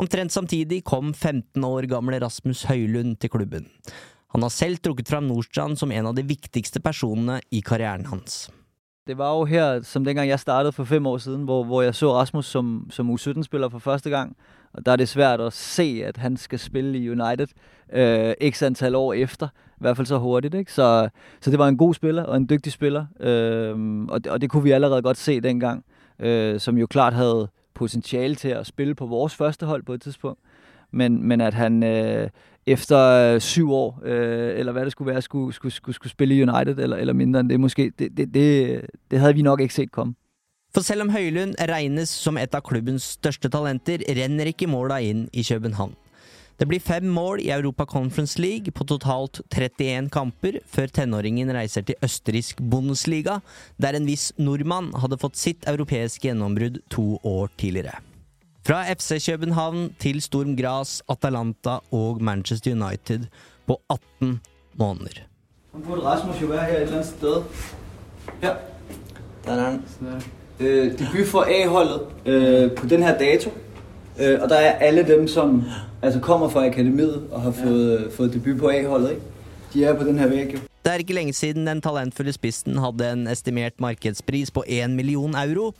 Omtrent 0.00 0.32
samtidig 0.32 0.80
kom 0.84 1.14
15 1.14 1.64
år 1.64 1.86
gamle 1.86 2.18
Rasmus 2.18 2.64
Høylund 2.66 3.16
til 3.20 3.30
klubben. 3.30 3.68
Han 4.30 4.42
har 4.42 4.48
selv 4.48 4.78
trukket 4.78 5.08
fram 5.08 5.26
Nordstrand 5.26 5.76
som 5.76 5.92
en 5.92 6.06
av 6.06 6.14
de 6.14 6.22
viktigste 6.26 6.80
personene 6.80 7.40
i 7.50 7.62
karrieren 7.66 8.06
hans. 8.06 8.48
Det 9.06 9.18
var 9.18 9.32
jo 9.38 9.44
her, 9.44 9.82
som 9.82 10.04
dengang 10.04 10.28
jeg 10.28 10.40
startede 10.40 10.72
for 10.72 10.84
fem 10.84 11.06
år 11.06 11.18
siden, 11.18 11.42
hvor, 11.44 11.64
hvor 11.64 11.82
jeg 11.82 11.94
så 11.94 12.12
Rasmus 12.14 12.46
som, 12.46 12.86
som 12.90 13.10
U17-spiller 13.10 13.68
for 13.68 13.78
første 13.78 14.10
gang. 14.10 14.36
Og 14.72 14.86
der 14.86 14.92
er 14.92 14.96
det 14.96 15.08
svært 15.08 15.40
at 15.40 15.52
se, 15.52 16.02
at 16.06 16.16
han 16.16 16.36
skal 16.36 16.58
spille 16.58 16.98
i 16.98 17.10
United 17.10 17.46
øh, 17.92 18.50
x 18.50 18.62
antal 18.62 18.94
år 18.94 19.12
efter. 19.12 19.46
I 19.46 19.80
hvert 19.80 19.96
fald 19.96 20.06
så 20.06 20.18
hurtigt. 20.18 20.54
Ikke? 20.54 20.72
Så, 20.72 21.08
så 21.40 21.50
det 21.50 21.58
var 21.58 21.68
en 21.68 21.76
god 21.76 21.94
spiller 21.94 22.22
og 22.22 22.36
en 22.36 22.48
dygtig 22.48 22.72
spiller. 22.72 23.06
Øh, 23.20 24.06
og, 24.08 24.24
det, 24.24 24.32
og 24.32 24.40
det 24.40 24.50
kunne 24.50 24.62
vi 24.62 24.70
allerede 24.70 25.02
godt 25.02 25.16
se 25.16 25.40
dengang. 25.40 25.84
Øh, 26.18 26.60
som 26.60 26.78
jo 26.78 26.86
klart 26.86 27.14
havde 27.14 27.48
potentiale 27.74 28.34
til 28.34 28.48
at 28.48 28.66
spille 28.66 28.94
på 28.94 29.06
vores 29.06 29.34
første 29.34 29.66
hold 29.66 29.82
på 29.82 29.94
et 29.94 30.02
tidspunkt. 30.02 30.40
Men, 30.92 31.22
men 31.22 31.40
at 31.40 31.54
han 31.54 31.82
øh, 31.82 32.28
efter 32.66 32.98
øh, 32.98 33.40
syv 33.40 33.72
år, 33.72 34.00
øh, 34.04 34.58
eller 34.58 34.72
hvad 34.72 34.84
det 34.84 34.92
skulle 34.92 35.12
være, 35.12 35.22
skulle, 35.22 35.54
skulle, 35.54 35.72
skulle, 35.72 35.94
skulle 35.94 36.10
spille 36.10 36.34
i 36.34 36.42
United, 36.42 36.78
eller, 36.78 36.96
eller 36.96 37.12
mindre 37.12 37.40
end 37.40 37.48
det 37.48 37.60
måske, 37.60 37.92
det, 37.98 38.16
det, 38.16 38.34
det, 38.34 38.80
det 39.10 39.18
havde 39.20 39.34
vi 39.34 39.42
nok 39.42 39.60
ikke 39.60 39.74
set 39.74 39.92
komme. 39.92 40.14
For 40.74 40.80
selv 40.80 41.02
om 41.02 41.10
Høylund 41.10 41.54
regnes 41.68 42.08
som 42.08 42.36
et 42.38 42.54
av 42.54 42.62
klubbens 42.62 43.02
største 43.16 43.50
talenter, 43.50 44.04
renner 44.06 44.52
ikke 44.52 44.70
måla 44.70 45.00
inn 45.02 45.26
i 45.32 45.42
København. 45.42 45.96
Det 46.60 46.68
blir 46.68 46.82
fem 46.84 47.06
mål 47.08 47.40
i 47.40 47.48
Europa 47.50 47.86
Conference 47.88 48.36
League 48.38 48.70
på 48.76 48.84
totalt 48.84 49.40
31 49.48 50.10
kamper, 50.12 50.60
før 50.68 50.92
tenåringen 50.92 51.50
reiser 51.56 51.86
til 51.88 51.96
østerriksk 52.04 52.60
Bundesliga, 52.60 53.38
der 53.80 53.96
en 53.96 54.06
viss 54.06 54.28
nordmann 54.36 54.92
hadde 55.00 55.18
fått 55.18 55.40
sitt 55.40 55.64
europeiske 55.66 56.28
gjennombrudd 56.28 56.82
to 56.92 57.16
år 57.24 57.48
tidligere. 57.56 57.96
Fra 58.66 58.92
FC 58.92 59.26
København 59.26 59.94
til 59.98 60.22
Storm 60.22 60.56
Gras, 60.56 61.02
Atalanta 61.08 61.78
og 61.92 62.22
Manchester 62.22 62.70
United 62.72 63.20
på 63.66 63.80
18 63.90 64.40
måneder. 64.74 65.24
Nu 65.74 65.80
burde 65.80 66.02
Rasmus 66.02 66.42
jo 66.42 66.46
være 66.46 66.64
her 66.64 66.76
et 66.76 66.82
eller 66.82 66.94
andet 66.94 67.08
sted. 67.18 67.42
Ja. 68.42 68.52
Der 69.44 69.52
er 69.52 69.70
han. 69.70 69.82
Øh, 70.60 70.98
debut 70.98 71.26
for 71.26 71.44
A-holdet 71.48 72.00
øh, 72.26 72.72
på 72.76 72.86
den 72.86 73.02
her 73.02 73.18
dato. 73.18 73.50
Øh, 74.20 74.38
og 74.42 74.48
der 74.48 74.56
er 74.56 74.72
alle 74.72 75.06
dem, 75.08 75.28
som 75.28 75.64
altså 76.02 76.20
kommer 76.20 76.48
fra 76.48 76.66
akademiet 76.66 77.28
og 77.30 77.42
har 77.42 77.50
fået, 77.50 78.00
ja. 78.00 78.16
fået 78.16 78.32
debut 78.32 78.58
på 78.58 78.68
A-holdet. 78.68 79.10
Ikke? 79.10 79.22
De 79.74 79.84
er 79.84 79.94
på 79.94 80.04
den 80.04 80.18
her 80.18 80.26
væg 80.26 80.52
jo. 80.54 80.58
Det 80.84 80.92
er 80.92 80.94
ikke 80.94 81.12
lenge 81.12 81.32
siden 81.32 81.66
den 81.66 81.80
talentfulle 81.80 82.32
spissen 82.32 82.78
hadde 82.78 83.12
en 83.12 83.26
estimert 83.28 83.72
markedspris 83.80 84.50
på 84.50 84.64
1 84.66 84.90
million 84.90 85.34
euro. 85.34 85.72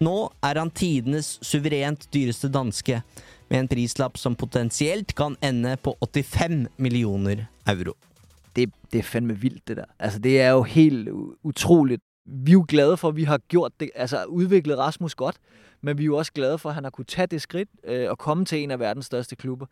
Nå 0.00 0.32
er 0.42 0.58
han 0.60 0.70
tidenes 0.70 1.38
suverent 1.42 2.06
dyreste 2.14 2.50
danske, 2.54 3.02
med 3.48 3.62
en 3.64 3.68
prislapp 3.68 4.18
som 4.20 4.36
potensielt 4.36 5.14
kan 5.16 5.36
ende 5.42 5.76
på 5.82 5.96
85 6.04 6.68
millioner 6.76 7.46
euro. 7.66 7.96
Det, 8.56 8.68
det 8.92 8.98
er 8.98 9.02
fandme 9.02 9.34
vildt, 9.38 9.68
det 9.68 9.76
der. 9.76 9.88
Altså, 9.98 10.18
det 10.18 10.40
er 10.40 10.50
jo 10.50 10.62
helt 10.62 11.08
utroligt. 11.42 12.02
Vi 12.26 12.50
er 12.50 12.52
jo 12.52 12.64
glade 12.68 12.96
for, 12.96 13.08
at 13.08 13.16
vi 13.16 13.24
har 13.24 13.38
gjort 13.48 13.72
det, 13.80 13.90
altså 13.94 14.24
udviklet 14.24 14.78
Rasmus 14.78 15.14
godt, 15.14 15.36
men 15.80 15.98
vi 15.98 16.02
er 16.02 16.06
jo 16.06 16.16
også 16.16 16.32
glade 16.32 16.58
for, 16.58 16.68
at 16.68 16.74
han 16.74 16.84
har 16.84 16.90
kunnet 16.90 17.08
tage 17.08 17.26
det 17.26 17.42
skridt 17.42 17.68
øh, 17.84 18.10
og 18.10 18.18
komme 18.18 18.44
til 18.44 18.62
en 18.62 18.70
af 18.70 18.78
verdens 18.78 19.06
største 19.06 19.36
klubber. 19.36 19.66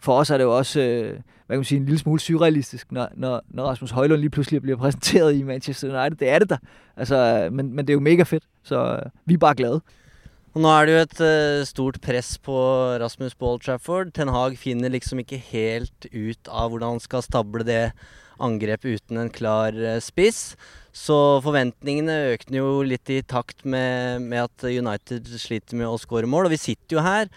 For 0.00 0.18
os 0.20 0.30
er 0.30 0.36
det 0.36 0.44
jo 0.44 0.56
også, 0.56 0.80
øh, 0.80 1.06
hvad 1.46 1.56
kan 1.56 1.58
man 1.58 1.64
sige, 1.64 1.78
en 1.78 1.84
lille 1.84 1.98
smule 1.98 2.20
surrealistisk, 2.20 2.92
når, 2.92 3.08
når, 3.14 3.42
når 3.48 3.64
Rasmus 3.64 3.90
Højlund 3.90 4.20
lige 4.20 4.30
pludselig 4.30 4.62
bliver 4.62 4.78
præsenteret 4.78 5.34
i 5.34 5.42
Manchester 5.42 5.88
United. 5.88 6.16
Det 6.18 6.28
er 6.28 6.38
det 6.38 6.50
da. 6.50 6.56
Altså, 6.96 7.48
men, 7.52 7.72
men 7.72 7.86
det 7.86 7.90
er 7.90 7.94
jo 7.94 8.00
mega 8.00 8.22
fedt, 8.22 8.44
så 8.62 8.76
øh, 8.96 9.10
vi 9.26 9.34
er 9.34 9.38
bare 9.38 9.54
glade. 9.54 9.80
Og 10.50 10.64
nå 10.64 10.70
er 10.74 10.86
det 10.86 10.94
jo 10.94 11.02
et 11.04 11.20
uh, 11.22 11.66
stort 11.66 12.00
press 12.02 12.34
på 12.42 12.56
Rasmus 12.98 13.36
på 13.38 13.52
Old 13.52 13.60
Trafford. 13.62 14.08
Ten 14.10 14.32
Hag 14.34 14.56
finner 14.58 14.90
liksom 14.90 15.20
ikke 15.22 15.38
helt 15.52 16.08
ut 16.10 16.50
av 16.50 16.72
hvordan 16.72 16.96
han 16.96 17.04
skal 17.04 17.22
stable 17.22 17.62
det 17.68 17.92
angrepet 18.42 18.98
uten 18.98 19.20
en 19.20 19.30
klar 19.30 19.76
uh, 19.78 20.00
spiss. 20.02 20.56
Så 20.90 21.38
forventningene 21.44 22.32
økte 22.32 22.58
jo 22.58 22.80
litt 22.82 23.12
i 23.14 23.20
takt 23.22 23.62
med, 23.62 24.26
med 24.26 24.48
at 24.48 24.66
United 24.66 25.30
sliter 25.38 25.78
med 25.78 25.86
å 25.86 26.00
skåre 26.02 26.26
mål. 26.26 26.48
Og 26.48 26.56
vi 26.56 26.64
sitter 26.64 26.98
jo 26.98 27.06
her 27.06 27.30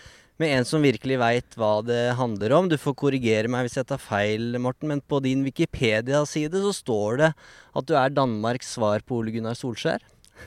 med 0.43 0.51
en 0.51 0.65
som 0.67 0.83
virkelig 0.83 1.17
veit 1.21 1.55
hva 1.55 1.77
det 1.87 2.15
handler 2.19 2.53
om. 2.57 2.67
Du 2.67 2.75
får 2.79 2.97
korrigere 2.99 3.47
meg 3.51 3.67
hvis 3.67 3.77
jeg 3.79 3.87
tar 3.87 4.01
feil, 4.01 4.57
Morten, 4.59 4.89
men 4.91 5.01
på 5.07 5.21
din 5.23 5.43
Wikipedia-side 5.45 6.59
så 6.65 6.73
står 6.75 7.21
det 7.21 7.29
at 7.77 7.87
du 7.87 7.93
er 7.95 8.11
Danmarks 8.11 8.73
svar 8.75 8.99
på 9.07 9.21
Ole 9.21 9.31
Gunnar 9.31 9.55
Solskjær. 9.55 10.03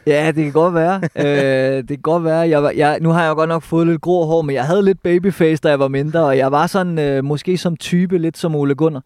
Ja, 0.06 0.32
det 0.34 0.44
kan 0.44 0.52
godt 0.52 0.74
være. 0.74 0.96
øh, 1.24 1.76
det 1.88 1.94
kan 1.96 2.04
godt 2.04 2.24
være. 2.24 2.48
Jeg, 2.52 2.76
jeg, 2.76 3.00
nu 3.00 3.10
har 3.10 3.24
jeg 3.24 3.34
godt 3.34 3.48
nok 3.48 3.62
fået 3.62 3.86
lidt 3.86 4.00
grå 4.00 4.24
hår, 4.26 4.42
men 4.42 4.54
jeg 4.54 4.66
havde 4.66 4.84
lidt 4.84 5.02
babyface, 5.02 5.62
da 5.62 5.68
jeg 5.68 5.80
var 5.80 5.88
mindre, 5.88 6.20
og 6.24 6.36
jeg 6.36 6.52
var 6.52 6.66
sådan 6.66 6.98
øh, 6.98 7.24
måske 7.24 7.56
som 7.58 7.76
type, 7.76 8.18
lidt 8.18 8.36
som 8.36 8.54
Ole 8.54 8.74
Gunnar. 8.74 9.02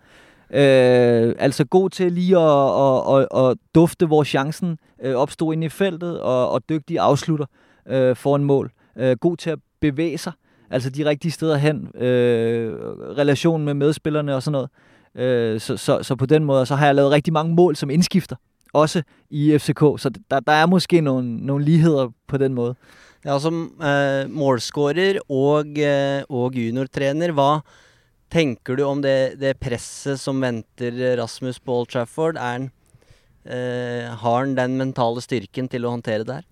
Øh, 0.51 1.35
altså 1.39 1.65
god 1.65 1.91
til 1.91 2.13
lige 2.13 2.39
at, 2.39 2.71
at, 2.83 3.27
at, 3.35 3.47
at 3.47 3.57
dufte, 3.75 4.07
hvor 4.07 4.25
chancen 4.25 4.79
øh, 5.03 5.15
opstod 5.15 5.53
inde 5.53 5.67
i 5.67 5.69
feltet, 5.69 6.21
og, 6.21 6.51
og 6.51 6.63
dygtig 6.69 6.99
afslutter 6.99 7.47
øh, 7.87 8.17
for 8.17 8.37
en 8.37 8.45
mål. 8.45 8.71
Øh, 8.99 9.17
god 9.17 9.37
til 9.37 9.51
at 9.51 9.59
bevæge 9.81 10.19
sig, 10.19 10.33
altså 10.71 10.91
de 10.91 11.05
rigtige 11.05 11.33
steder 11.33 11.57
hen, 11.57 11.89
øh, 11.95 12.73
relationen 13.17 13.65
med 13.65 13.75
medspillerne 13.75 14.35
og 14.35 14.43
sådan 14.43 14.53
noget. 14.53 14.71
Øh, 15.15 15.61
så, 15.61 15.77
så, 15.77 16.03
så 16.03 16.17
på 16.17 16.27
den 16.27 16.45
måde, 16.45 16.67
så 16.67 16.75
har 16.75 16.87
jeg 16.87 16.95
lavet 16.95 17.11
rigtig 17.11 17.33
mange 17.33 17.55
mål 17.55 17.77
som 17.77 17.91
indskifter, 17.91 18.37
også 18.73 19.03
i 19.31 19.59
FCK, 19.59 19.81
så 19.99 20.11
der, 20.31 20.41
der 20.41 20.53
er 20.53 20.67
måske 20.67 21.01
nogle, 21.01 21.47
nogle 21.47 21.65
ligheder 21.65 22.09
på 22.29 22.37
den 22.37 22.55
måde. 22.55 22.75
Ja, 23.25 23.39
som 23.39 23.77
eh, 23.85 24.31
målskårer 24.33 25.19
og, 25.29 25.67
eh, 25.77 26.23
og 26.29 26.55
juniortrener, 26.57 27.35
hva 27.37 27.61
tenker 28.33 28.79
du 28.79 28.87
om 28.89 29.03
det, 29.05 29.37
det 29.41 29.59
presset 29.61 30.21
som 30.21 30.41
venter 30.41 31.19
Rasmus 31.21 31.61
på 31.61 31.83
Old 31.83 31.91
Trafford? 31.93 32.39
Er 32.41 32.53
han, 32.55 32.71
eh, 33.45 34.09
har 34.09 34.39
han 34.39 34.57
den 34.57 34.79
mentale 34.79 35.21
styrken 35.21 35.69
til 35.69 35.85
å 35.85 35.93
håndtere 35.93 36.25
det 36.25 36.39
her? 36.39 36.47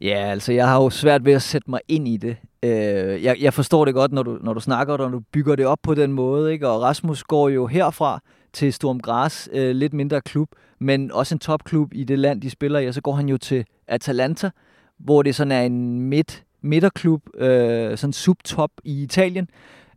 Ja, 0.00 0.18
altså 0.32 0.52
jeg 0.52 0.66
har 0.66 0.82
jo 0.82 0.90
svært 0.90 1.24
ved 1.24 1.38
at 1.38 1.42
sætte 1.42 1.70
mig 1.70 1.80
ind 1.88 2.08
i 2.08 2.16
det. 2.16 2.36
Øh, 2.62 3.24
jeg, 3.24 3.36
jeg 3.40 3.54
forstår 3.54 3.84
det 3.84 3.94
godt, 3.94 4.12
når 4.12 4.22
du, 4.22 4.38
når 4.40 4.54
du 4.54 4.60
snakker, 4.60 4.92
og 4.92 4.98
når 4.98 5.08
du 5.08 5.20
bygger 5.32 5.56
det 5.56 5.66
op 5.66 5.78
på 5.82 5.94
den 5.94 6.12
måde. 6.12 6.52
Ikke? 6.52 6.68
Og 6.68 6.82
Rasmus 6.82 7.22
går 7.24 7.48
jo 7.48 7.66
herfra 7.66 8.20
til 8.52 8.72
Storm 8.72 9.00
Gras, 9.00 9.48
øh, 9.52 9.70
lidt 9.70 9.92
mindre 9.92 10.20
klub, 10.20 10.48
men 10.78 11.12
også 11.12 11.34
en 11.34 11.38
topklub 11.38 11.94
i 11.94 12.04
det 12.04 12.18
land, 12.18 12.40
de 12.40 12.50
spiller 12.50 12.78
i. 12.78 12.86
Og 12.86 12.94
så 12.94 13.00
går 13.00 13.12
han 13.12 13.28
jo 13.28 13.38
til 13.38 13.64
Atalanta, 13.88 14.50
hvor 14.98 15.22
det 15.22 15.34
sådan 15.34 15.52
er 15.52 15.62
en 15.62 16.00
midt, 16.00 16.44
midterklub, 16.62 17.22
øh, 17.38 17.98
sådan 17.98 18.12
subtop 18.12 18.70
i 18.84 19.02
Italien, 19.02 19.48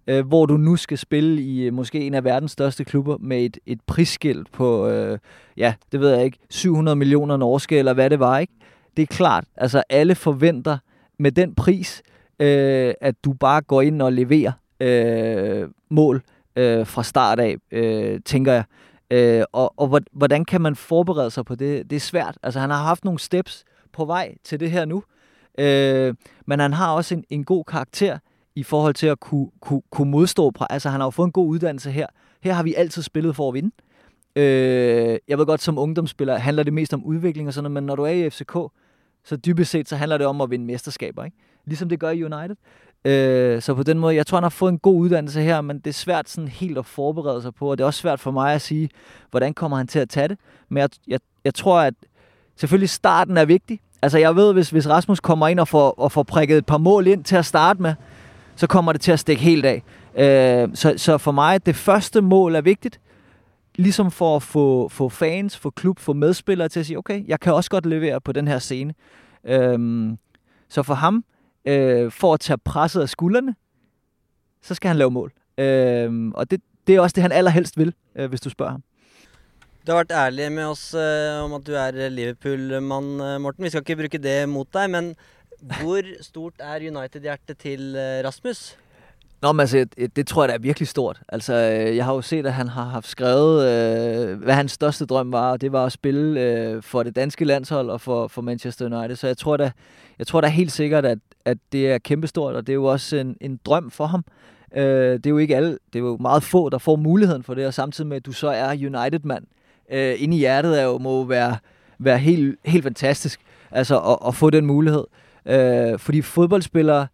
øh, 0.07 0.27
hvor 0.27 0.45
du 0.45 0.57
nu 0.57 0.75
skal 0.75 0.97
spille 0.97 1.41
i 1.41 1.61
øh, 1.61 1.73
måske 1.73 1.99
en 2.07 2.13
af 2.13 2.23
verdens 2.23 2.51
største 2.51 2.83
klubber 2.83 3.17
med 3.19 3.45
et, 3.45 3.57
et 3.65 3.81
prisskilt 3.81 4.51
på, 4.51 4.87
øh, 4.87 5.19
ja, 5.57 5.73
det 5.91 5.99
ved 5.99 6.09
jeg 6.09 6.25
ikke, 6.25 6.37
700 6.49 6.95
millioner 6.95 7.37
norske, 7.37 7.77
eller 7.77 7.93
hvad 7.93 8.09
det 8.09 8.19
var, 8.19 8.39
ikke? 8.39 8.53
Det 8.97 9.03
er 9.03 9.07
klart, 9.07 9.45
altså 9.57 9.83
alle 9.89 10.15
forventer 10.15 10.77
med 11.19 11.31
den 11.31 11.55
pris, 11.55 12.01
øh, 12.41 12.93
at 13.01 13.15
du 13.25 13.33
bare 13.33 13.61
går 13.61 13.81
ind 13.81 14.01
og 14.01 14.13
leverer 14.13 14.51
øh, 14.79 15.69
mål 15.89 16.23
øh, 16.55 16.87
fra 16.87 17.03
start 17.03 17.39
af, 17.39 17.55
øh, 17.71 18.19
tænker 18.25 18.53
jeg. 18.53 18.63
Øh, 19.11 19.43
og 19.51 19.73
og 19.77 20.01
hvordan 20.11 20.45
kan 20.45 20.61
man 20.61 20.75
forberede 20.75 21.31
sig 21.31 21.45
på 21.45 21.55
det? 21.55 21.89
Det 21.89 21.95
er 21.95 21.99
svært. 21.99 22.37
Altså 22.43 22.59
han 22.59 22.69
har 22.69 22.83
haft 22.83 23.05
nogle 23.05 23.19
steps 23.19 23.63
på 23.93 24.05
vej 24.05 24.35
til 24.43 24.59
det 24.59 24.71
her 24.71 24.85
nu, 24.85 25.03
øh, 25.59 26.13
men 26.45 26.59
han 26.59 26.73
har 26.73 26.93
også 26.93 27.15
en, 27.15 27.23
en 27.29 27.43
god 27.43 27.63
karakter 27.63 28.17
i 28.55 28.63
forhold 28.63 28.93
til 28.93 29.07
at 29.07 29.19
kunne, 29.19 29.47
kunne, 29.61 29.81
kunne 29.91 30.11
modstå. 30.11 30.51
Altså 30.69 30.89
han 30.89 30.99
har 30.99 31.07
jo 31.07 31.11
fået 31.11 31.25
en 31.27 31.31
god 31.31 31.47
uddannelse 31.47 31.91
her. 31.91 32.07
Her 32.43 32.53
har 32.53 32.63
vi 32.63 32.73
altid 32.73 33.01
spillet 33.01 33.35
for 33.35 33.47
at 33.47 33.53
vinde. 33.53 33.71
Øh, 34.35 35.17
jeg 35.27 35.37
ved 35.37 35.45
godt, 35.45 35.61
som 35.61 35.77
ungdomsspiller 35.77 36.37
handler 36.37 36.63
det 36.63 36.73
mest 36.73 36.93
om 36.93 37.03
udvikling 37.03 37.47
og 37.47 37.53
sådan 37.53 37.63
noget, 37.63 37.73
men 37.73 37.85
når 37.85 37.95
du 37.95 38.03
er 38.03 38.09
i 38.09 38.29
FCK, 38.29 38.57
så 39.23 39.35
dybest 39.35 39.71
set, 39.71 39.89
så 39.89 39.95
handler 39.95 40.17
det 40.17 40.27
om 40.27 40.41
at 40.41 40.49
vinde 40.49 40.65
mesterskaber, 40.65 41.23
ikke? 41.23 41.37
Ligesom 41.65 41.89
det 41.89 41.99
gør 41.99 42.09
i 42.09 42.23
United. 42.23 42.55
Øh, 43.05 43.61
så 43.61 43.73
på 43.75 43.83
den 43.83 43.99
måde, 43.99 44.15
jeg 44.15 44.27
tror, 44.27 44.37
han 44.37 44.43
har 44.43 44.49
fået 44.49 44.71
en 44.71 44.79
god 44.79 44.95
uddannelse 44.95 45.41
her, 45.41 45.61
men 45.61 45.79
det 45.79 45.87
er 45.87 45.93
svært 45.93 46.29
sådan 46.29 46.47
helt 46.47 46.77
at 46.77 46.85
forberede 46.85 47.41
sig 47.41 47.55
på, 47.55 47.71
og 47.71 47.77
det 47.77 47.83
er 47.83 47.85
også 47.85 47.99
svært 47.99 48.19
for 48.19 48.31
mig 48.31 48.53
at 48.53 48.61
sige, 48.61 48.89
hvordan 49.31 49.53
kommer 49.53 49.77
han 49.77 49.87
til 49.87 49.99
at 49.99 50.09
tage 50.09 50.27
det. 50.27 50.37
Men 50.69 50.77
jeg, 50.77 50.89
jeg, 51.07 51.19
jeg 51.43 51.53
tror, 51.53 51.79
at 51.79 51.93
selvfølgelig 52.55 52.89
starten 52.89 53.37
er 53.37 53.45
vigtig. 53.45 53.79
Altså 54.01 54.17
jeg 54.17 54.35
ved, 54.35 54.53
hvis, 54.53 54.69
hvis 54.69 54.89
Rasmus 54.89 55.19
kommer 55.19 55.47
ind 55.47 55.59
og 55.59 55.67
får, 55.67 55.89
og 55.91 56.11
får 56.11 56.23
prikket 56.23 56.57
et 56.57 56.65
par 56.65 56.77
mål 56.77 57.07
ind 57.07 57.23
til 57.23 57.35
at 57.35 57.45
starte 57.45 57.81
med, 57.81 57.93
så 58.55 58.67
kommer 58.67 58.91
det 58.91 59.01
til 59.01 59.11
at 59.11 59.19
stikke 59.19 59.41
helt 59.41 59.65
af. 59.65 59.83
Øh, 60.15 60.69
så, 60.73 60.93
så 60.97 61.17
for 61.17 61.31
mig, 61.31 61.65
det 61.65 61.75
første 61.75 62.21
mål 62.21 62.55
er 62.55 62.61
vigtigt, 62.61 62.99
ligesom 63.75 64.11
for 64.11 64.35
at 64.35 64.43
få, 64.43 64.89
få 64.89 65.09
fans, 65.09 65.57
få 65.57 65.69
klub, 65.69 65.99
få 65.99 66.13
medspillere 66.13 66.69
til 66.69 66.79
at 66.79 66.85
sige, 66.85 66.97
okay, 66.97 67.27
jeg 67.27 67.39
kan 67.39 67.53
også 67.53 67.69
godt 67.69 67.85
levere 67.85 68.21
på 68.21 68.31
den 68.31 68.47
her 68.47 68.59
scene. 68.59 68.93
Øhm, 69.43 70.17
så 70.69 70.83
for 70.83 70.93
ham, 70.93 71.25
øh, 71.65 72.11
for 72.11 72.33
at 72.33 72.39
tage 72.39 72.57
presset 72.57 73.01
af 73.01 73.09
skuldrene, 73.09 73.55
så 74.61 74.73
skal 74.75 74.87
han 74.87 74.97
lave 74.97 75.11
mål. 75.11 75.33
Øhm, 75.57 76.31
og 76.31 76.51
det, 76.51 76.61
det 76.87 76.95
er 76.95 76.99
også 76.99 77.13
det, 77.13 77.21
han 77.21 77.31
allerhelst 77.31 77.77
vil, 77.77 77.93
øh, 78.15 78.29
hvis 78.29 78.41
du 78.41 78.49
spørger 78.49 78.71
ham. 78.71 78.83
Du 79.87 79.91
har 79.91 79.97
vært 79.97 80.11
ærlig 80.11 80.51
med 80.51 80.65
oss 80.65 80.93
øh, 80.93 81.43
om 81.43 81.53
at 81.53 81.67
du 81.67 81.71
er 81.73 82.09
Liverpool-mann, 82.09 83.21
øh, 83.21 83.41
Morten. 83.41 83.63
Vi 83.63 83.69
skal 83.69 83.81
ikke 83.81 83.95
bruke 83.95 84.17
det 84.17 84.49
mot 84.49 84.67
deg, 84.73 84.89
men 84.89 85.15
hvor 85.61 86.21
stort 86.21 86.53
er 86.59 86.75
United-hjertet 86.75 87.57
til 87.57 87.95
øh, 87.95 88.25
Rasmus? 88.25 88.77
Nå, 89.41 89.51
men 89.51 89.59
altså, 89.59 89.85
det, 90.15 90.27
tror 90.27 90.43
jeg 90.43 90.49
da 90.49 90.53
er 90.53 90.59
virkelig 90.59 90.87
stort. 90.87 91.21
Altså, 91.29 91.53
øh, 91.53 91.95
jeg 91.95 92.05
har 92.05 92.13
jo 92.13 92.21
set, 92.21 92.45
at 92.45 92.53
han 92.53 92.67
har 92.67 92.83
haft 92.83 93.07
skrevet, 93.07 93.67
øh, 93.67 94.43
hvad 94.43 94.53
hans 94.53 94.71
største 94.71 95.05
drøm 95.05 95.31
var, 95.31 95.51
og 95.51 95.61
det 95.61 95.71
var 95.71 95.85
at 95.85 95.91
spille 95.91 96.41
øh, 96.41 96.83
for 96.83 97.03
det 97.03 97.15
danske 97.15 97.45
landshold 97.45 97.89
og 97.89 98.01
for, 98.01 98.27
for 98.27 98.41
Manchester 98.41 98.85
United. 98.85 99.15
Så 99.15 99.27
jeg 99.27 99.37
tror 99.37 99.57
da, 99.57 99.71
jeg 100.19 100.27
tror 100.27 100.41
da 100.41 100.47
helt 100.47 100.71
sikkert, 100.71 101.05
at, 101.05 101.19
at 101.45 101.57
det 101.71 101.91
er 101.91 101.97
kæmpestort, 101.97 102.55
og 102.55 102.67
det 102.67 102.73
er 102.73 102.75
jo 102.75 102.85
også 102.85 103.17
en, 103.17 103.37
en 103.41 103.59
drøm 103.65 103.91
for 103.91 104.05
ham. 104.05 104.25
Øh, 104.75 105.13
det 105.13 105.25
er 105.25 105.29
jo 105.29 105.37
ikke 105.37 105.55
alle, 105.55 105.77
det 105.93 105.99
er 105.99 106.03
jo 106.03 106.17
meget 106.17 106.43
få, 106.43 106.69
der 106.69 106.77
får 106.77 106.95
muligheden 106.95 107.43
for 107.43 107.53
det, 107.53 107.67
og 107.67 107.73
samtidig 107.73 108.07
med, 108.07 108.17
at 108.17 108.25
du 108.25 108.31
så 108.31 108.47
er 108.47 108.69
United-mand, 108.69 109.43
øh, 109.91 110.15
inde 110.17 110.37
i 110.37 110.39
hjertet 110.39 110.81
er 110.81 110.83
jo, 110.83 110.97
må 110.97 111.23
være, 111.23 111.57
være 111.99 112.17
helt, 112.17 112.59
helt 112.65 112.83
fantastisk, 112.83 113.39
altså 113.71 113.99
at, 113.99 114.17
at 114.27 114.35
få 114.35 114.49
den 114.49 114.65
mulighed. 114.65 115.03
Øh, 115.45 115.99
fordi 115.99 116.21
fodboldspillere, 116.21 117.07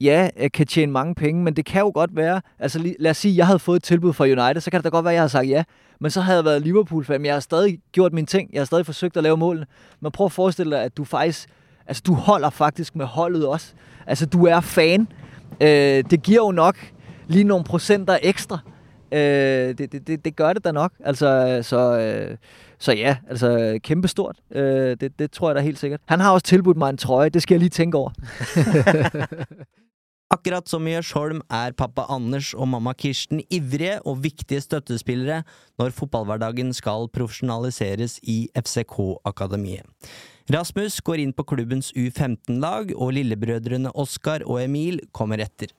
ja, 0.00 0.28
kan 0.54 0.66
tjene 0.66 0.92
mange 0.92 1.14
penge, 1.14 1.42
men 1.42 1.56
det 1.56 1.64
kan 1.64 1.80
jo 1.80 1.90
godt 1.94 2.16
være, 2.16 2.40
altså 2.58 2.94
lad 2.98 3.10
os 3.10 3.16
sige, 3.16 3.36
jeg 3.36 3.46
havde 3.46 3.58
fået 3.58 3.76
et 3.76 3.82
tilbud 3.82 4.12
fra 4.12 4.24
United, 4.24 4.60
så 4.60 4.70
kan 4.70 4.78
det 4.78 4.84
da 4.84 4.88
godt 4.88 5.04
være, 5.04 5.12
at 5.12 5.14
jeg 5.14 5.22
havde 5.22 5.30
sagt 5.30 5.48
ja, 5.48 5.64
men 6.00 6.10
så 6.10 6.20
havde 6.20 6.36
jeg 6.36 6.44
været 6.44 6.62
Liverpool-fan, 6.62 7.20
men 7.20 7.26
jeg 7.26 7.34
har 7.34 7.40
stadig 7.40 7.78
gjort 7.92 8.12
mine 8.12 8.26
ting, 8.26 8.50
jeg 8.52 8.60
har 8.60 8.64
stadig 8.64 8.86
forsøgt 8.86 9.16
at 9.16 9.22
lave 9.22 9.36
målene. 9.36 9.66
Men 10.00 10.12
prøv 10.12 10.24
at 10.24 10.32
forestille 10.32 10.76
dig, 10.76 10.84
at 10.84 10.96
du 10.96 11.04
faktisk, 11.04 11.48
altså 11.86 12.02
du 12.06 12.14
holder 12.14 12.50
faktisk 12.50 12.96
med 12.96 13.06
holdet 13.06 13.46
også. 13.46 13.72
Altså 14.06 14.26
du 14.26 14.46
er 14.46 14.60
fan. 14.60 15.08
Øh, 15.60 16.04
det 16.10 16.22
giver 16.22 16.46
jo 16.46 16.50
nok 16.50 16.76
lige 17.26 17.44
nogle 17.44 17.64
procenter 17.64 18.18
ekstra. 18.22 18.58
Øh, 19.12 19.18
det, 19.18 19.92
det, 19.92 20.06
det, 20.06 20.24
det 20.24 20.36
gør 20.36 20.52
det 20.52 20.64
da 20.64 20.72
nok. 20.72 20.92
Altså, 21.04 21.58
så, 21.62 21.98
øh, 21.98 22.36
så 22.78 22.92
ja, 22.92 23.16
altså 23.28 23.78
kæmpestort. 23.82 24.36
Øh, 24.50 24.96
det, 25.00 25.18
det 25.18 25.30
tror 25.30 25.48
jeg 25.48 25.56
da 25.56 25.60
helt 25.60 25.78
sikkert. 25.78 26.00
Han 26.06 26.20
har 26.20 26.30
også 26.30 26.46
tilbudt 26.46 26.76
mig 26.76 26.90
en 26.90 26.96
trøje, 26.96 27.28
det 27.28 27.42
skal 27.42 27.54
jeg 27.54 27.60
lige 27.60 27.70
tænke 27.70 27.98
over. 27.98 28.10
Akkurat 30.26 30.66
som 30.66 30.82
i 30.88 30.90
Jørsholm 30.90 31.38
er 31.54 31.74
pappa 31.78 32.02
Anders 32.10 32.48
og 32.58 32.66
mamma 32.66 32.90
Kirsten 32.98 33.44
ivrige 33.46 34.00
og 34.02 34.24
viktige 34.24 34.58
støttespillere 34.64 35.44
når 35.78 35.94
fotballhverdagen 35.94 36.72
skal 36.74 37.06
profesjonaliseres 37.14 38.18
i 38.26 38.48
FCK-akademiet. 38.58 39.86
Rasmus 40.50 40.98
går 41.06 41.22
inn 41.22 41.34
på 41.34 41.46
klubbens 41.46 41.92
U15-lag, 41.94 42.90
og 42.96 43.14
lillebrødrene 43.14 43.94
Oskar 43.94 44.42
og 44.46 44.64
Emil 44.64 45.00
kommer 45.12 45.38
etter. 45.38 45.70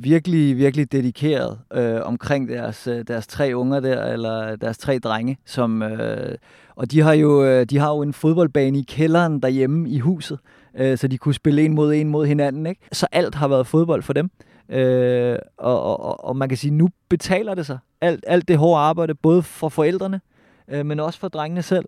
virkelig, 0.00 0.56
virkelig 0.56 0.92
dedikeret 0.92 1.58
øh, 1.72 2.00
omkring 2.02 2.48
deres, 2.48 2.86
øh, 2.86 3.04
deres 3.08 3.26
tre 3.26 3.56
unger 3.56 3.80
der, 3.80 4.04
eller 4.04 4.56
deres 4.56 4.78
tre 4.78 4.98
drenge, 4.98 5.36
som, 5.44 5.82
øh, 5.82 6.38
og 6.76 6.90
de 6.90 7.00
har, 7.00 7.12
jo, 7.12 7.44
øh, 7.44 7.66
de 7.66 7.78
har 7.78 7.90
jo 7.90 8.02
en 8.02 8.12
fodboldbane 8.12 8.78
i 8.78 8.84
kælderen 8.88 9.40
derhjemme 9.42 9.88
i 9.90 9.98
huset, 9.98 10.38
øh, 10.74 10.98
så 10.98 11.08
de 11.08 11.18
kunne 11.18 11.34
spille 11.34 11.62
en 11.64 11.74
mod 11.74 11.94
en 11.94 12.08
mod 12.08 12.26
hinanden, 12.26 12.66
ikke? 12.66 12.80
Så 12.92 13.06
alt 13.12 13.34
har 13.34 13.48
været 13.48 13.66
fodbold 13.66 14.02
for 14.02 14.12
dem. 14.12 14.30
Øh, 14.68 15.38
og, 15.58 15.82
og, 15.82 16.24
og- 16.24 16.36
man 16.36 16.48
kan 16.48 16.58
sige, 16.58 16.70
nu 16.70 16.88
betaler 17.08 17.54
det 17.54 17.66
sig. 17.66 17.78
Alt, 18.00 18.24
alt 18.26 18.48
det 18.48 18.58
hårde 18.58 18.80
arbejde, 18.80 19.14
både 19.14 19.42
for 19.42 19.68
forældrene, 19.68 20.20
øh, 20.68 20.86
men 20.86 21.00
også 21.00 21.18
for 21.18 21.28
drengene 21.28 21.62
selv. 21.62 21.84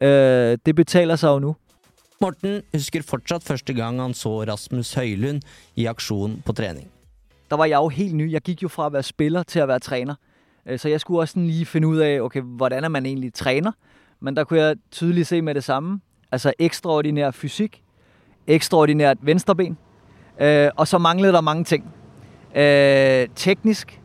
Øh, 0.00 0.58
det 0.66 0.74
betaler 0.74 1.16
sig 1.16 1.28
jo 1.28 1.38
nu. 1.38 1.56
Morten 2.20 2.62
husker 2.74 3.02
fortsatt 3.02 3.44
første 3.44 3.72
gang 3.74 4.00
han 4.02 4.14
så 4.14 4.42
Rasmus 4.44 4.94
Høylund 4.94 5.42
i 5.76 5.86
aksjon 5.86 6.42
på 6.46 6.52
trening. 6.52 6.88
der 7.50 7.56
var 7.56 7.64
jeg 7.64 7.76
jo 7.76 7.88
helt 7.88 8.14
ny. 8.14 8.32
Jeg 8.32 8.40
gik 8.42 8.62
jo 8.62 8.68
fra 8.68 8.86
at 8.86 8.92
være 8.92 9.02
spiller 9.02 9.42
til 9.42 9.58
at 9.58 9.68
være 9.68 9.78
træner. 9.78 10.14
Øh, 10.66 10.78
Så 10.78 10.88
jeg 10.88 11.00
skulle 11.00 11.20
også 11.20 11.38
lige 11.38 11.66
finde 11.66 11.88
ud 11.88 11.96
af, 11.98 12.20
okay, 12.20 12.40
hvordan 12.42 12.84
er 12.84 12.88
man 12.88 13.06
egentlig 13.06 13.34
træner? 13.34 13.72
Men 14.20 14.36
der 14.36 14.44
kunne 14.44 14.60
jeg 14.60 14.76
tydeligt 14.90 15.28
se 15.28 15.42
med 15.42 15.54
det 15.54 15.64
samme. 15.64 16.00
Altså 16.32 16.52
ekstraordinær 16.58 17.30
fysik, 17.30 17.82
ekstraordinært 18.46 19.18
venstreben, 19.22 19.78
øh, 20.40 20.70
og 20.76 20.88
så 20.88 20.98
manglede 20.98 21.32
der 21.32 21.40
mange 21.40 21.64
ting. 21.64 21.84
Øh, 22.56 23.28
teknisk, 23.34 24.00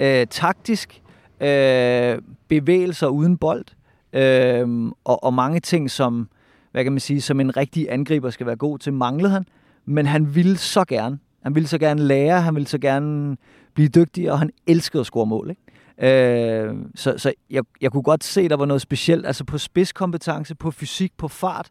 øh, 0.00 0.26
taktisk, 0.26 1.02
øh, 1.40 2.18
bevægelser 2.48 3.06
uden 3.06 3.36
bold, 3.36 3.64
øh, 4.12 4.92
og, 5.04 5.24
og 5.24 5.34
mange 5.34 5.60
ting, 5.60 5.90
som, 5.90 6.28
hvad 6.72 6.84
kan 6.84 6.92
man 6.92 7.00
sige, 7.00 7.20
som 7.20 7.40
en 7.40 7.56
rigtig 7.56 7.86
angriber 7.90 8.30
skal 8.30 8.46
være 8.46 8.56
god 8.56 8.78
til, 8.78 8.92
manglede 8.92 9.32
han. 9.32 9.46
Men 9.84 10.06
han 10.06 10.34
ville 10.34 10.56
så 10.56 10.84
gerne. 10.84 11.18
Han 11.42 11.54
ville 11.54 11.68
så 11.68 11.78
gerne 11.78 12.02
lære, 12.02 12.40
han 12.40 12.54
ville 12.54 12.68
så 12.68 12.78
gerne 12.78 13.36
blive 13.74 13.88
dygtig, 13.88 14.32
og 14.32 14.38
han 14.38 14.50
elskede 14.66 15.00
at 15.00 15.06
score 15.06 15.26
mål. 15.26 15.50
Ikke? 15.50 15.62
Øh, 15.98 16.74
så 16.94 17.14
så 17.18 17.32
jeg, 17.50 17.62
jeg 17.80 17.92
kunne 17.92 18.02
godt 18.02 18.24
se, 18.24 18.48
der 18.48 18.56
var 18.56 18.66
noget 18.66 18.82
specielt, 18.82 19.26
altså 19.26 19.44
på 19.44 19.58
spidskompetence, 19.58 20.54
på 20.54 20.70
fysik, 20.70 21.12
på 21.16 21.28
fart, 21.28 21.70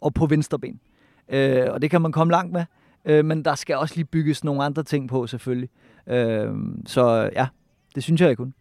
og 0.00 0.14
på 0.14 0.26
venstreben. 0.26 0.80
Øh, 1.32 1.66
og 1.70 1.82
det 1.82 1.90
kan 1.90 2.02
man 2.02 2.12
komme 2.12 2.30
langt 2.30 2.52
med, 2.52 2.64
øh, 3.04 3.24
men 3.24 3.44
der 3.44 3.54
skal 3.54 3.76
også 3.76 3.94
lige 3.96 4.04
bygges 4.04 4.44
nogle 4.44 4.64
andre 4.64 4.82
ting 4.82 5.08
på, 5.08 5.26
selvfølgelig. 5.26 5.68
Øh, 6.08 6.48
så 6.86 7.30
ja, 7.36 7.46
det 7.94 8.02
synes 8.02 8.20
jeg, 8.20 8.28
jeg 8.28 8.36
kunne. 8.36 8.52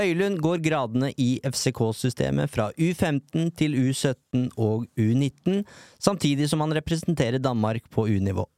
Høylund 0.00 0.38
går 0.38 0.70
gradene 0.70 1.12
i 1.16 1.40
FCK-systemet 1.46 2.50
fra 2.50 2.70
U15 2.80 3.50
til 3.58 3.90
U17 3.90 4.48
og 4.56 4.86
U19, 5.00 5.62
samtidig 6.00 6.48
som 6.48 6.60
han 6.60 6.74
representerer 6.74 7.38
Danmark 7.38 7.80
på 7.90 8.02
U-nivå. 8.02 8.48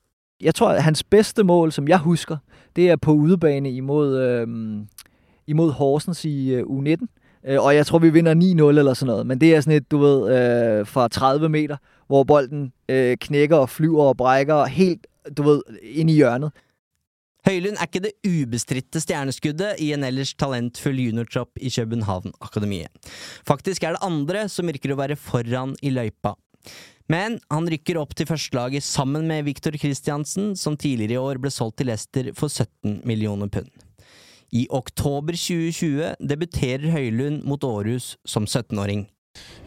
Jeg 0.41 0.55
tror, 0.55 0.69
at 0.69 0.83
hans 0.83 1.05
bedste 1.05 1.45
mål, 1.45 1.73
som 1.73 1.89
jeg 1.89 1.99
husker, 1.99 2.37
det 2.77 2.91
er 2.91 2.97
på 2.97 3.13
udebane 3.13 3.71
imod, 3.73 4.19
øh, 4.19 4.47
imod 5.47 5.71
Horsens 5.73 6.25
i 6.25 6.55
øh, 6.55 6.63
U19. 6.63 7.07
Øh, 7.49 7.65
og 7.65 7.75
jeg 7.75 7.87
tror, 7.87 7.99
vi 7.99 8.11
vinder 8.11 8.35
9-0 8.35 8.79
eller 8.79 8.95
sådan 8.95 9.11
noget. 9.11 9.27
Men 9.27 9.41
det 9.41 9.55
er 9.55 9.61
sådan 9.61 9.77
et, 9.77 9.91
du 9.91 9.99
ved, 9.99 10.39
øh, 10.39 10.87
fra 10.87 11.09
30 11.09 11.49
meter, 11.49 11.77
hvor 12.09 12.25
bolden 12.29 12.73
øh, 12.89 13.17
knækker 13.21 13.57
og 13.57 13.71
flyver 13.71 14.11
og 14.13 14.17
brækker 14.17 14.65
helt, 14.65 15.07
du 15.37 15.43
ved, 15.43 15.63
ind 15.83 16.11
i 16.11 16.19
hjørnet. 16.19 16.53
Høylund 17.47 17.79
er 17.79 17.87
ikke 17.87 18.03
det 18.05 18.17
ubestridte 18.29 19.01
stjerneskuddet 19.01 19.79
i 19.81 19.93
en 19.95 20.05
ellers 20.05 20.35
talentfull 20.37 20.99
juniortropp 21.01 21.61
i 21.61 21.71
København-akademiet. 21.73 22.93
Faktisk 23.47 23.85
er 23.85 23.97
det 23.97 24.05
andre 24.05 24.49
som 24.53 24.69
virker 24.69 24.93
å 24.93 24.99
være 25.01 25.17
foran 25.17 25.77
i 25.81 25.93
løypa. 25.95 26.35
Men 27.09 27.39
han 27.49 27.69
rykker 27.73 27.97
opp 27.97 28.13
til 28.19 28.29
førstelaget 28.29 28.85
sammen 28.85 29.25
med 29.31 29.47
Victor 29.47 29.77
Christiansen, 29.81 30.53
som 30.57 30.77
tidligere 30.77 31.17
i 31.17 31.23
år 31.23 31.41
ble 31.41 31.53
solgt 31.53 31.79
til 31.81 31.89
Leicester 31.89 32.33
for 32.37 32.53
17 32.53 33.01
millioner 33.09 33.49
pund. 33.49 33.71
I 34.53 34.67
oktober 34.73 35.37
2020 35.37 36.17
debuterer 36.29 36.91
Høylund 36.93 37.45
mot 37.49 37.65
Aarhus 37.65 38.17
som 38.29 38.45
17-åring. 38.49 39.07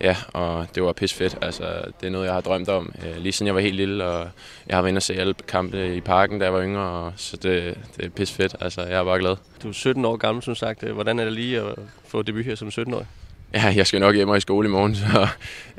Ja, 0.01 0.15
og 0.33 0.67
det 0.75 0.83
var 0.83 0.93
pis 0.93 1.13
fedt. 1.13 1.37
Altså, 1.41 1.63
det 2.01 2.07
er 2.07 2.11
noget, 2.11 2.25
jeg 2.25 2.33
har 2.33 2.41
drømt 2.41 2.69
om 2.69 2.93
øh, 3.05 3.17
lige 3.17 3.31
siden 3.31 3.47
jeg 3.47 3.55
var 3.55 3.61
helt 3.61 3.75
lille, 3.75 4.03
og 4.05 4.29
jeg 4.67 4.77
har 4.77 4.81
været 4.81 4.89
inde 4.89 4.99
og 4.99 5.03
se 5.03 5.13
alle 5.13 5.33
kampe 5.47 5.95
i 5.95 6.01
parken, 6.01 6.39
da 6.39 6.45
jeg 6.45 6.53
var 6.53 6.63
yngre, 6.63 6.81
og 6.81 7.13
så 7.15 7.37
det, 7.37 7.77
det 7.97 8.05
er 8.05 8.09
pis 8.09 8.31
fedt. 8.31 8.55
Altså, 8.59 8.81
jeg 8.81 8.99
er 8.99 9.03
bare 9.03 9.19
glad. 9.19 9.35
Du 9.63 9.69
er 9.69 9.73
17 9.73 10.05
år 10.05 10.17
gammel, 10.17 10.43
som 10.43 10.55
sagt. 10.55 10.83
Hvordan 10.83 11.19
er 11.19 11.23
det 11.23 11.33
lige 11.33 11.59
at 11.59 11.75
få 12.07 12.21
debut 12.21 12.45
her 12.45 12.55
som 12.55 12.67
17-årig? 12.67 13.05
Ja, 13.53 13.73
jeg 13.75 13.87
skal 13.87 13.99
nok 13.99 14.15
hjem 14.15 14.29
og 14.29 14.37
i 14.37 14.41
skole 14.41 14.67
i 14.67 14.71
morgen, 14.71 14.95
så 15.05 15.27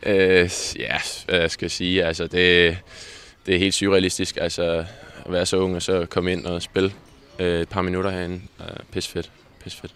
øh, 0.02 0.50
ja, 0.78 0.96
hvad 1.26 1.40
jeg 1.40 1.50
skal 1.50 1.70
sige, 1.70 2.04
altså 2.04 2.26
det, 2.26 2.78
det 3.46 3.54
er 3.54 3.58
helt 3.58 3.74
surrealistisk, 3.74 4.38
altså 4.40 4.84
at 5.26 5.32
være 5.32 5.46
så 5.46 5.56
ung 5.56 5.76
og 5.76 5.82
så 5.82 6.06
komme 6.06 6.32
ind 6.32 6.46
og 6.46 6.62
spille 6.62 6.92
øh, 7.38 7.60
et 7.60 7.68
par 7.68 7.82
minutter 7.82 8.10
herinde. 8.10 8.40
Øh, 8.60 8.76
pis 8.92 9.08
fedt, 9.08 9.30
pis 9.64 9.74
fedt. 9.74 9.92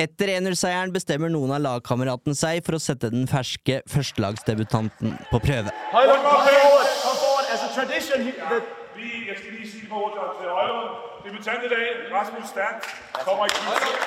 Etter 0.00 0.30
1-0-seieren 0.32 0.94
bestemmer 0.94 1.28
noen 1.28 1.50
av 1.52 1.58
lagkameratene 1.60 2.32
seg 2.38 2.62
for 2.64 2.78
å 2.78 2.80
sette 2.80 3.10
den 3.12 3.26
ferske 3.28 3.82
førstelagsdebutanten 3.90 5.18
på 5.28 5.40
prøve. 5.44 5.74
Højlund, 5.92 6.22
kom 6.24 6.46
forward, 6.46 6.94
kom 7.02 7.18
forward. 7.20 7.50
As 7.52 7.64
a 7.66 7.68
tradition, 7.74 8.24
he, 8.24 8.32
the, 8.32 8.60
Lige, 8.96 9.26
jeg 9.28 9.36
skal 9.42 9.52
lige 9.58 9.68
sige 9.74 9.90
på 9.90 10.00
til 10.14 10.48
Højlund. 10.48 10.94
Debutant 11.26 11.66
i 11.66 11.72
dag, 11.74 11.84
Rasmus 12.14 12.48
Stern, 12.48 12.80
kommer 13.26 13.44
i 13.50 13.52
klubben. 13.58 14.00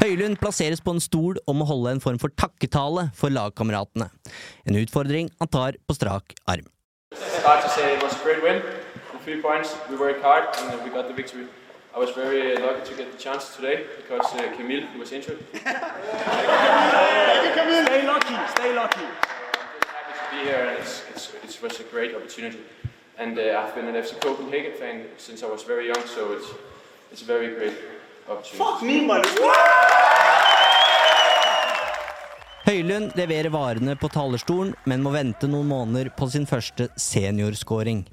Høylund 0.00 0.40
plasseres 0.40 0.80
på 0.80 0.96
en 0.96 1.04
stol 1.04 1.42
og 1.44 1.56
må 1.60 1.68
holde 1.68 1.92
en 1.98 2.02
form 2.06 2.22
for 2.22 2.32
takketale 2.44 3.10
for 3.20 3.28
lagkameratene. 3.36 4.08
En 4.64 4.80
utfordring 4.80 5.28
han 5.40 5.52
tar 5.52 5.76
på 5.88 5.98
strak 5.98 6.32
arm. 6.46 6.72
It's 7.12 7.44
hard 7.44 7.62
to 7.64 7.70
say. 7.76 7.92
It 7.96 8.02
was 8.02 8.16
a 8.16 8.24
great 8.24 8.40
win. 8.46 8.64
The 9.12 9.20
three 9.24 9.40
points. 9.44 9.76
We 9.90 10.00
worked 10.00 10.22
hard 10.24 10.44
and 10.56 10.80
we 10.84 10.90
got 10.96 11.08
the 11.12 11.16
victory. 11.22 11.46
I 11.96 11.98
was 11.98 12.10
very 12.10 12.54
lucky 12.58 12.90
to 12.90 12.94
get 12.94 13.10
the 13.10 13.16
chance 13.16 13.56
today 13.56 13.86
because 13.96 14.26
uh, 14.34 14.52
Camille 14.54 14.86
was 14.98 15.12
injured. 15.12 15.38
Stay 15.50 15.66
lucky, 18.06 18.36
stay 18.56 18.74
lucky. 18.76 19.06
happy 19.96 20.12
to 20.12 20.24
be 20.30 20.40
here 20.44 20.60
and 20.68 20.78
it's, 20.78 21.02
it's, 21.14 21.32
it 21.42 21.62
was 21.62 21.80
a 21.80 21.84
great 21.84 22.14
opportunity. 22.14 22.58
And 23.16 23.38
uh, 23.38 23.62
I've 23.62 23.74
been 23.74 23.86
an 23.86 23.94
FC 23.94 24.20
Copenhagen 24.20 24.72
fan 24.78 25.06
since 25.16 25.42
I 25.42 25.46
was 25.46 25.62
very 25.62 25.86
young, 25.86 26.04
so 26.04 26.32
it's 26.34 26.48
it's 27.12 27.22
a 27.22 27.24
very 27.24 27.54
great 27.54 27.78
opportunity. 28.28 28.58
Fuck 28.58 28.82
me, 28.82 29.06
man. 29.06 29.24
Høylund 32.66 33.16
leverer 33.16 33.48
varene 33.48 33.96
på 33.96 34.08
talerstolen, 34.12 34.74
men 34.84 35.02
må 35.02 35.10
vente 35.16 35.48
noen 35.48 35.68
måneder 35.72 36.12
på 36.12 36.28
sin 36.28 36.44
første 36.46 36.90
seniorscoring. 37.00 38.04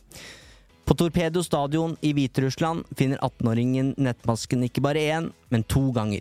På 0.86 0.94
Torpedo 0.94 1.42
stadion 1.42 1.98
i 2.02 2.12
Hviterussland 2.14 2.84
finner 2.98 3.18
18-åringen 3.24 3.94
nettmasken 3.98 4.64
ikke 4.64 4.82
bare 4.82 5.18
én, 5.18 5.32
men 5.50 5.64
to 5.64 5.92
ganger. 5.92 6.20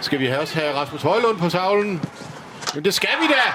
Skal 0.00 0.20
vi 0.20 0.28
også 0.28 0.54
have 0.54 0.74
Rasmus 0.74 1.02
Højlund 1.02 1.38
på 1.38 1.48
tavlen? 1.48 2.00
Men 2.74 2.84
det 2.84 2.94
skal 2.94 3.16
vi 3.20 3.26
da! 3.26 3.48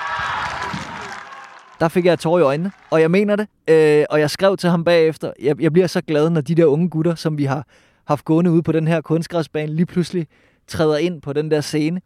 Der 1.79 1.87
fik 1.87 2.05
jeg 2.05 2.19
tår 2.19 2.39
i 2.39 2.41
øjnene, 2.41 2.71
og 2.89 3.01
jeg 3.01 3.11
mener 3.11 3.35
det. 3.35 3.47
Øh, 3.67 4.05
og 4.09 4.19
jeg 4.19 4.29
skrev 4.29 4.57
til 4.57 4.69
ham 4.69 4.83
bagefter, 4.83 5.33
jeg, 5.41 5.61
jeg 5.61 5.73
bliver 5.73 5.87
så 5.87 6.01
glad, 6.01 6.29
når 6.29 6.41
de 6.41 6.55
der 6.55 6.65
unge 6.65 6.89
gutter, 6.89 7.15
som 7.15 7.37
vi 7.37 7.45
har 7.45 7.67
haft 8.05 8.25
gående 8.25 8.51
ude 8.51 8.63
på 8.63 8.71
den 8.71 8.87
her 8.87 9.01
kunstgræsbane, 9.01 9.73
lige 9.75 9.85
pludselig 9.85 10.27
træder 10.67 10.97
ind 10.97 11.21
på 11.21 11.33
den 11.33 11.51
der 11.51 11.61
scene. 11.61 12.01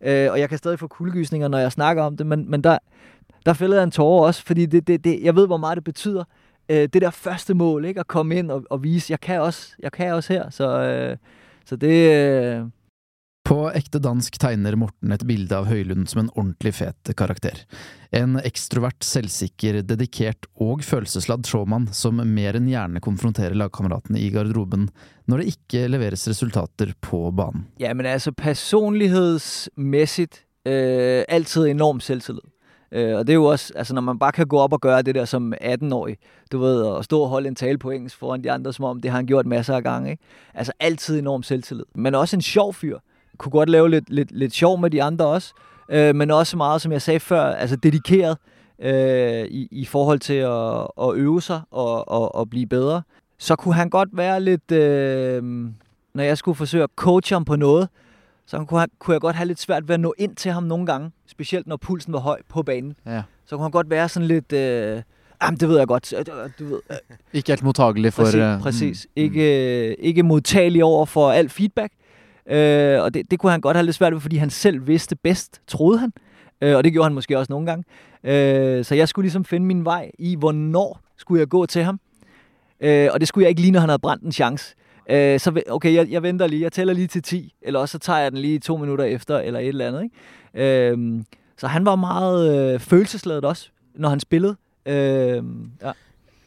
Øh, 0.00 0.32
og 0.32 0.40
jeg 0.40 0.48
kan 0.48 0.58
stadig 0.58 0.78
få 0.78 0.86
kuldegysninger, 0.86 1.48
når 1.48 1.58
jeg 1.58 1.72
snakker 1.72 2.02
om 2.02 2.16
det, 2.16 2.26
men, 2.26 2.50
men 2.50 2.64
der, 2.64 2.78
der 3.46 3.52
fældede 3.52 3.80
jeg 3.80 3.84
en 3.84 3.90
tårer 3.90 4.26
også, 4.26 4.42
fordi 4.42 4.66
det, 4.66 4.86
det, 4.86 5.04
det, 5.04 5.20
jeg 5.22 5.36
ved, 5.36 5.46
hvor 5.46 5.56
meget 5.56 5.76
det 5.76 5.84
betyder. 5.84 6.24
Øh, 6.68 6.88
det 6.92 7.02
der 7.02 7.10
første 7.10 7.54
mål, 7.54 7.84
ikke? 7.84 8.00
at 8.00 8.06
komme 8.06 8.36
ind 8.36 8.50
og, 8.50 8.64
og 8.70 8.82
vise, 8.82 9.12
jeg 9.12 9.20
kan 9.20 9.40
også, 9.40 9.74
jeg 9.82 9.92
kan 9.92 10.14
også 10.14 10.32
her. 10.32 10.50
Så, 10.50 10.80
øh, 10.80 11.16
så 11.64 11.76
det... 11.76 12.14
Øh, 12.14 12.66
På 13.44 13.68
ekte 13.76 14.00
dansk 14.00 14.38
tegner 14.40 14.72
Morten 14.76 15.12
et 15.12 15.26
bilde 15.28 15.52
av 15.52 15.66
Høylund 15.68 16.06
som 16.08 16.20
en 16.22 16.30
ordentlig 16.32 16.74
fet 16.74 17.16
karakter. 17.16 17.52
En 18.08 18.40
ekstrovert, 18.40 19.04
selvsikker, 19.04 19.82
dedikert 19.84 20.46
og 20.56 20.80
følelsesladd 20.80 21.44
showman 21.44 21.84
som 21.92 22.16
mer 22.24 22.56
enn 22.56 22.64
gjerne 22.72 23.04
konfronterer 23.04 23.52
lagkameratene 23.52 24.16
i 24.16 24.32
garderoben 24.32 24.88
når 25.28 25.36
det 25.42 25.52
ikke 25.52 25.92
leveres 25.92 26.24
resultater 26.28 26.96
på 27.04 27.28
banen. 27.36 27.68
Ja, 27.78 27.92
men 27.92 28.06
altså 28.06 28.32
personlighedsmæssigt 28.32 30.44
øh, 30.64 31.24
altid 31.28 31.68
enorm 31.68 32.00
selvtillid. 32.00 32.48
Øh, 32.94 33.16
og 33.16 33.26
det 33.26 33.32
er 33.32 33.34
jo 33.34 33.44
også, 33.44 33.72
altså 33.76 33.94
når 33.94 34.00
man 34.00 34.18
bare 34.18 34.32
kan 34.32 34.46
gå 34.46 34.58
op 34.58 34.72
og 34.72 34.80
gøre 34.80 35.02
det 35.02 35.14
der 35.14 35.24
som 35.24 35.52
18-årig, 35.62 36.16
du 36.52 36.58
ved, 36.58 36.82
og 36.82 37.04
stå 37.04 37.20
og 37.20 37.28
holde 37.28 37.48
en 37.48 37.54
tale 37.54 37.78
på 37.78 37.90
engelsk 37.90 38.18
foran 38.18 38.44
de 38.44 38.50
andre, 38.50 38.72
som 38.72 38.84
om 38.84 39.00
det 39.00 39.10
har 39.10 39.18
han 39.18 39.26
gjort 39.26 39.46
masser 39.46 39.76
af 39.76 39.82
gange, 39.82 40.10
ikke? 40.10 40.22
Altså 40.54 40.72
altid 40.80 41.18
enorm 41.18 41.42
selvtillid. 41.42 41.84
Men 41.94 42.14
også 42.14 42.36
en 42.36 42.42
sjov 42.42 42.74
fyr. 42.74 42.98
Kunne 43.38 43.50
godt 43.50 43.68
lave 43.68 43.90
lidt, 43.90 44.10
lidt, 44.10 44.32
lidt 44.32 44.52
sjov 44.52 44.80
med 44.80 44.90
de 44.90 45.02
andre 45.02 45.26
også, 45.26 45.54
øh, 45.88 46.14
men 46.14 46.30
også 46.30 46.56
meget, 46.56 46.80
som 46.80 46.92
jeg 46.92 47.02
sagde 47.02 47.20
før, 47.20 47.42
altså 47.42 47.76
dedikeret 47.76 48.38
øh, 48.78 49.44
i, 49.44 49.68
i 49.70 49.84
forhold 49.84 50.18
til 50.18 50.34
at, 50.34 50.86
at 51.02 51.14
øve 51.14 51.42
sig 51.42 51.60
og, 51.70 52.08
og, 52.08 52.34
og 52.34 52.50
blive 52.50 52.66
bedre. 52.66 53.02
Så 53.38 53.56
kunne 53.56 53.74
han 53.74 53.90
godt 53.90 54.08
være 54.12 54.40
lidt, 54.40 54.72
øh, 54.72 55.42
når 56.14 56.22
jeg 56.22 56.38
skulle 56.38 56.56
forsøge 56.56 56.82
at 56.84 56.90
coache 56.96 57.34
ham 57.34 57.44
på 57.44 57.56
noget, 57.56 57.88
så 58.46 58.64
kunne, 58.64 58.80
han, 58.80 58.88
kunne 58.98 59.12
jeg 59.12 59.20
godt 59.20 59.36
have 59.36 59.46
lidt 59.46 59.60
svært 59.60 59.88
ved 59.88 59.94
at 59.94 60.00
nå 60.00 60.14
ind 60.18 60.36
til 60.36 60.52
ham 60.52 60.62
nogle 60.62 60.86
gange, 60.86 61.10
specielt 61.26 61.66
når 61.66 61.76
pulsen 61.76 62.12
var 62.12 62.18
høj 62.18 62.40
på 62.48 62.62
banen. 62.62 62.96
Ja. 63.06 63.22
Så 63.46 63.56
kunne 63.56 63.64
han 63.64 63.70
godt 63.70 63.90
være 63.90 64.08
sådan 64.08 64.26
lidt, 64.26 64.52
øh, 64.52 65.02
jamen 65.42 65.60
det 65.60 65.68
ved 65.68 65.78
jeg 65.78 65.86
godt, 65.86 66.12
Øh, 66.12 66.24
du 66.58 66.64
ved, 66.64 66.80
øh, 66.90 66.96
Ikke 67.32 67.52
helt 67.52 67.62
mottagelig 67.62 68.12
for 68.12 68.22
Præcis, 68.22 68.40
eh, 68.40 68.60
præcis. 68.60 69.06
Ikke, 69.16 69.88
øh, 69.88 69.96
ikke 69.98 70.22
modtagelig 70.22 70.84
over 70.84 71.06
for 71.06 71.30
alt 71.30 71.52
feedback. 71.52 71.92
Øh, 72.46 73.02
og 73.02 73.14
det, 73.14 73.30
det 73.30 73.38
kunne 73.38 73.52
han 73.52 73.60
godt 73.60 73.76
have 73.76 73.84
lidt 73.84 73.96
svært 73.96 74.12
ved, 74.12 74.20
fordi 74.20 74.36
han 74.36 74.50
selv 74.50 74.86
vidste 74.86 75.16
bedst, 75.16 75.60
troede 75.66 75.98
han. 75.98 76.12
Øh, 76.60 76.76
og 76.76 76.84
det 76.84 76.92
gjorde 76.92 77.04
han 77.04 77.14
måske 77.14 77.38
også 77.38 77.52
nogle 77.52 77.66
gange. 77.66 77.84
Øh, 78.24 78.84
så 78.84 78.94
jeg 78.94 79.08
skulle 79.08 79.24
ligesom 79.24 79.44
finde 79.44 79.66
min 79.66 79.84
vej 79.84 80.10
i, 80.18 80.36
hvornår 80.36 81.00
skulle 81.16 81.40
jeg 81.40 81.48
gå 81.48 81.66
til 81.66 81.84
ham. 81.84 82.00
Øh, 82.80 83.08
og 83.12 83.20
det 83.20 83.28
skulle 83.28 83.42
jeg 83.42 83.48
ikke 83.48 83.60
lige, 83.60 83.70
når 83.72 83.80
han 83.80 83.88
havde 83.88 83.98
brændt 83.98 84.22
en 84.22 84.32
chance. 84.32 84.74
Øh, 85.10 85.40
så 85.40 85.62
okay, 85.70 85.94
jeg, 85.94 86.10
jeg 86.10 86.22
venter 86.22 86.46
lige, 86.46 86.62
jeg 86.62 86.72
tæller 86.72 86.94
lige 86.94 87.06
til 87.06 87.22
10, 87.22 87.54
eller 87.62 87.80
også 87.80 87.92
så 87.92 87.98
tager 87.98 88.18
jeg 88.18 88.32
den 88.32 88.40
lige 88.40 88.58
to 88.58 88.76
minutter 88.76 89.04
efter, 89.04 89.38
eller 89.38 89.60
et 89.60 89.68
eller 89.68 89.88
andet. 89.88 90.02
Ikke? 90.02 90.90
Øh, 90.90 91.22
så 91.56 91.66
han 91.66 91.84
var 91.84 91.96
meget 91.96 92.74
øh, 92.74 92.80
følelsesladet 92.80 93.44
også, 93.44 93.68
når 93.94 94.08
han 94.08 94.20
spillede. 94.20 94.56
Øh, 94.86 95.42
ja. 95.82 95.92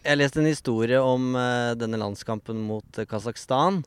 Jeg 0.06 0.18
leste 0.18 0.40
en 0.40 0.48
historie 0.48 1.00
om 1.02 1.36
øh, 1.36 1.76
denne 1.80 1.98
landskampen 1.98 2.62
mot 2.68 3.00
øh, 3.00 3.08
Kasakhstan, 3.08 3.84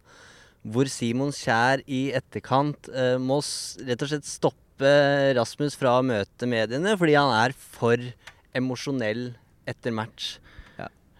hvor 0.62 0.84
Simon 0.84 1.32
Kjær 1.32 1.80
i 1.86 2.12
etterkant 2.16 2.90
øh, 2.92 3.20
må 3.20 3.40
rett 3.40 4.02
og 4.04 4.10
slett 4.10 4.28
stoppe 4.28 4.84
øh, 4.84 5.32
Rasmus 5.38 5.78
fra 5.80 5.96
å 5.98 6.04
møte 6.04 6.48
mediene, 6.48 6.96
fordi 7.00 7.16
han 7.16 7.32
er 7.32 7.56
for 7.56 7.96
emosjonell 8.56 9.30
etter 9.68 9.94
match. 9.96 10.38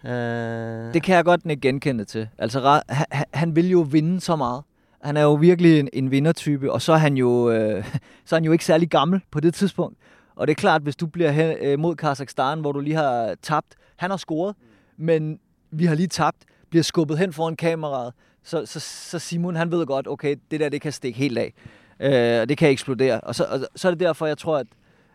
Eh, 0.05 0.93
Det 0.93 1.03
kan 1.03 1.15
jeg 1.15 1.25
godt 1.25 1.41
ikke 1.49 1.61
genkende 1.61 2.05
til. 2.05 2.27
Altså, 2.37 2.81
han, 2.89 3.05
han- 3.11 3.25
han 3.33 3.55
vil 3.55 3.69
jo 3.69 3.79
vinde 3.91 4.21
så 4.21 4.35
meget. 4.35 4.61
Han 5.01 5.17
er 5.17 5.21
jo 5.21 5.33
virkelig 5.33 5.79
en, 5.79 5.89
en 5.93 6.11
vindertype, 6.11 6.71
og 6.71 6.81
så 6.81 6.93
er, 6.93 6.97
han 6.97 7.17
jo, 7.17 7.51
øh, 7.51 7.85
så 8.25 8.35
er 8.35 8.39
han 8.39 8.45
jo 8.45 8.51
ikke 8.51 8.65
særlig 8.65 8.89
gammel 8.89 9.21
på 9.31 9.39
det 9.39 9.53
tidspunkt. 9.53 9.97
Og 10.35 10.47
det 10.47 10.51
er 10.51 10.55
klart, 10.55 10.81
hvis 10.81 10.95
du 10.95 11.05
bliver 11.07 11.31
hen, 11.31 11.57
øh, 11.61 11.79
mod 11.79 11.95
Kazakhstan, 11.95 12.59
hvor 12.59 12.71
du 12.71 12.79
lige 12.79 12.95
har 12.95 13.35
tabt. 13.41 13.67
Han 13.97 14.09
har 14.09 14.17
scoret, 14.17 14.55
men 14.97 15.39
vi 15.71 15.85
har 15.85 15.95
lige 15.95 16.07
tabt, 16.07 16.37
bliver 16.69 16.83
skubbet 16.83 17.17
hen 17.17 17.33
foran 17.33 17.55
kameraet. 17.55 18.13
Så, 18.43 18.65
så, 18.65 18.79
så 18.79 19.19
Simon, 19.19 19.55
han 19.55 19.71
ved 19.71 19.85
godt, 19.85 20.07
okay, 20.07 20.35
det 20.51 20.59
der, 20.59 20.69
det 20.69 20.81
kan 20.81 20.91
stikke 20.91 21.19
helt 21.19 21.37
af. 21.37 21.53
Øh, 21.99 22.41
og 22.41 22.49
det 22.49 22.57
kan 22.57 22.69
eksplodere. 22.69 23.21
Og 23.21 23.35
så, 23.35 23.43
og 23.43 23.59
så 23.75 23.87
er 23.87 23.91
det 23.91 23.99
derfor, 23.99 24.25
jeg 24.25 24.37
tror, 24.37 24.57
at, 24.57 24.67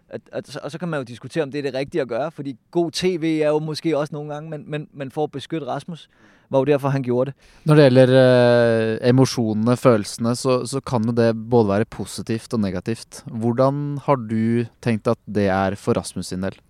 at, 0.09 0.21
at, 0.33 0.57
og 0.57 0.71
så 0.71 0.79
kan 0.79 0.89
man 0.89 1.01
jo 1.01 1.05
diskutere, 1.05 1.43
om 1.43 1.51
det 1.51 1.59
er 1.59 1.63
det 1.63 1.75
rigtige 1.75 2.03
at 2.03 2.09
gøre, 2.09 2.31
fordi 2.31 2.57
god 2.71 2.91
tv 2.91 3.41
er 3.43 3.49
jo 3.49 3.59
måske 3.59 3.99
også 3.99 4.15
nogle 4.15 4.35
gange, 4.35 4.51
men, 4.51 4.71
men, 4.71 4.89
men 4.95 5.11
for 5.11 5.25
at 5.25 5.31
beskytte 5.31 5.67
Rasmus, 5.67 6.09
var 6.51 6.59
jo 6.59 6.65
derfor, 6.65 6.89
han 6.89 7.03
gjorde 7.03 7.31
det. 7.31 7.39
Når 7.65 7.75
det 7.75 7.83
gjelder 7.83 8.99
eh, 9.03 9.09
emosjonene, 9.09 9.77
følelsene, 9.77 10.37
så, 10.37 10.67
så 10.67 10.81
kan 10.81 11.05
jo 11.05 11.13
det 11.13 11.51
både 11.51 11.69
være 11.69 11.85
positivt 11.85 12.53
og 12.53 12.61
negativt. 12.61 13.25
Hvordan 13.27 13.99
har 14.05 14.15
du 14.15 14.65
tenkt 14.83 15.07
at 15.07 15.17
det 15.35 15.47
er 15.47 15.75
for 15.75 15.93
Rasmus 15.93 16.27
sin 16.27 16.43
del? 16.43 16.61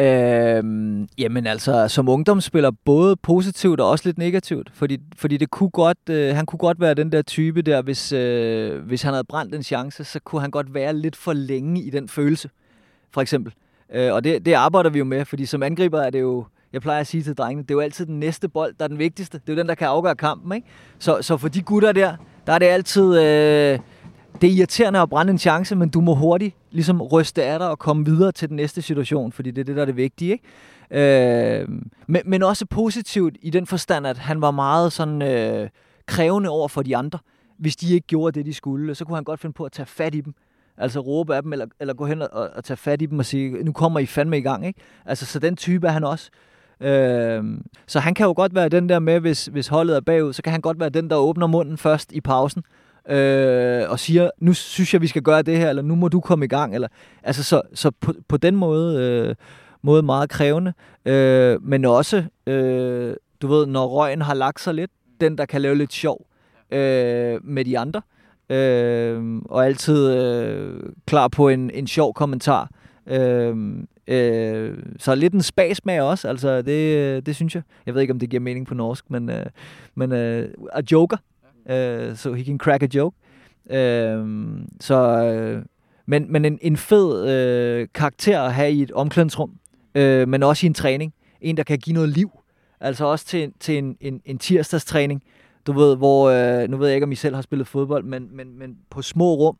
Øhm, 0.00 1.08
jamen 1.18 1.46
altså, 1.46 1.88
som 1.88 2.08
ungdomsspiller, 2.08 2.70
både 2.84 3.16
positivt 3.16 3.80
og 3.80 3.90
også 3.90 4.08
lidt 4.08 4.18
negativt. 4.18 4.70
Fordi, 4.74 4.98
fordi 5.16 5.36
det 5.36 5.50
kunne 5.50 5.70
godt, 5.70 5.98
øh, 6.10 6.36
han 6.36 6.46
kunne 6.46 6.58
godt 6.58 6.80
være 6.80 6.94
den 6.94 7.12
der 7.12 7.22
type 7.22 7.62
der, 7.62 7.82
hvis, 7.82 8.12
øh, 8.12 8.82
hvis 8.82 9.02
han 9.02 9.12
havde 9.12 9.24
brændt 9.24 9.54
en 9.54 9.62
chance, 9.62 10.04
så 10.04 10.20
kunne 10.24 10.40
han 10.40 10.50
godt 10.50 10.74
være 10.74 10.92
lidt 10.92 11.16
for 11.16 11.32
længe 11.32 11.82
i 11.82 11.90
den 11.90 12.08
følelse, 12.08 12.50
for 13.12 13.20
eksempel. 13.20 13.52
Øh, 13.92 14.12
og 14.12 14.24
det, 14.24 14.46
det 14.46 14.52
arbejder 14.52 14.90
vi 14.90 14.98
jo 14.98 15.04
med, 15.04 15.24
fordi 15.24 15.46
som 15.46 15.62
angriber 15.62 16.00
er 16.00 16.10
det 16.10 16.20
jo, 16.20 16.44
jeg 16.72 16.80
plejer 16.80 17.00
at 17.00 17.06
sige 17.06 17.22
til 17.22 17.34
drengene, 17.34 17.62
det 17.62 17.70
er 17.70 17.74
jo 17.74 17.80
altid 17.80 18.06
den 18.06 18.20
næste 18.20 18.48
bold, 18.48 18.74
der 18.78 18.84
er 18.84 18.88
den 18.88 18.98
vigtigste. 18.98 19.38
Det 19.38 19.48
er 19.48 19.52
jo 19.52 19.58
den, 19.58 19.68
der 19.68 19.74
kan 19.74 19.88
afgøre 19.88 20.16
kampen, 20.16 20.52
ikke? 20.52 20.66
Så, 20.98 21.18
så 21.20 21.36
for 21.36 21.48
de 21.48 21.62
gutter 21.62 21.92
der, 21.92 22.16
der 22.46 22.52
er 22.52 22.58
det 22.58 22.66
altid... 22.66 23.18
Øh, 23.18 23.78
det 24.40 24.50
er 24.50 24.54
irriterende 24.54 25.00
at 25.00 25.10
brænde 25.10 25.30
en 25.30 25.38
chance, 25.38 25.76
men 25.76 25.88
du 25.88 26.00
må 26.00 26.14
hurtigt 26.14 26.56
ligesom 26.70 27.02
ryste 27.02 27.44
af 27.44 27.58
dig 27.58 27.68
og 27.68 27.78
komme 27.78 28.04
videre 28.04 28.32
til 28.32 28.48
den 28.48 28.56
næste 28.56 28.82
situation, 28.82 29.32
fordi 29.32 29.50
det 29.50 29.60
er 29.60 29.64
det, 29.64 29.76
der 29.76 29.82
er 29.82 29.86
det 29.86 29.96
vigtige. 29.96 30.32
Ikke? 30.32 31.62
Øh, 31.62 31.68
men, 32.06 32.22
men 32.24 32.42
også 32.42 32.66
positivt 32.66 33.36
i 33.42 33.50
den 33.50 33.66
forstand, 33.66 34.06
at 34.06 34.18
han 34.18 34.40
var 34.40 34.50
meget 34.50 34.92
sådan 34.92 35.22
øh, 35.22 35.68
krævende 36.06 36.50
over 36.50 36.68
for 36.68 36.82
de 36.82 36.96
andre. 36.96 37.18
Hvis 37.58 37.76
de 37.76 37.94
ikke 37.94 38.06
gjorde 38.06 38.38
det, 38.38 38.46
de 38.46 38.54
skulle, 38.54 38.94
så 38.94 39.04
kunne 39.04 39.16
han 39.16 39.24
godt 39.24 39.40
finde 39.40 39.52
på 39.52 39.64
at 39.64 39.72
tage 39.72 39.86
fat 39.86 40.14
i 40.14 40.20
dem. 40.20 40.34
Altså 40.78 41.00
råbe 41.00 41.36
af 41.36 41.42
dem, 41.42 41.52
eller, 41.52 41.66
eller 41.80 41.94
gå 41.94 42.06
hen 42.06 42.22
og, 42.22 42.28
og 42.32 42.64
tage 42.64 42.76
fat 42.76 43.02
i 43.02 43.06
dem 43.06 43.18
og 43.18 43.26
sige, 43.26 43.64
nu 43.64 43.72
kommer 43.72 44.00
I 44.00 44.06
fandme 44.06 44.38
i 44.38 44.42
gang. 44.42 44.66
Ikke? 44.66 44.80
Altså, 45.06 45.26
så 45.26 45.38
den 45.38 45.56
type 45.56 45.86
er 45.86 45.90
han 45.90 46.04
også. 46.04 46.30
Øh, 46.80 47.44
så 47.86 48.00
han 48.00 48.14
kan 48.14 48.26
jo 48.26 48.32
godt 48.36 48.54
være 48.54 48.68
den 48.68 48.88
der 48.88 48.98
med, 48.98 49.20
hvis, 49.20 49.46
hvis 49.46 49.68
holdet 49.68 49.96
er 49.96 50.00
bagud, 50.00 50.32
så 50.32 50.42
kan 50.42 50.52
han 50.52 50.60
godt 50.60 50.80
være 50.80 50.88
den, 50.88 51.10
der 51.10 51.16
åbner 51.16 51.46
munden 51.46 51.78
først 51.78 52.12
i 52.12 52.20
pausen, 52.20 52.62
øh, 53.08 53.90
og 53.90 53.98
siger, 53.98 54.30
nu 54.38 54.52
synes 54.52 54.92
jeg, 54.94 55.00
vi 55.00 55.06
skal 55.06 55.22
gøre 55.22 55.42
det 55.42 55.56
her, 55.56 55.68
eller 55.68 55.82
nu 55.82 55.94
må 55.94 56.08
du 56.08 56.20
komme 56.20 56.44
i 56.44 56.48
gang. 56.48 56.74
Eller, 56.74 56.88
altså, 57.22 57.44
så, 57.44 57.62
så 57.74 57.90
på, 57.90 58.14
på 58.28 58.36
den 58.36 58.56
måde, 58.56 58.98
øh, 58.98 59.34
måde 59.82 60.02
meget 60.02 60.30
krævende, 60.30 60.72
øh, 61.04 61.62
men 61.62 61.84
også, 61.84 62.24
øh, 62.46 63.14
du 63.42 63.46
ved, 63.46 63.66
når 63.66 63.86
røgen 63.86 64.22
har 64.22 64.34
lagt 64.34 64.60
sig 64.60 64.74
lidt, 64.74 64.90
den, 65.20 65.38
der 65.38 65.46
kan 65.46 65.60
lave 65.60 65.74
lidt 65.74 65.92
sjov 65.92 66.26
øh, 66.70 67.44
med 67.44 67.64
de 67.64 67.78
andre, 67.78 68.02
øh, 68.06 68.19
og 69.44 69.66
altid 69.66 70.14
øh, 70.14 70.82
klar 71.06 71.28
på 71.28 71.48
en, 71.48 71.70
en 71.70 71.86
sjov 71.86 72.14
kommentar. 72.14 72.70
Øh, 73.06 73.56
øh, 74.06 74.78
så 74.98 75.14
lidt 75.14 75.34
en 75.34 75.42
spasmag 75.42 76.02
også, 76.02 76.28
altså 76.28 76.62
det, 76.62 77.26
det 77.26 77.36
synes 77.36 77.54
jeg. 77.54 77.62
Jeg 77.86 77.94
ved 77.94 78.00
ikke, 78.00 78.12
om 78.12 78.18
det 78.18 78.30
giver 78.30 78.40
mening 78.40 78.66
på 78.66 78.74
norsk, 78.74 79.10
men, 79.10 79.30
øh, 79.30 79.46
men 79.94 80.12
øh, 80.12 80.48
a 80.72 80.80
joker, 80.92 81.16
øh, 81.70 82.16
so 82.16 82.32
he 82.32 82.44
can 82.44 82.58
crack 82.58 82.82
a 82.82 82.88
joke. 82.94 83.16
Øh, 83.70 84.26
så, 84.80 85.24
øh, 85.24 85.62
men, 86.06 86.32
men 86.32 86.44
en, 86.44 86.58
en 86.62 86.76
fed 86.76 87.28
øh, 87.28 87.88
karakter 87.94 88.42
at 88.42 88.54
have 88.54 88.72
i 88.72 88.82
et 88.82 88.90
omklædningsrum, 88.90 89.50
øh, 89.94 90.28
men 90.28 90.42
også 90.42 90.66
i 90.66 90.68
en 90.68 90.74
træning. 90.74 91.14
En, 91.40 91.56
der 91.56 91.62
kan 91.62 91.78
give 91.78 91.94
noget 91.94 92.08
liv. 92.08 92.30
Altså 92.80 93.04
også 93.04 93.26
til, 93.26 93.52
til 93.60 93.78
en, 93.78 93.96
en, 94.00 94.20
en 94.24 94.38
tirsdagstræning, 94.38 95.22
du 95.66 95.72
ved, 95.72 95.96
hvor, 95.96 96.30
øh, 96.30 96.68
nu 96.68 96.76
ved 96.76 96.88
jeg 96.88 96.94
ikke, 96.94 97.04
om 97.04 97.12
I 97.12 97.14
selv 97.14 97.34
har 97.34 97.42
spillet 97.42 97.68
fodbold, 97.68 98.04
men, 98.04 98.28
men, 98.36 98.58
men 98.58 98.76
på 98.90 99.02
små 99.02 99.34
rum, 99.34 99.56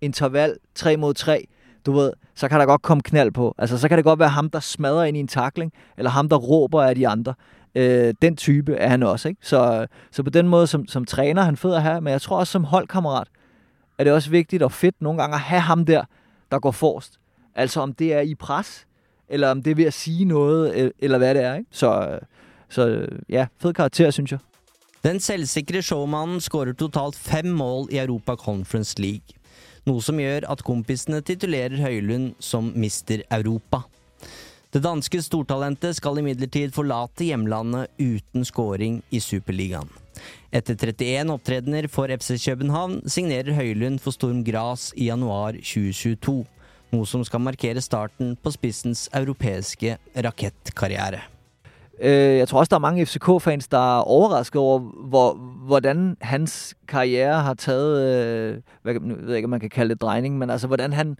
interval, 0.00 0.56
3 0.74 0.96
mod 0.96 1.14
3, 1.14 1.46
du 1.86 1.92
ved, 1.92 2.12
så 2.34 2.48
kan 2.48 2.60
der 2.60 2.66
godt 2.66 2.82
komme 2.82 3.02
knald 3.02 3.30
på. 3.30 3.54
Altså, 3.58 3.78
så 3.78 3.88
kan 3.88 3.96
det 3.98 4.04
godt 4.04 4.18
være 4.18 4.28
ham, 4.28 4.50
der 4.50 4.60
smadrer 4.60 5.04
ind 5.04 5.16
i 5.16 5.20
en 5.20 5.28
takling, 5.28 5.72
eller 5.98 6.10
ham, 6.10 6.28
der 6.28 6.36
råber 6.36 6.82
af 6.82 6.94
de 6.94 7.08
andre. 7.08 7.34
Øh, 7.74 8.14
den 8.22 8.36
type 8.36 8.74
er 8.74 8.88
han 8.88 9.02
også, 9.02 9.28
ikke? 9.28 9.40
Så, 9.42 9.86
så 10.10 10.22
på 10.22 10.30
den 10.30 10.48
måde, 10.48 10.66
som, 10.66 10.86
som 10.86 11.04
træner, 11.04 11.42
han 11.42 11.56
fed 11.56 11.74
at 11.74 11.82
have, 11.82 12.00
men 12.00 12.12
jeg 12.12 12.20
tror 12.20 12.38
også 12.38 12.50
som 12.50 12.64
holdkammerat, 12.64 13.28
er 13.98 14.04
det 14.04 14.12
også 14.12 14.30
vigtigt 14.30 14.62
og 14.62 14.72
fedt 14.72 15.02
nogle 15.02 15.20
gange 15.20 15.34
at 15.34 15.40
have 15.40 15.60
ham 15.60 15.84
der, 15.84 16.04
der 16.50 16.58
går 16.58 16.70
forrest. 16.70 17.20
Altså 17.54 17.80
om 17.80 17.92
det 17.94 18.14
er 18.14 18.20
i 18.20 18.34
pres, 18.34 18.86
eller 19.28 19.50
om 19.50 19.62
det 19.62 19.70
er 19.70 19.74
ved 19.74 19.84
at 19.84 19.92
sige 19.92 20.24
noget, 20.24 20.74
øh, 20.74 20.90
eller 20.98 21.18
hvad 21.18 21.34
det 21.34 21.42
er, 21.42 21.54
ikke? 21.54 21.70
Så, 21.70 22.08
øh, 22.08 22.20
så 22.68 22.88
øh, 22.88 23.18
ja, 23.28 23.46
fed 23.58 23.72
karakter, 23.72 24.10
synes 24.10 24.32
jeg. 24.32 24.38
Den 25.04 25.18
selvsikre 25.20 25.82
showmannen 25.84 26.38
skårer 26.40 26.72
totalt 26.80 27.16
fem 27.20 27.50
mål 27.52 27.90
i 27.92 27.98
Europa 28.00 28.38
Conference 28.40 28.96
League. 28.96 29.36
Noe 29.84 30.00
som 30.00 30.16
gjør 30.16 30.46
at 30.48 30.62
kompisene 30.64 31.18
titulerer 31.20 31.76
Høylund 31.76 32.38
som 32.40 32.70
Mister 32.72 33.20
Europa. 33.28 33.82
Det 34.72 34.80
danske 34.82 35.20
stortalentet 35.22 35.98
skal 35.98 36.22
imidlertid 36.22 36.72
forlate 36.72 37.28
hjemlandet 37.28 37.92
uten 38.00 38.48
scoring 38.48 39.02
i 39.12 39.20
Superligaen. 39.20 39.92
Etter 40.48 40.78
31 40.80 41.34
opptredener 41.36 41.90
for 41.92 42.08
FC 42.08 42.38
København 42.46 43.02
signerer 43.04 43.52
Høylund 43.60 44.00
for 44.00 44.16
Storm 44.16 44.40
Gras 44.46 44.88
i 44.96 45.10
januar 45.10 45.60
2022, 45.60 46.38
noe 46.96 47.12
som 47.12 47.28
skal 47.28 47.44
markere 47.44 47.84
starten 47.84 48.38
på 48.40 48.56
spissens 48.56 49.10
europeiske 49.12 49.98
rakettkarriere. 50.16 51.33
Øh, 52.00 52.38
jeg 52.38 52.48
tror 52.48 52.58
også, 52.58 52.70
der 52.70 52.76
er 52.76 52.80
mange 52.80 53.06
FCK-fans, 53.06 53.68
der 53.68 53.98
er 53.98 54.00
overrasket 54.00 54.60
over, 54.60 54.78
hvor, 54.78 55.34
hvordan 55.66 56.16
hans 56.20 56.74
karriere 56.88 57.42
har 57.42 57.54
taget, 57.54 58.00
øh, 58.00 58.60
hvad, 58.82 58.94
nu 58.94 59.14
ved 59.14 59.28
jeg 59.28 59.36
ikke, 59.36 59.46
om 59.46 59.50
man 59.50 59.60
kan 59.60 59.70
kalde 59.70 59.94
det 59.94 60.00
drejning, 60.00 60.38
men 60.38 60.50
altså, 60.50 60.66
hvordan 60.66 60.92
han 60.92 61.16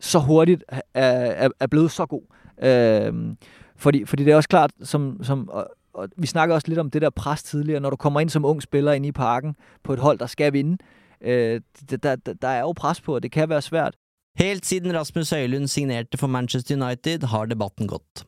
så 0.00 0.18
hurtigt 0.18 0.64
er, 0.68 0.80
er, 0.94 1.48
er 1.60 1.66
blevet 1.66 1.90
så 1.90 2.06
god. 2.06 2.22
Øh, 2.62 3.36
fordi, 3.76 4.04
fordi 4.04 4.24
det 4.24 4.32
er 4.32 4.36
også 4.36 4.48
klart, 4.48 4.70
som, 4.82 5.18
som 5.22 5.48
og, 5.48 5.70
og 5.94 6.08
vi 6.16 6.26
snakker 6.26 6.54
også 6.54 6.68
lidt 6.68 6.78
om 6.78 6.90
det 6.90 7.02
der 7.02 7.10
pres 7.10 7.42
tidligere, 7.42 7.80
når 7.80 7.90
du 7.90 7.96
kommer 7.96 8.20
ind 8.20 8.30
som 8.30 8.44
ung 8.44 8.62
spiller 8.62 8.92
ind 8.92 9.06
i 9.06 9.12
parken 9.12 9.56
på 9.84 9.92
et 9.92 9.98
hold, 9.98 10.18
der 10.18 10.26
skal 10.26 10.52
vinde, 10.52 10.78
øh, 11.20 11.60
der, 11.90 11.96
der, 11.96 12.32
der 12.42 12.48
er 12.48 12.60
jo 12.60 12.72
pres 12.72 13.00
på, 13.00 13.14
og 13.14 13.22
det 13.22 13.32
kan 13.32 13.48
være 13.48 13.62
svært. 13.62 13.94
Helt 14.38 14.66
siden 14.66 14.96
Rasmus 14.96 15.30
Højlund 15.30 15.66
signerte 15.66 16.18
for 16.18 16.26
Manchester 16.26 16.86
United, 16.86 17.26
har 17.26 17.44
debatten 17.44 17.88
gått. 17.88 18.24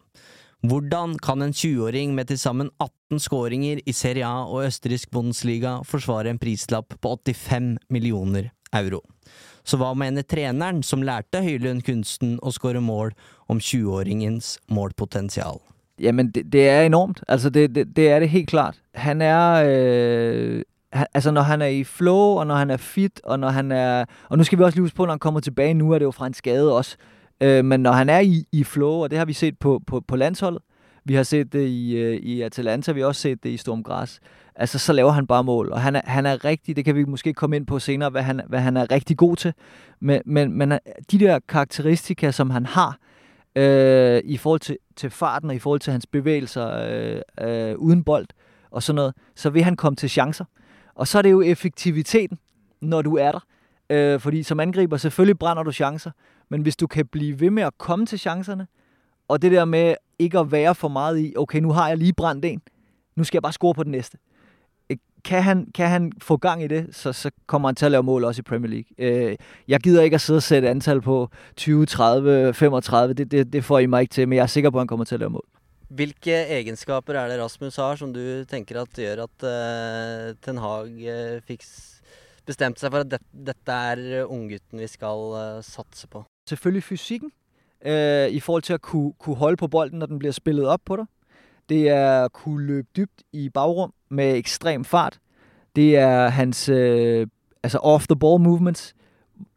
Hvordan 0.62 1.16
kan 1.18 1.42
en 1.42 1.50
20-åring 1.50 2.12
med 2.14 2.28
til 2.30 2.38
sammen 2.38 2.68
18 2.78 3.18
skåringer 3.18 3.80
i 3.82 3.92
Serie 3.92 4.22
A 4.22 4.44
og 4.46 4.68
østerriksk 4.68 5.10
Bundesliga 5.10 5.80
forsvare 5.82 6.30
en 6.30 6.38
prislapp 6.38 6.94
på 7.02 7.16
85 7.26 7.80
millioner 7.90 8.52
euro? 8.72 9.00
Så 9.66 9.80
hva 9.80 9.90
mener 9.98 10.22
treneren 10.22 10.84
som 10.86 11.02
lærte 11.02 11.42
Høylund 11.42 11.82
kunsten 11.82 12.36
å 12.38 12.52
skåre 12.54 12.78
mål 12.78 13.10
om 13.50 13.58
20-åringens 13.58 14.60
målpotensial? 14.70 15.58
Jamen, 15.98 16.30
det, 16.30 16.46
det 16.52 16.68
er 16.68 16.86
enormt. 16.86 17.24
Altså, 17.26 17.50
det, 17.50 17.74
det, 17.74 17.88
det 17.96 18.06
er 18.10 18.20
det 18.22 18.30
helt 18.30 18.48
klart. 18.48 18.78
Han 18.94 19.22
er... 19.22 19.66
Øh, 19.66 20.62
altså, 21.14 21.30
når 21.30 21.42
han 21.42 21.62
er 21.62 21.74
i 21.74 21.84
flow, 21.84 22.38
og 22.38 22.46
når 22.46 22.54
han 22.54 22.70
er 22.70 22.76
fit, 22.76 23.20
og 23.24 23.38
når 23.38 23.48
han 23.48 23.72
er... 23.72 24.04
Og 24.28 24.38
nu 24.38 24.44
skal 24.44 24.58
vi 24.58 24.64
også 24.64 24.76
lige 24.76 24.84
huske 24.84 24.96
på, 24.96 25.06
når 25.06 25.18
han 25.18 25.26
kommer 25.26 25.40
tilbage, 25.40 25.74
nu 25.74 25.90
er 25.90 25.98
det 25.98 26.04
jo 26.04 26.10
fra 26.10 26.26
en 26.26 26.34
skade 26.34 26.76
også. 26.76 26.96
Øh, 27.42 27.64
men 27.64 27.80
når 27.80 27.92
han 27.92 28.08
er 28.08 28.18
i, 28.20 28.44
i 28.52 28.64
flow, 28.64 28.92
og 28.92 29.10
det 29.10 29.18
har 29.18 29.24
vi 29.24 29.32
set 29.32 29.58
på, 29.58 29.82
på, 29.86 30.00
på 30.00 30.16
landsholdet, 30.16 30.62
vi 31.04 31.14
har 31.14 31.22
set 31.22 31.52
det 31.52 31.66
i, 31.66 31.96
øh, 31.96 32.16
i 32.16 32.42
Atalanta, 32.42 32.92
vi 32.92 33.00
har 33.00 33.06
også 33.06 33.20
set 33.20 33.42
det 33.42 33.50
i 33.50 33.56
Stormgræs, 33.56 34.20
altså 34.54 34.78
så 34.78 34.92
laver 34.92 35.10
han 35.10 35.26
bare 35.26 35.44
mål, 35.44 35.72
og 35.72 35.80
han 35.80 35.96
er, 35.96 36.00
han 36.04 36.26
er 36.26 36.44
rigtig, 36.44 36.76
det 36.76 36.84
kan 36.84 36.94
vi 36.94 37.04
måske 37.04 37.34
komme 37.34 37.56
ind 37.56 37.66
på 37.66 37.78
senere, 37.78 38.10
hvad 38.10 38.22
han, 38.22 38.40
hvad 38.48 38.60
han 38.60 38.76
er 38.76 38.90
rigtig 38.90 39.16
god 39.16 39.36
til, 39.36 39.54
men, 40.00 40.22
men, 40.26 40.58
men 40.58 40.72
øh, 40.72 40.78
de 41.10 41.18
der 41.18 41.38
karakteristika, 41.48 42.30
som 42.30 42.50
han 42.50 42.66
har, 42.66 42.98
øh, 43.56 44.20
i 44.24 44.36
forhold 44.36 44.60
til, 44.60 44.76
til 44.96 45.10
farten 45.10 45.50
og 45.50 45.56
i 45.56 45.58
forhold 45.58 45.80
til 45.80 45.90
hans 45.90 46.06
bevægelser 46.06 46.68
øh, 46.68 47.20
øh, 47.48 47.76
uden 47.76 48.04
bold 48.04 48.26
og 48.70 48.82
sådan 48.82 48.96
noget, 48.96 49.14
så 49.36 49.50
vil 49.50 49.62
han 49.62 49.76
komme 49.76 49.96
til 49.96 50.10
chancer. 50.10 50.44
Og 50.94 51.08
så 51.08 51.18
er 51.18 51.22
det 51.22 51.30
jo 51.30 51.42
effektiviteten, 51.42 52.38
når 52.80 53.02
du 53.02 53.16
er 53.16 53.32
der. 53.32 53.40
Øh, 53.90 54.20
fordi 54.20 54.42
som 54.42 54.60
angriber, 54.60 54.96
selvfølgelig 54.96 55.38
brænder 55.38 55.62
du 55.62 55.72
chancer, 55.72 56.10
men 56.52 56.62
hvis 56.62 56.76
du 56.76 56.86
kan 56.86 57.06
blive 57.06 57.40
ved 57.40 57.50
med 57.50 57.62
at 57.62 57.78
komme 57.78 58.06
til 58.06 58.18
chancerne, 58.18 58.66
og 59.28 59.42
det 59.42 59.52
der 59.52 59.64
med 59.64 59.94
ikke 60.18 60.38
at 60.38 60.52
være 60.52 60.74
for 60.74 60.88
meget 60.88 61.18
i, 61.20 61.34
okay, 61.36 61.60
nu 61.60 61.72
har 61.72 61.88
jeg 61.88 61.98
lige 61.98 62.12
brændt 62.12 62.44
en, 62.44 62.62
nu 63.16 63.24
skal 63.24 63.36
jeg 63.36 63.42
bare 63.42 63.52
score 63.52 63.74
på 63.74 63.82
den 63.82 63.92
næste. 63.92 64.18
Øh, 64.90 64.96
kan 65.24 65.42
han, 65.42 65.68
kan 65.74 65.88
han 65.88 66.12
få 66.18 66.36
gang 66.36 66.62
i 66.62 66.66
det, 66.66 66.86
så, 66.90 67.12
så 67.12 67.30
kommer 67.46 67.68
han 67.68 67.74
til 67.74 67.84
at 67.84 67.90
lave 67.90 68.02
mål 68.02 68.24
også 68.24 68.40
i 68.40 68.42
Premier 68.42 68.70
League. 68.70 68.90
Øh, 68.98 69.36
jeg 69.68 69.80
gider 69.80 70.02
ikke 70.02 70.14
at 70.14 70.20
sidde 70.20 70.36
og 70.36 70.42
sætte 70.42 70.70
antal 70.70 71.00
på 71.00 71.30
20, 71.56 71.86
30, 71.86 72.54
35, 72.54 73.14
det, 73.14 73.30
det, 73.30 73.52
det 73.52 73.64
får 73.64 73.78
I 73.78 73.86
mig 73.86 74.00
ikke 74.00 74.12
til, 74.12 74.28
men 74.28 74.36
jeg 74.36 74.42
er 74.42 74.46
sikker 74.46 74.70
på, 74.70 74.78
at 74.78 74.80
han 74.80 74.86
kommer 74.86 75.04
til 75.04 75.14
at 75.14 75.20
lave 75.20 75.30
mål. 75.30 75.46
Hvilke 75.88 76.32
egenskaper 76.32 77.12
er 77.14 77.28
det 77.28 77.44
Rasmus 77.44 77.76
har, 77.76 77.96
som 77.96 78.12
du 78.14 78.44
tenker 78.44 78.80
at 78.80 78.88
gjør 78.96 79.24
at 79.24 79.44
uh, 79.44 80.36
Ten 80.42 80.58
Hag 80.58 80.88
øh, 80.88 81.36
uh, 81.36 81.42
fik 81.42 81.64
bestemt 82.46 82.80
seg 82.80 82.90
for 82.90 83.04
at 83.04 83.10
det, 83.10 83.20
dette 83.46 83.72
er 83.72 84.24
unggutten 84.24 84.80
vi 84.80 84.86
skal 84.86 85.32
uh, 85.32 85.64
satse 85.64 86.08
på? 86.08 86.24
Selvfølgelig 86.48 86.82
fysikken, 86.82 87.30
øh, 87.86 88.28
i 88.28 88.40
forhold 88.40 88.62
til 88.62 88.72
at 88.72 88.80
kunne, 88.80 89.12
kunne 89.12 89.36
holde 89.36 89.56
på 89.56 89.68
bolden, 89.68 89.98
når 89.98 90.06
den 90.06 90.18
bliver 90.18 90.32
spillet 90.32 90.66
op 90.66 90.80
på 90.84 90.96
dig. 90.96 91.04
Det 91.68 91.88
er 91.88 92.24
at 92.24 92.32
kunne 92.32 92.66
løbe 92.66 92.88
dybt 92.96 93.22
i 93.32 93.48
bagrum 93.48 93.92
med 94.08 94.36
ekstrem 94.36 94.84
fart. 94.84 95.18
Det 95.76 95.96
er 95.96 96.28
hans 96.28 96.68
øh, 96.68 97.26
altså 97.62 97.78
off-the-ball 97.78 98.40
movements, 98.40 98.94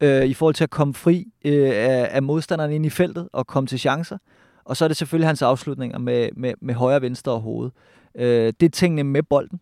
øh, 0.00 0.24
i 0.24 0.34
forhold 0.34 0.54
til 0.54 0.64
at 0.64 0.70
komme 0.70 0.94
fri 0.94 1.32
øh, 1.44 1.70
af, 1.70 2.08
af 2.10 2.22
modstanderen 2.22 2.72
ind 2.72 2.86
i 2.86 2.90
feltet 2.90 3.28
og 3.32 3.46
komme 3.46 3.66
til 3.66 3.78
chancer. 3.78 4.18
Og 4.64 4.76
så 4.76 4.84
er 4.84 4.88
det 4.88 4.96
selvfølgelig 4.96 5.28
hans 5.28 5.42
afslutninger 5.42 5.98
med, 5.98 6.28
med, 6.36 6.54
med 6.60 6.74
højre, 6.74 7.02
venstre 7.02 7.32
og 7.32 7.40
hoved. 7.40 7.70
Øh, 8.14 8.52
det 8.60 8.66
er 8.66 8.70
tingene 8.70 9.04
med 9.04 9.22
bolden. 9.22 9.60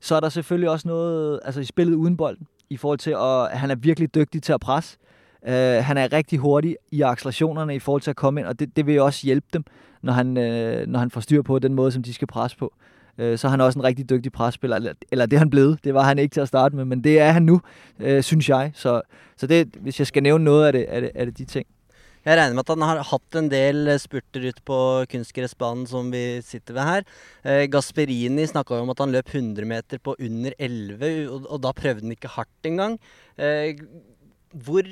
Så 0.00 0.14
er 0.14 0.20
der 0.20 0.28
selvfølgelig 0.28 0.70
også 0.70 0.88
noget 0.88 1.40
altså 1.44 1.60
i 1.60 1.64
spillet 1.64 1.94
uden 1.94 2.16
bolden, 2.16 2.46
i 2.70 2.76
forhold 2.76 2.98
til, 2.98 3.10
at 3.10 3.58
han 3.58 3.70
er 3.70 3.74
virkelig 3.74 4.14
dygtig 4.14 4.42
til 4.42 4.52
at 4.52 4.60
presse. 4.60 4.98
Øh, 5.46 5.84
han 5.84 5.98
er 5.98 6.12
rigtig 6.12 6.38
hurtig 6.38 6.76
i 6.92 7.02
accelerationerne 7.02 7.74
i 7.74 7.78
forhold 7.78 8.02
til 8.02 8.10
at 8.10 8.16
komme 8.16 8.40
ind, 8.40 8.48
og 8.48 8.58
det, 8.58 8.76
det 8.76 8.86
vil 8.86 9.00
også 9.00 9.26
hjælpe 9.26 9.46
dem, 9.52 9.64
når 10.02 10.12
han, 10.12 10.36
øh, 10.36 10.86
når 10.86 10.98
han 10.98 11.10
får 11.10 11.20
styr 11.20 11.42
på 11.42 11.58
den 11.58 11.74
måde, 11.74 11.92
som 11.92 12.02
de 12.02 12.14
skal 12.14 12.28
presse 12.28 12.56
på. 12.56 12.72
Øh, 13.18 13.38
så 13.38 13.46
er 13.46 13.50
han 13.50 13.60
også 13.60 13.78
en 13.78 13.84
rigtig 13.84 14.10
dygtig 14.10 14.32
presspiller, 14.32 14.76
eller, 14.76 14.92
eller 15.12 15.26
det 15.26 15.36
er 15.36 15.38
han 15.38 15.50
blevet. 15.50 15.78
Det 15.84 15.94
var 15.94 16.02
han 16.02 16.18
ikke 16.18 16.32
til 16.32 16.40
at 16.40 16.48
starte 16.48 16.76
med, 16.76 16.84
men 16.84 17.04
det 17.04 17.18
er 17.18 17.30
han 17.32 17.42
nu, 17.42 17.60
øh, 18.00 18.22
synes 18.22 18.48
jeg. 18.48 18.72
Så, 18.74 19.02
så 19.36 19.46
det, 19.46 19.68
hvis 19.80 19.98
jeg 19.98 20.06
skal 20.06 20.22
nævne 20.22 20.44
noget 20.44 20.66
af 20.66 20.72
det, 20.72 20.86
er 20.88 21.00
det, 21.00 21.10
er 21.14 21.24
det 21.24 21.38
de 21.38 21.44
ting. 21.44 21.66
Jeg 22.24 22.36
regner 22.36 22.52
med 22.54 22.68
at 22.68 22.76
han 22.76 22.82
har 22.84 23.02
hatt 23.10 23.36
en 23.40 23.46
del 23.50 23.88
øh, 23.88 23.98
spurter 23.98 24.42
ud 24.48 24.58
på 24.68 24.76
kunstgressbanen 25.08 25.86
som 25.86 26.10
vi 26.12 26.42
sitter 26.44 26.74
ved 26.76 26.82
her. 26.84 27.06
Eh, 27.44 27.64
Gasperini 27.72 28.44
snakka 28.46 28.74
jo 28.76 28.84
om 28.84 28.90
at 28.92 28.98
han 29.00 29.12
løp 29.12 29.32
100 29.32 29.64
meter 29.64 29.98
på 30.04 30.16
under 30.20 30.52
11, 30.58 31.30
og, 31.30 31.46
og 31.48 31.62
da 31.62 31.72
prøvde 31.72 32.04
han 32.04 32.12
ikke 32.12 32.28
hardt 32.28 32.68
engang. 32.68 33.00
Eh, 33.38 33.72
hvor, 34.52 34.84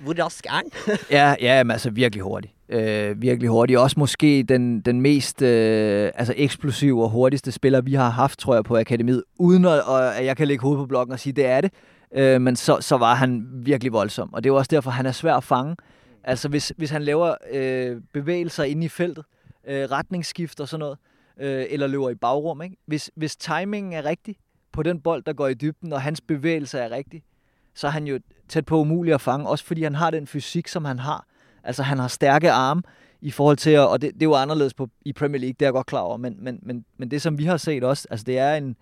hvor 0.00 0.24
rask 0.24 0.46
er 0.46 0.50
han? 0.50 0.64
ja, 1.10 1.34
ja 1.40 1.64
men 1.64 1.70
altså 1.70 1.90
virkelig 1.90 2.22
hurtig. 2.22 2.54
Øh, 2.68 3.22
virkelig 3.22 3.50
hurtig. 3.50 3.78
Også 3.78 4.00
måske 4.00 4.42
den, 4.42 4.80
den 4.80 5.00
mest 5.00 5.42
øh, 5.42 6.10
altså 6.14 6.34
eksplosive 6.36 7.02
og 7.02 7.10
hurtigste 7.10 7.52
spiller, 7.52 7.80
vi 7.80 7.94
har 7.94 8.10
haft, 8.10 8.38
tror 8.38 8.54
jeg, 8.54 8.64
på 8.64 8.78
akademiet. 8.78 9.24
Uden 9.38 9.64
at, 9.64 9.82
at 10.16 10.24
jeg 10.24 10.36
kan 10.36 10.48
lægge 10.48 10.62
hovedet 10.62 10.82
på 10.82 10.86
blokken 10.86 11.12
og 11.12 11.20
sige, 11.20 11.32
det 11.32 11.46
er 11.46 11.60
det. 11.60 11.72
Øh, 12.14 12.40
men 12.40 12.56
så, 12.56 12.78
så 12.80 12.96
var 12.96 13.14
han 13.14 13.46
virkelig 13.52 13.92
voldsom. 13.92 14.34
Og 14.34 14.44
det 14.44 14.50
er 14.50 14.54
også 14.54 14.68
derfor, 14.70 14.90
han 14.90 15.06
er 15.06 15.12
svær 15.12 15.34
at 15.34 15.44
fange. 15.44 15.76
Altså 16.24 16.48
hvis, 16.48 16.72
hvis 16.76 16.90
han 16.90 17.02
laver 17.02 17.34
øh, 17.52 17.96
bevægelser 18.12 18.64
inde 18.64 18.84
i 18.84 18.88
feltet, 18.88 19.24
øh, 19.68 19.90
retningsskift 19.90 20.60
og 20.60 20.68
sådan 20.68 20.80
noget, 20.80 20.98
øh, 21.40 21.66
eller 21.70 21.86
løber 21.86 22.10
i 22.10 22.14
bagrum, 22.14 22.62
ikke? 22.62 22.76
Hvis, 22.86 23.10
hvis 23.14 23.36
timingen 23.36 23.92
er 23.92 24.04
rigtig 24.04 24.36
på 24.72 24.82
den 24.82 25.00
bold, 25.00 25.22
der 25.22 25.32
går 25.32 25.48
i 25.48 25.54
dybden, 25.54 25.92
og 25.92 26.02
hans 26.02 26.20
bevægelser 26.20 26.78
er 26.78 26.90
rigtig, 26.90 27.22
så 27.74 27.86
er 27.86 27.90
han 27.90 28.06
jo 28.06 28.18
tæt 28.48 28.66
på 28.66 28.80
umulig 28.80 29.14
at 29.14 29.20
fange, 29.20 29.48
også 29.48 29.64
fordi 29.64 29.82
han 29.82 29.94
har 29.94 30.10
den 30.10 30.26
fysik, 30.26 30.68
som 30.68 30.84
han 30.84 30.98
har. 30.98 31.24
Altså 31.64 31.82
han 31.82 31.98
har 31.98 32.08
stærke 32.08 32.50
arme 32.50 32.82
i 33.20 33.30
forhold 33.30 33.56
til, 33.56 33.70
at, 33.70 33.88
og 33.88 34.02
det, 34.02 34.14
det 34.14 34.22
er 34.22 34.26
jo 34.26 34.34
anderledes 34.34 34.74
på, 34.74 34.88
i 35.04 35.12
Premier 35.12 35.40
League, 35.40 35.52
det 35.52 35.62
er 35.62 35.66
jeg 35.66 35.72
godt 35.72 35.86
klar 35.86 36.00
over, 36.00 36.16
men, 36.16 36.36
men, 36.38 36.58
men, 36.62 36.84
men 36.98 37.10
det 37.10 37.22
som 37.22 37.38
vi 37.38 37.44
har 37.44 37.56
set 37.56 37.84
også, 37.84 38.06
altså 38.10 38.24
det 38.24 38.38
er 38.38 38.54
en, 38.54 38.76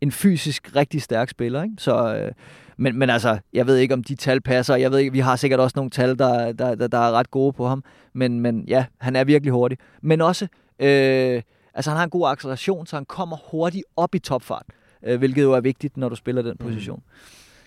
en 0.00 0.12
fysisk 0.12 0.76
rigtig 0.76 1.02
stærk 1.02 1.28
spiller, 1.28 1.62
ikke? 1.62 1.74
Så, 1.78 2.14
øh, 2.14 2.32
men, 2.76 2.98
men 2.98 3.10
altså, 3.10 3.38
jeg 3.52 3.66
ved 3.66 3.76
ikke, 3.76 3.94
om 3.94 4.04
de 4.04 4.14
tal 4.14 4.40
passer. 4.40 4.76
Jeg 4.76 4.90
ved 4.90 4.98
ikke, 4.98 5.12
vi 5.12 5.18
har 5.18 5.36
sikkert 5.36 5.60
også 5.60 5.72
nogle 5.76 5.90
tal, 5.90 6.18
der, 6.18 6.52
der, 6.52 6.74
der, 6.74 6.86
der 6.86 6.98
er 6.98 7.12
ret 7.12 7.30
gode 7.30 7.52
på 7.52 7.66
ham. 7.66 7.84
Men, 8.12 8.40
men 8.40 8.64
ja, 8.68 8.84
han 8.98 9.16
er 9.16 9.24
virkelig 9.24 9.52
hurtig. 9.52 9.78
Men 10.02 10.20
også, 10.20 10.44
øh, 10.78 11.42
altså 11.74 11.90
han 11.90 11.96
har 11.96 12.04
en 12.04 12.10
god 12.10 12.28
acceleration, 12.28 12.86
så 12.86 12.96
han 12.96 13.04
kommer 13.04 13.36
hurtigt 13.50 13.84
op 13.96 14.14
i 14.14 14.18
topfart. 14.18 14.66
Øh, 15.02 15.18
hvilket 15.18 15.42
jo 15.42 15.52
er 15.52 15.60
vigtigt, 15.60 15.96
når 15.96 16.08
du 16.08 16.16
spiller 16.16 16.42
den 16.42 16.56
position. 16.56 17.02
Mm. 17.06 17.12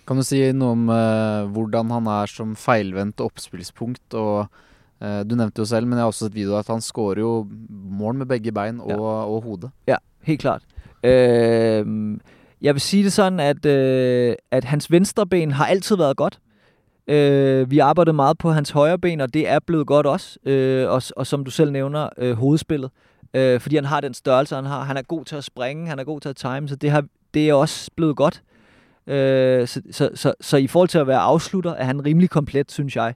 Kan 0.07 0.19
du 0.19 0.25
si 0.27 0.41
noe 0.51 0.75
om 0.75 0.89
uh, 0.91 1.51
hvordan 1.55 1.91
han 1.95 2.07
er 2.11 2.31
som 2.31 2.55
feilvendt 2.59 3.23
oppspillspunkt? 3.23 4.13
og 4.13 4.49
uh, 4.99 5.21
Du 5.23 5.35
nevnte 5.35 5.63
jo 5.63 5.65
selv, 5.65 5.87
men 5.87 5.97
jeg 5.97 6.03
har 6.03 6.11
også 6.11 6.25
sett 6.25 6.35
video 6.35 6.57
at 6.59 6.67
han 6.67 6.81
skårer 6.83 7.23
jo 7.23 7.47
mål 7.69 8.15
med 8.15 8.25
begge 8.25 8.51
bein 8.51 8.81
og, 8.81 8.89
ja. 8.89 8.99
og 8.99 9.41
hodet. 9.43 9.71
Ja, 9.87 9.95
helt 10.21 10.41
klart. 10.41 10.63
Øh, 11.03 12.17
jeg 12.61 12.73
vil 12.75 12.81
sige 12.81 13.03
det 13.03 13.13
sådan, 13.13 13.39
at, 13.39 13.65
øh, 13.65 14.35
at 14.51 14.63
hans 14.63 14.91
venstre 14.91 15.27
ben 15.27 15.51
har 15.51 15.65
altid 15.65 15.97
været 15.97 16.17
godt. 16.17 16.39
Øh, 17.07 17.71
vi 17.71 17.79
arbejdede 17.79 18.13
meget 18.13 18.37
på 18.37 18.51
hans 18.51 18.69
højre 18.69 18.99
ben, 18.99 19.21
og 19.21 19.33
det 19.33 19.49
er 19.49 19.59
blevet 19.59 19.87
godt 19.87 20.05
også. 20.05 20.39
Øh, 20.45 20.89
og, 20.89 21.01
og 21.17 21.27
som 21.27 21.45
du 21.45 21.51
selv 21.51 21.71
nævner, 21.71 22.09
øh, 22.17 22.33
hovedspillet. 22.33 22.91
Øh, 23.33 23.59
fordi 23.59 23.75
han 23.75 23.85
har 23.85 24.01
den 24.01 24.13
størrelse, 24.13 24.55
han 24.55 24.65
har. 24.65 24.83
Han 24.83 24.97
er 24.97 25.01
god 25.01 25.25
til 25.25 25.35
at 25.35 25.43
springe, 25.43 25.87
han 25.87 25.99
er 25.99 26.03
god 26.03 26.21
til 26.21 26.29
at 26.29 26.35
time, 26.35 26.67
så 26.67 26.75
det, 26.75 26.91
har, 26.91 27.05
det 27.33 27.49
er 27.49 27.53
også 27.53 27.91
blevet 27.95 28.15
godt. 28.15 28.41
Øh, 29.07 29.67
så, 29.67 29.81
så, 29.91 30.09
så, 30.15 30.33
så 30.41 30.57
i 30.57 30.67
forhold 30.67 30.89
til 30.89 30.97
at 30.97 31.07
være 31.07 31.19
afslutter, 31.19 31.73
er 31.73 31.83
han 31.83 32.05
rimelig 32.05 32.29
komplet, 32.29 32.71
synes 32.71 32.95
jeg. 32.95 33.13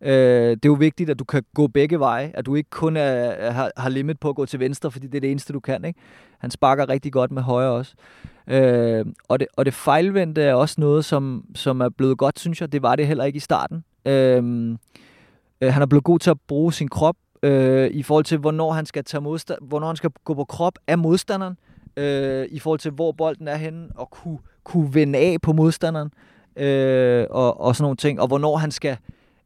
Øh, 0.00 0.50
det 0.50 0.64
er 0.64 0.68
jo 0.68 0.72
vigtigt, 0.72 1.10
at 1.10 1.18
du 1.18 1.24
kan 1.24 1.42
gå 1.54 1.66
begge 1.66 2.00
veje, 2.00 2.30
at 2.34 2.46
du 2.46 2.54
ikke 2.54 2.70
kun 2.70 2.96
er, 2.96 3.50
har, 3.50 3.70
har 3.76 3.88
limit 3.88 4.20
på 4.20 4.28
at 4.28 4.36
gå 4.36 4.46
til 4.46 4.60
venstre, 4.60 4.90
fordi 4.90 5.06
det 5.06 5.16
er 5.16 5.20
det 5.20 5.30
eneste, 5.30 5.52
du 5.52 5.60
kan. 5.60 5.84
Ikke? 5.84 6.00
Han 6.38 6.50
sparker 6.50 6.88
rigtig 6.88 7.12
godt 7.12 7.32
med 7.32 7.42
højre 7.42 7.70
også. 7.70 7.94
Øh, 8.46 9.06
og, 9.28 9.40
det, 9.40 9.48
og 9.56 9.64
det 9.64 9.74
fejlvendte 9.74 10.42
er 10.42 10.54
også 10.54 10.74
noget, 10.78 11.04
som, 11.04 11.44
som 11.54 11.80
er 11.80 11.88
blevet 11.88 12.18
godt, 12.18 12.40
synes 12.40 12.60
jeg. 12.60 12.72
Det 12.72 12.82
var 12.82 12.96
det 12.96 13.06
heller 13.06 13.24
ikke 13.24 13.36
i 13.36 13.40
starten. 13.40 13.84
Øh, 14.04 14.44
øh 15.60 15.72
han 15.72 15.82
er 15.82 15.86
blevet 15.86 16.04
god 16.04 16.18
til 16.18 16.30
at 16.30 16.40
bruge 16.48 16.72
sin 16.72 16.88
krop 16.88 17.16
øh, 17.42 17.90
i 17.90 18.02
forhold 18.02 18.24
til, 18.24 18.38
hvornår 18.38 18.72
han 18.72 18.86
skal 18.86 19.04
tage 19.04 19.20
modstand, 19.20 19.58
hvornår 19.62 19.86
han 19.86 19.96
skal 19.96 20.10
gå 20.24 20.34
på 20.34 20.44
krop 20.44 20.78
af 20.86 20.98
modstanderen, 20.98 21.52
øh, 21.52 21.71
Øh, 21.96 22.46
i 22.50 22.58
forhold 22.58 22.78
til, 22.78 22.90
hvor 22.90 23.12
bolden 23.12 23.48
er 23.48 23.56
henne, 23.56 23.88
og 23.94 24.10
kunne, 24.10 24.38
kunne 24.64 24.94
vende 24.94 25.18
af 25.18 25.36
på 25.42 25.52
modstanderen, 25.52 26.12
øh, 26.56 27.26
og, 27.30 27.60
og 27.60 27.76
sådan 27.76 27.84
nogle 27.84 27.96
ting, 27.96 28.20
og 28.20 28.26
hvornår 28.26 28.56
han 28.56 28.70
skal, 28.70 28.96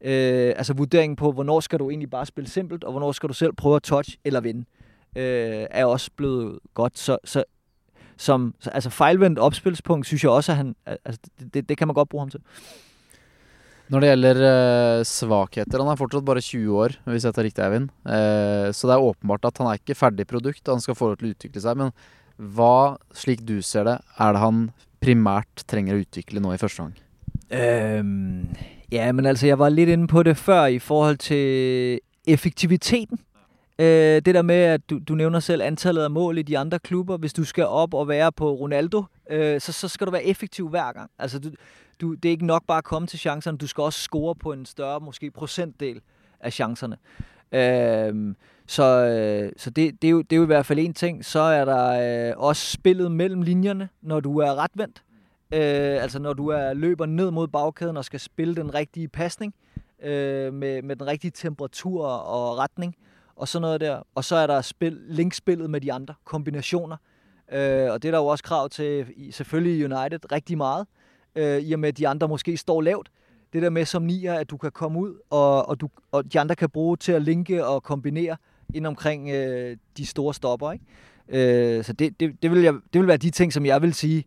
øh, 0.01 0.53
altså 0.57 0.73
vurderingen 0.73 1.15
på, 1.15 1.31
hvornår 1.31 1.59
skal 1.59 1.79
du 1.79 1.89
egentlig 1.89 2.09
bare 2.09 2.25
spille 2.25 2.49
simpelt, 2.49 2.83
og 2.83 2.91
hvornår 2.91 3.11
skal 3.11 3.29
du 3.29 3.33
selv 3.33 3.53
prøve 3.53 3.75
at 3.75 3.83
touch 3.83 4.17
eller 4.25 4.41
vinde, 4.41 4.65
øh, 5.15 5.65
er 5.71 5.85
også 5.85 6.11
blevet 6.15 6.59
godt. 6.73 6.99
Så, 6.99 7.17
så 7.23 7.43
som 8.17 8.53
altså 8.71 8.89
fejlvendt 8.89 9.39
opspilspunkt, 9.39 10.05
synes 10.05 10.23
jeg 10.23 10.31
også, 10.31 10.51
at 10.51 10.57
han, 10.57 10.75
altså, 10.85 11.21
det, 11.39 11.53
det, 11.53 11.69
det 11.69 11.77
kan 11.77 11.87
man 11.87 11.93
godt 11.93 12.09
bruge 12.09 12.21
ham 12.21 12.29
til. 12.29 12.39
Når 13.87 14.03
det 14.03 14.09
gjelder 14.09 14.35
uh, 14.35 14.99
øh, 14.99 15.05
svakheter 15.07 15.79
Han 15.79 15.91
er 15.93 15.99
fortsatt 15.99 16.25
bare 16.27 16.43
20 16.43 16.75
år, 16.75 16.95
hvis 17.07 17.25
jeg 17.25 17.35
tar 17.35 17.45
riktig, 17.47 17.63
Eivind. 17.63 17.87
Eh, 18.03 18.73
så 18.75 18.89
det 18.89 18.93
er 18.93 19.05
åpenbart 19.09 19.47
at 19.47 19.61
han 19.61 19.69
er 19.69 19.79
ikke 19.79 19.95
ferdig 19.95 20.27
produkt, 20.27 20.67
han 20.67 20.83
skal 20.83 20.95
få 20.95 21.13
lov 21.13 21.21
til 21.21 21.29
å 21.29 21.35
utvikle 21.37 21.63
seg. 21.63 21.79
Men 21.79 21.93
hva, 22.37 22.97
slik 23.13 23.41
du 23.47 23.61
ser 23.61 23.83
det, 23.87 23.97
er 24.17 24.33
det 24.33 24.41
han 24.41 24.63
primært 25.01 25.63
trenger 25.67 25.97
å 25.97 26.01
utvikle 26.05 26.41
nå 26.41 26.53
i 26.53 26.61
første 26.61 26.85
gang? 26.85 26.95
Um, 27.47 28.55
ja, 28.91 29.11
men 29.11 29.25
altså, 29.25 29.47
jeg 29.47 29.59
var 29.59 29.69
lidt 29.69 29.89
inde 29.89 30.07
på 30.07 30.23
det 30.23 30.37
før 30.37 30.65
i 30.65 30.79
forhold 30.79 31.17
til 31.17 31.99
effektiviteten. 32.27 33.19
Øh, 33.79 34.21
det 34.25 34.35
der 34.35 34.41
med, 34.41 34.55
at 34.55 34.89
du, 34.89 34.99
du 35.07 35.15
nævner 35.15 35.39
selv 35.39 35.61
antallet 35.61 36.03
af 36.03 36.11
mål 36.11 36.37
i 36.37 36.41
de 36.41 36.57
andre 36.57 36.79
klubber. 36.79 37.17
Hvis 37.17 37.33
du 37.33 37.43
skal 37.43 37.65
op 37.65 37.93
og 37.93 38.07
være 38.07 38.31
på 38.31 38.51
Ronaldo, 38.51 39.03
øh, 39.29 39.61
så, 39.61 39.71
så 39.71 39.87
skal 39.87 40.07
du 40.07 40.11
være 40.11 40.23
effektiv 40.23 40.69
hver 40.69 40.91
gang. 40.91 41.11
Altså, 41.19 41.39
du, 41.39 41.49
du, 42.01 42.13
det 42.13 42.29
er 42.29 42.31
ikke 42.31 42.45
nok 42.45 42.63
bare 42.67 42.77
at 42.77 42.83
komme 42.83 43.07
til 43.07 43.19
chancerne. 43.19 43.57
Du 43.57 43.67
skal 43.67 43.81
også 43.81 43.99
score 43.99 44.35
på 44.35 44.53
en 44.53 44.65
større, 44.65 44.99
måske 44.99 45.31
procentdel 45.31 46.01
af 46.39 46.53
chancerne. 46.53 46.97
Øh, 47.51 48.35
så 48.67 48.83
øh, 48.83 49.51
så 49.57 49.69
det, 49.69 50.01
det, 50.01 50.07
er 50.07 50.11
jo, 50.11 50.21
det 50.21 50.33
er 50.33 50.37
jo 50.37 50.43
i 50.43 50.45
hvert 50.45 50.65
fald 50.65 50.79
en 50.79 50.93
ting. 50.93 51.25
Så 51.25 51.39
er 51.39 51.65
der 51.65 52.29
øh, 52.29 52.33
også 52.37 52.71
spillet 52.71 53.11
mellem 53.11 53.41
linjerne, 53.41 53.89
når 54.01 54.19
du 54.19 54.37
er 54.37 54.55
retvendt. 54.55 55.03
Øh, 55.51 56.03
altså 56.03 56.19
når 56.19 56.33
du 56.33 56.47
er 56.47 56.73
løber 56.73 57.05
ned 57.05 57.31
mod 57.31 57.47
bagkæden 57.47 57.97
og 57.97 58.05
skal 58.05 58.19
spille 58.19 58.55
den 58.55 58.73
rigtige 58.73 59.07
pasning 59.07 59.53
øh, 60.03 60.53
med, 60.53 60.81
med 60.81 60.95
den 60.95 61.07
rigtige 61.07 61.31
temperatur 61.31 62.05
og 62.07 62.57
retning 62.57 62.95
og 63.35 63.47
sådan 63.47 63.61
noget 63.61 63.81
der. 63.81 64.01
Og 64.15 64.23
så 64.23 64.35
er 64.35 64.47
der 64.47 64.61
spil, 64.61 64.97
linkspillet 65.07 65.69
med 65.69 65.81
de 65.81 65.93
andre 65.93 66.13
kombinationer. 66.25 66.97
Øh, 67.51 67.91
og 67.91 68.03
det 68.03 68.07
er 68.07 68.11
der 68.11 68.17
jo 68.17 68.25
også 68.25 68.43
krav 68.43 68.69
til, 68.69 69.05
selvfølgelig 69.31 69.85
United, 69.85 70.31
rigtig 70.31 70.57
meget. 70.57 70.87
Øh, 71.35 71.59
I 71.59 71.73
og 71.73 71.79
med, 71.79 71.89
at 71.89 71.97
de 71.97 72.07
andre 72.07 72.27
måske 72.27 72.57
står 72.57 72.81
lavt. 72.81 73.11
Det 73.53 73.61
der 73.61 73.69
med 73.69 73.85
som 73.85 74.03
nier, 74.03 74.33
at 74.33 74.49
du 74.49 74.57
kan 74.57 74.71
komme 74.71 74.99
ud, 74.99 75.13
og, 75.29 75.69
og, 75.69 75.81
du, 75.81 75.89
og 76.11 76.33
de 76.33 76.39
andre 76.39 76.55
kan 76.55 76.69
bruge 76.69 76.97
til 76.97 77.11
at 77.11 77.21
linke 77.21 77.65
og 77.65 77.83
kombinere 77.83 78.37
ind 78.73 78.87
omkring 78.87 79.29
øh, 79.29 79.77
de 79.97 80.05
store 80.05 80.33
stopper. 80.33 80.71
Ikke? 80.71 80.85
Øh, 81.29 81.83
så 81.83 81.93
det, 81.93 82.19
det, 82.19 82.41
det, 82.41 82.51
vil 82.51 82.61
jeg, 82.61 82.73
det 82.73 83.01
vil 83.01 83.07
være 83.07 83.17
de 83.17 83.29
ting, 83.29 83.53
som 83.53 83.65
jeg 83.65 83.81
vil 83.81 83.93
sige, 83.93 84.23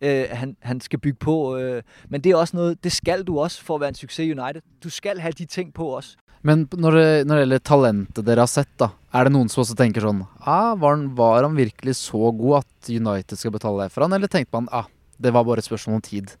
øh, 0.00 0.24
han, 0.30 0.56
han 0.60 0.80
skal 0.80 0.98
bygge 0.98 1.18
på. 1.18 1.56
Øh. 1.56 1.82
Men 2.08 2.20
det 2.20 2.32
er 2.32 2.36
også 2.36 2.56
noget, 2.56 2.84
det 2.84 2.92
skal 2.92 3.22
du 3.22 3.40
også 3.40 3.62
for 3.64 3.74
at 3.74 3.80
være 3.80 3.88
en 3.88 3.94
succes 3.94 4.26
i 4.26 4.32
United. 4.32 4.62
Du 4.84 4.90
skal 4.90 5.18
have 5.18 5.32
de 5.32 5.44
ting 5.44 5.74
på 5.74 5.84
også. 5.86 6.16
Men 6.42 6.68
når 6.72 6.90
det, 6.90 7.26
når 7.26 7.34
det 7.34 7.42
gjelder 7.42 7.58
talentet 7.68 8.24
dere 8.24 8.40
har 8.40 8.48
sett, 8.48 8.70
da, 8.80 8.88
er 9.12 9.28
det 9.28 9.32
noen 9.34 9.50
som 9.52 9.60
også 9.60 9.74
tenker 9.76 10.00
sånn 10.00 10.22
ah, 10.40 10.72
var, 10.80 10.94
han, 10.94 11.10
var 11.18 11.42
han 11.44 11.58
virkelig 11.58 11.98
så 11.98 12.30
god 12.32 12.62
at 12.62 12.88
United 12.88 13.36
skal 13.36 13.52
betale 13.52 13.90
for 13.92 14.06
han, 14.06 14.16
eller 14.16 14.30
tenkte 14.32 14.56
man 14.56 14.70
ah, 14.72 14.88
det 15.20 15.34
var 15.36 15.44
bare 15.44 15.60
et 15.60 15.68
spørsmål 15.68 15.98
om 15.98 16.06
tid? 16.06 16.32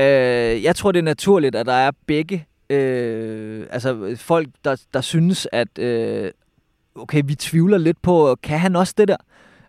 Øh, 0.00 0.62
jeg 0.62 0.76
tror 0.76 0.92
det 0.92 0.98
er 0.98 1.02
naturligt 1.02 1.54
at 1.54 1.66
der 1.66 1.72
er 1.72 1.90
begge 2.06 2.46
Øh, 2.72 3.66
altså 3.70 4.16
folk 4.16 4.48
der, 4.64 4.82
der 4.94 5.00
synes 5.00 5.48
at 5.52 5.78
øh, 5.78 6.30
okay, 6.94 7.22
vi 7.24 7.34
tvivler 7.34 7.78
lidt 7.78 8.02
på, 8.02 8.36
kan 8.42 8.58
han 8.58 8.76
også 8.76 8.94
det 8.98 9.08
der? 9.08 9.16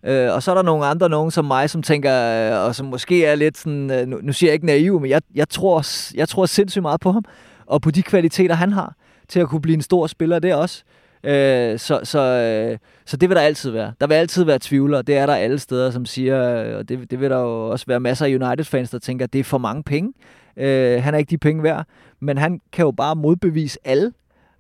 Øh, 0.04 0.34
og 0.34 0.44
så 0.44 0.52
er 0.52 0.56
der 0.56 0.62
nogle 0.62 0.86
andre, 0.86 1.10
nogen 1.10 1.32
som 1.32 1.46
mig, 1.46 1.70
som 1.70 1.84
tænker, 1.84 2.14
øh, 2.14 2.68
og 2.68 2.76
som 2.76 2.86
måske 2.86 3.26
er 3.26 3.36
lidt 3.36 3.58
sådan, 3.58 3.92
øh, 3.92 4.08
nu, 4.08 4.20
nu 4.24 4.34
siger 4.34 4.50
jeg 4.50 4.54
ikke 4.54 4.66
naiv, 4.66 5.00
men 5.00 5.10
jeg, 5.10 5.22
jeg, 5.36 5.50
tror, 5.50 5.86
jeg 6.16 6.30
tror 6.30 6.46
sindssygt 6.46 6.82
meget 6.82 7.02
på 7.02 7.12
ham, 7.12 7.26
og 7.66 7.82
på 7.82 7.92
de 7.92 8.04
kvaliteter, 8.04 8.56
han 8.56 8.72
har 8.72 8.96
til 9.28 9.40
at 9.40 9.48
kunne 9.48 9.62
blive 9.62 9.76
en 9.76 9.82
stor 9.82 10.08
spiller 10.08 10.40
der 10.40 10.56
også. 10.56 10.84
Øh, 10.88 11.03
Øh, 11.24 11.80
så, 11.80 12.00
så, 12.04 12.20
øh, 12.20 12.78
så 13.06 13.18
det 13.18 13.30
vil 13.30 13.36
der 13.36 13.42
altid 13.42 13.72
være. 13.72 13.94
Der 14.02 14.08
vil 14.08 14.16
altid 14.16 14.44
være 14.44 14.60
tvivlere. 14.62 15.02
Det 15.02 15.18
er 15.18 15.26
der 15.26 15.36
alle 15.36 15.60
steder, 15.60 15.92
som 15.92 16.06
siger, 16.06 16.64
øh, 16.64 16.78
og 16.78 16.90
det, 16.90 17.12
det 17.12 17.20
vil 17.20 17.30
der 17.30 17.40
jo 17.40 17.70
også 17.70 17.86
være 17.88 18.00
masser 18.00 18.26
af 18.26 18.30
United-fans, 18.30 18.90
der 18.90 19.00
tænker, 19.00 19.26
at 19.26 19.34
det 19.34 19.40
er 19.40 19.44
for 19.44 19.58
mange 19.58 19.84
penge. 19.84 20.14
Øh, 20.58 21.04
han 21.04 21.14
er 21.14 21.18
ikke 21.18 21.30
de 21.30 21.38
penge 21.38 21.64
værd, 21.64 21.86
men 22.20 22.38
han 22.38 22.62
kan 22.72 22.86
jo 22.86 22.92
bare 22.92 23.16
modbevise 23.16 23.80
alle 23.84 24.12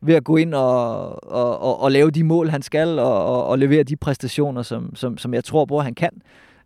ved 0.01 0.15
at 0.15 0.23
gå 0.23 0.37
ind 0.37 0.53
og, 0.53 1.31
og, 1.31 1.61
og, 1.61 1.81
og 1.81 1.91
lave 1.91 2.11
de 2.11 2.23
mål, 2.23 2.49
han 2.49 2.61
skal, 2.61 2.99
og, 2.99 3.25
og, 3.25 3.47
og 3.47 3.59
levere 3.59 3.83
de 3.83 3.95
præstationer, 3.95 4.61
som, 4.61 4.95
som, 4.95 5.17
som 5.17 5.33
jeg 5.33 5.43
tror 5.43 5.65
på, 5.65 5.79
han 5.79 5.95
kan. 5.95 6.11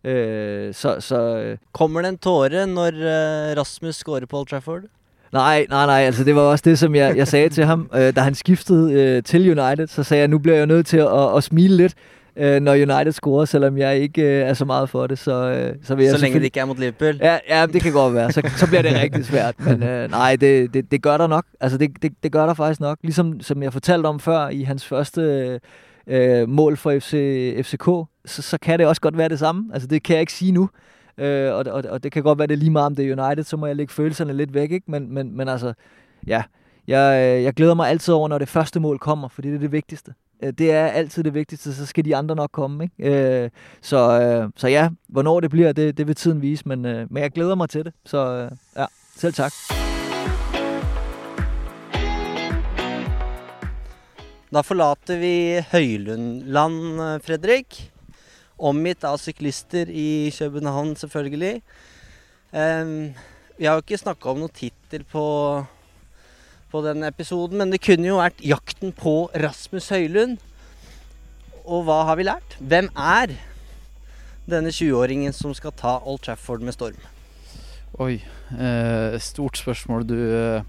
Øh, 0.04 0.74
så, 0.74 0.96
så, 1.00 1.36
øh, 1.36 1.58
Kommer 1.72 2.02
det 2.02 2.08
en 2.08 2.18
tåre 2.18 2.66
når 2.66 2.90
Rasmus 3.58 3.94
scorer 3.94 4.26
på 4.26 4.38
Old 4.38 4.46
Trafford? 4.46 4.82
Nej, 5.32 5.66
nej, 5.70 5.86
nej. 5.86 6.00
Altså, 6.00 6.24
det 6.24 6.34
var 6.34 6.42
også 6.42 6.62
det, 6.62 6.78
som 6.78 6.94
jeg, 6.94 7.16
jeg 7.16 7.28
sagde 7.28 7.48
til 7.48 7.64
ham, 7.64 7.90
øh, 7.94 8.16
da 8.16 8.20
han 8.20 8.34
skiftede 8.34 8.92
øh, 8.92 9.22
til 9.22 9.60
United. 9.60 9.86
Så 9.86 10.02
sagde 10.02 10.20
jeg, 10.20 10.28
nu 10.28 10.38
bliver 10.38 10.56
jeg 10.56 10.66
nødt 10.66 10.86
til 10.86 10.96
at, 10.96 11.06
at, 11.06 11.36
at 11.36 11.44
smile 11.44 11.76
lidt, 11.76 11.94
øh, 12.36 12.60
når 12.60 12.72
United 12.72 13.12
scorer, 13.12 13.44
selvom 13.44 13.78
jeg 13.78 13.98
ikke 13.98 14.22
øh, 14.22 14.48
er 14.48 14.54
så 14.54 14.64
meget 14.64 14.90
for 14.90 15.06
det. 15.06 15.18
Så, 15.18 15.32
øh, 15.32 15.74
så, 15.82 15.94
vil 15.94 16.04
jeg 16.04 16.14
Så 16.14 16.20
længe 16.20 16.38
det 16.38 16.44
ikke 16.44 16.60
er 16.60 16.64
mod 16.64 16.76
Liverpool? 16.76 17.16
Ja, 17.20 17.38
ja 17.48 17.66
det 17.66 17.82
kan 17.82 17.92
godt 17.92 18.14
være. 18.14 18.32
Så, 18.32 18.50
så 18.56 18.66
bliver 18.66 18.82
det 18.82 18.94
rigtig 18.94 19.24
svært. 19.24 19.54
Men 19.60 19.82
øh, 19.82 20.10
nej, 20.10 20.36
det, 20.36 20.74
det, 20.74 20.90
det 20.90 21.02
gør 21.02 21.16
der 21.16 21.26
nok. 21.26 21.44
Altså, 21.60 21.78
det, 21.78 21.90
det, 22.02 22.12
det 22.22 22.32
gør 22.32 22.46
der 22.46 22.54
faktisk 22.54 22.80
nok. 22.80 22.98
Ligesom 23.02 23.40
som 23.40 23.62
jeg 23.62 23.72
fortalte 23.72 24.06
om 24.06 24.20
før 24.20 24.48
i 24.48 24.62
hans 24.62 24.86
første 24.86 25.20
øh, 25.20 25.60
øh, 26.40 26.48
mål 26.48 26.76
for 26.76 26.98
FC, 26.98 27.12
FCK, 27.62 27.84
så, 28.24 28.42
så 28.42 28.58
kan 28.62 28.78
det 28.78 28.86
også 28.86 29.00
godt 29.00 29.18
være 29.18 29.28
det 29.28 29.38
samme. 29.38 29.70
Altså, 29.72 29.88
det 29.88 30.02
kan 30.02 30.14
jeg 30.14 30.20
ikke 30.20 30.32
sige 30.32 30.52
nu. 30.52 30.68
Øh, 31.18 31.54
og, 31.54 31.64
og, 31.70 31.84
og 31.88 32.02
det 32.02 32.12
kan 32.12 32.22
godt 32.22 32.38
være, 32.38 32.46
det 32.46 32.54
er 32.54 32.58
lige 32.58 32.70
meget 32.70 32.86
om 32.86 32.94
det 32.96 33.10
er 33.10 33.26
United, 33.26 33.44
så 33.44 33.56
må 33.56 33.66
jeg 33.66 33.76
lægge 33.76 33.92
følelserne 33.92 34.32
lidt 34.32 34.54
væk, 34.54 34.72
ikke? 34.72 34.90
Men, 34.90 35.14
men, 35.14 35.36
men 35.36 35.48
altså, 35.48 35.72
ja. 36.26 36.42
Jeg, 36.88 37.36
øh, 37.38 37.42
jeg 37.42 37.54
glæder 37.54 37.74
mig 37.74 37.88
altid 37.88 38.14
over, 38.14 38.28
når 38.28 38.38
det 38.38 38.48
første 38.48 38.80
mål 38.80 38.98
kommer, 38.98 39.28
for 39.28 39.42
det 39.42 39.54
er 39.54 39.58
det 39.58 39.72
vigtigste. 39.72 40.14
Øh, 40.42 40.52
det 40.52 40.72
er 40.72 40.86
altid 40.86 41.24
det 41.24 41.34
vigtigste, 41.34 41.74
så 41.74 41.86
skal 41.86 42.04
de 42.04 42.16
andre 42.16 42.36
nok 42.36 42.50
komme. 42.52 42.84
Ikke? 42.84 43.42
Øh, 43.42 43.50
så, 43.82 44.20
øh, 44.20 44.50
så 44.56 44.68
ja, 44.68 44.88
hvornår 45.08 45.40
det 45.40 45.50
bliver, 45.50 45.72
det, 45.72 45.98
det 45.98 46.06
vil 46.06 46.14
tiden 46.14 46.42
vise, 46.42 46.68
men, 46.68 46.84
øh, 46.84 47.06
men 47.10 47.22
jeg 47.22 47.30
glæder 47.30 47.54
mig 47.54 47.68
til 47.68 47.84
det. 47.84 47.92
Så 48.04 48.18
øh, 48.18 48.50
ja, 48.76 48.86
selv 49.16 49.32
tak. 49.32 49.52
Da 54.54 54.60
forlater 54.60 55.18
vi 55.18 55.64
Høylundland, 55.72 57.20
Fredrik. 57.20 57.92
Omgitt 58.58 59.04
av 59.06 59.20
syklister 59.22 59.90
i 59.90 60.30
København, 60.34 60.96
selvfølgelig. 60.98 61.60
Ehm, 62.52 63.14
vi 63.58 63.66
har 63.66 63.78
jo 63.78 63.84
ikke 63.84 64.00
snakka 64.00 64.32
om 64.32 64.40
noen 64.42 64.54
tittel 64.54 65.04
på, 65.06 65.24
på 66.72 66.82
den 66.82 67.06
episoden, 67.06 67.58
men 67.58 67.70
det 67.70 67.82
kunne 67.84 68.08
jo 68.08 68.18
vært 68.18 68.42
'Jakten 68.42 68.94
på 68.96 69.30
Rasmus 69.34 69.90
Høylund'. 69.94 70.38
Og 71.68 71.84
hva 71.84 72.04
har 72.08 72.16
vi 72.16 72.24
lært? 72.24 72.56
Hvem 72.58 72.88
er 72.96 73.36
denne 74.48 74.72
20-åringen 74.72 75.34
som 75.36 75.52
skal 75.54 75.74
ta 75.76 75.98
Old 76.00 76.24
Trafford 76.24 76.64
med 76.64 76.72
storm? 76.72 76.98
Oi. 78.00 78.22
Eh, 78.56 79.18
stort 79.20 79.58
spørsmål. 79.60 80.06
Du 80.08 80.16
eh, 80.16 80.62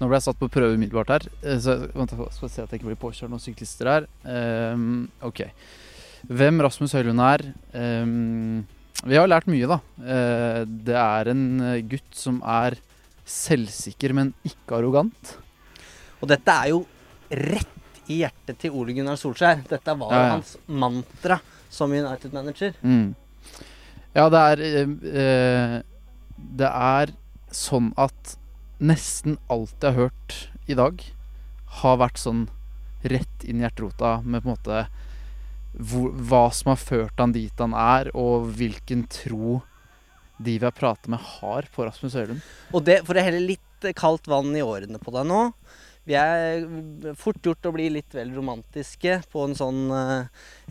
Nå 0.00 0.08
ble 0.08 0.16
jeg 0.16 0.24
satt 0.24 0.38
på 0.40 0.48
prøve 0.48 0.78
umiddelbart 0.78 1.10
her. 1.12 1.26
Eh, 1.42 1.58
så 1.60 1.76
vent, 1.92 2.14
jeg 2.14 2.32
skal 2.36 2.48
se 2.48 2.62
at 2.62 2.70
jeg 2.70 2.80
ikke 2.80 2.92
blir 2.92 3.00
påkjørt 3.02 3.32
noen 3.32 3.42
syklister 3.42 3.90
her. 3.90 4.06
Ehm, 4.24 5.10
ok. 5.20 5.42
Hvem 6.28 6.60
Rasmus 6.60 6.92
Høylund 6.96 7.22
er 7.24 7.42
ehm, 7.76 8.64
Vi 9.06 9.16
har 9.16 9.28
lært 9.30 9.46
mye, 9.48 9.66
da. 9.70 9.78
Eh, 10.04 10.62
det 10.68 10.96
er 11.00 11.30
en 11.32 11.44
eh, 11.64 11.80
gutt 11.88 12.16
som 12.16 12.40
er 12.44 12.76
selvsikker, 13.30 14.12
men 14.16 14.32
ikke 14.44 14.76
arrogant. 14.80 15.36
Og 16.20 16.28
dette 16.28 16.52
er 16.52 16.72
jo 16.74 16.82
rett 17.30 17.76
i 18.10 18.18
hjertet 18.24 18.58
til 18.60 18.74
Ole 18.76 18.92
Gunnar 18.96 19.16
Solskjær. 19.20 19.62
Dette 19.70 19.94
var 19.96 20.12
Ja, 20.12 20.20
ja. 20.26 20.30
hans 20.34 20.56
mantra 20.66 21.38
som 21.70 21.92
United-manager. 21.94 22.74
Mm. 22.82 23.14
Ja, 24.16 24.26
det 24.28 24.40
er 24.50 24.62
eh, 24.66 25.76
Det 26.36 26.66
er 26.70 27.12
sånn 27.54 27.92
at 28.00 28.36
nesten 28.80 29.36
alt 29.52 29.76
jeg 29.80 29.92
har 29.94 30.08
hørt 30.08 30.36
i 30.70 30.74
dag, 30.78 31.00
har 31.80 31.96
vært 32.00 32.18
sånn 32.18 32.48
rett 33.06 33.44
inn 33.46 33.60
i 33.60 33.64
hjerterota 33.64 34.18
med 34.24 34.42
på 34.42 34.50
en 34.50 34.56
måte 34.56 34.80
hvor, 35.72 36.10
hva 36.12 36.46
som 36.54 36.72
har 36.72 36.80
ført 36.80 37.20
han 37.22 37.34
dit 37.34 37.62
han 37.62 37.74
er, 37.76 38.10
og 38.18 38.50
hvilken 38.58 39.06
tro 39.10 39.60
de 40.40 40.56
vi 40.56 40.64
har 40.64 40.74
pratet 40.74 41.10
med, 41.12 41.20
har 41.20 41.68
på 41.74 41.84
Rasmus 41.84 42.16
Høylund. 42.16 42.42
Og 42.72 42.84
det, 42.86 43.02
for 43.06 43.18
å 43.18 43.24
helle 43.24 43.42
litt 43.44 43.90
kaldt 43.96 44.28
vann 44.28 44.52
i 44.56 44.64
årene 44.64 45.00
på 45.00 45.12
deg 45.14 45.24
nå 45.24 45.38
Vi 46.04 46.16
er 46.18 46.66
fort 47.16 47.40
gjort 47.44 47.68
å 47.68 47.72
bli 47.72 47.86
litt 47.92 48.12
vel 48.16 48.32
romantiske 48.34 49.20
på 49.32 49.44
en 49.46 49.56
sånn 49.56 49.82
eh, 49.94 50.28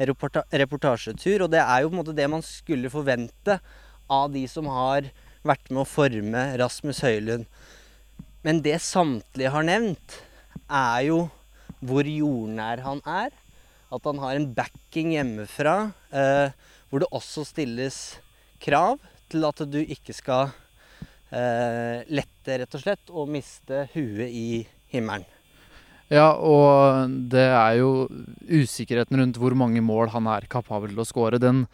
reporta 0.10 0.44
reportasjetur. 0.52 1.46
Og 1.46 1.52
det 1.54 1.62
er 1.62 1.84
jo 1.84 1.92
på 1.92 1.96
en 1.96 2.02
måte 2.02 2.18
det 2.18 2.28
man 2.30 2.44
skulle 2.46 2.92
forvente 2.92 3.60
av 4.10 4.34
de 4.34 4.44
som 4.50 4.68
har 4.74 5.12
vært 5.46 5.70
med 5.70 5.84
å 5.86 5.90
forme 5.90 6.44
Rasmus 6.60 7.04
Høylund. 7.06 7.46
Men 8.46 8.62
det 8.66 8.80
samtlige 8.84 9.54
har 9.54 9.66
nevnt, 9.68 10.18
er 10.70 11.06
jo 11.08 11.20
hvor 11.80 12.08
jordnær 12.10 12.84
han 12.84 13.02
er. 13.08 13.32
At 13.90 14.06
han 14.06 14.20
har 14.22 14.38
en 14.38 14.50
backing 14.54 15.16
hjemmefra, 15.16 15.76
eh, 16.14 16.52
hvor 16.90 17.02
det 17.02 17.10
også 17.16 17.46
stilles 17.48 18.20
krav 18.62 19.00
til 19.30 19.46
at 19.48 19.64
du 19.70 19.80
ikke 19.82 20.14
skal 20.14 20.52
eh, 21.34 22.06
lette, 22.10 22.60
rett 22.62 22.78
og 22.78 22.84
slett, 22.84 23.12
og 23.14 23.32
miste 23.34 23.88
huet 23.96 24.30
i 24.30 24.64
himmelen. 24.94 25.28
Ja, 26.10 26.34
og 26.34 27.12
det 27.30 27.46
er 27.54 27.76
jo 27.78 28.08
usikkerheten 28.50 29.20
rundt 29.22 29.38
hvor 29.38 29.54
mange 29.58 29.82
mål 29.86 30.10
han 30.16 30.30
er 30.34 30.48
kapabel 30.50 30.96
til 30.96 31.04
å 31.04 31.06
skåre. 31.06 31.42
Den, 31.42 31.68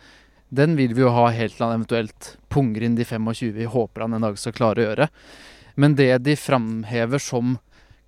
den 0.52 0.76
vil 0.76 0.96
vi 0.96 1.06
jo 1.06 1.14
ha 1.16 1.30
helt 1.32 1.56
til 1.56 1.64
han 1.64 1.78
eventuelt 1.78 2.34
punger 2.52 2.84
inn 2.84 2.98
de 3.00 3.08
25 3.08 3.54
vi 3.56 3.70
håper 3.72 4.04
han 4.04 4.18
en 4.18 4.28
dag 4.28 4.40
skal 4.40 4.56
klare 4.58 4.84
å 4.84 4.90
gjøre. 4.90 5.08
Men 5.80 5.96
det 5.96 6.12
de 6.28 6.36
framhever 6.40 7.24
som 7.24 7.58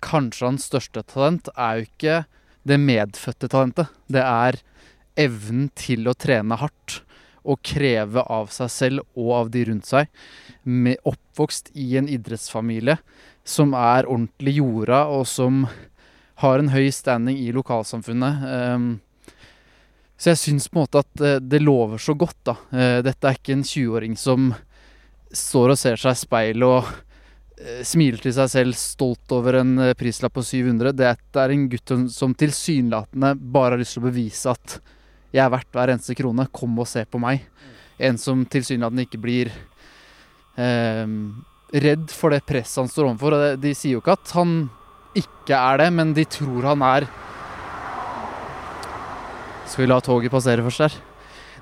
kanskje 0.04 0.50
hans 0.50 0.68
største 0.68 1.02
talent, 1.08 1.48
er 1.56 1.80
jo 1.80 1.88
ikke 1.88 2.18
det 2.68 2.78
medfødte 2.80 3.48
talentet. 3.50 3.92
Det 4.06 4.22
er 4.22 4.60
evnen 5.18 5.68
til 5.78 6.08
å 6.08 6.16
trene 6.16 6.58
hardt 6.60 7.00
og 7.48 7.62
kreve 7.64 8.22
av 8.28 8.50
seg 8.52 8.70
selv 8.72 9.18
og 9.18 9.32
av 9.38 9.50
de 9.54 9.64
rundt 9.70 9.88
seg. 9.88 10.08
Med 10.68 11.00
oppvokst 11.08 11.72
i 11.78 11.94
en 12.00 12.08
idrettsfamilie 12.10 12.98
som 13.48 13.72
er 13.72 14.08
ordentlig 14.08 14.58
jorda, 14.58 15.06
og 15.08 15.24
som 15.28 15.62
har 16.42 16.60
en 16.60 16.70
høy 16.70 16.90
standing 16.92 17.38
i 17.40 17.48
lokalsamfunnet. 17.56 18.44
Ehm, 18.52 18.88
så 20.18 20.34
jeg 20.34 20.42
syns 20.42 20.68
på 20.68 20.76
en 20.78 20.84
måte 20.84 21.02
at 21.02 21.24
eh, 21.24 21.40
det 21.40 21.62
lover 21.62 22.02
så 22.02 22.14
godt, 22.18 22.38
da. 22.46 22.56
Eh, 22.74 22.98
dette 23.06 23.30
er 23.30 23.38
ikke 23.38 23.56
en 23.56 23.64
20-åring 23.66 24.18
som 24.18 24.52
står 25.34 25.74
og 25.74 25.80
ser 25.80 26.00
seg 26.00 26.14
i 26.14 26.20
speilet 26.20 26.68
og 26.68 26.92
Eh, 27.58 27.80
smiler 27.82 28.20
til 28.22 28.34
seg 28.36 28.50
selv 28.52 28.76
stolt 28.78 29.32
over 29.34 29.56
en 29.58 29.72
eh, 29.82 29.94
prislapp 29.98 30.36
på 30.36 30.44
700. 30.46 30.92
Dette 30.94 31.42
er 31.42 31.50
en 31.50 31.64
gutt 31.70 31.90
som- 32.14 32.34
tilsynelatende 32.34 33.32
bare 33.34 33.74
har 33.74 33.80
lyst 33.80 33.96
til 33.96 34.02
å 34.04 34.06
bevise 34.06 34.52
at 34.52 34.78
jeg 35.34 35.42
er 35.42 35.50
verdt 35.50 35.72
hver 35.74 35.90
eneste 35.90 36.14
krone. 36.14 36.46
Kom 36.52 36.78
og 36.78 36.86
se 36.86 37.02
på 37.04 37.18
meg. 37.18 37.42
En 37.98 38.16
som 38.16 38.44
tilsynelatende 38.46 39.08
ikke 39.08 39.20
blir 39.20 39.50
ehm, 40.56 41.42
redd 41.74 42.08
for 42.14 42.30
det 42.30 42.46
presset 42.46 42.78
han 42.78 42.88
står 42.88 43.10
overfor. 43.10 43.34
Og 43.34 43.60
de 43.60 43.74
sier 43.74 43.96
jo 43.96 44.02
ikke 44.02 44.14
at 44.14 44.30
han 44.38 44.70
ikke 45.18 45.58
er 45.58 45.78
det, 45.82 45.92
men 45.92 46.14
de 46.14 46.24
tror 46.24 46.62
han 46.62 46.82
er 46.82 47.08
Skal 49.68 49.84
vi 49.84 49.88
la 49.90 49.98
toget 50.00 50.30
passere 50.32 50.64
først 50.64 50.80
her? 50.80 50.94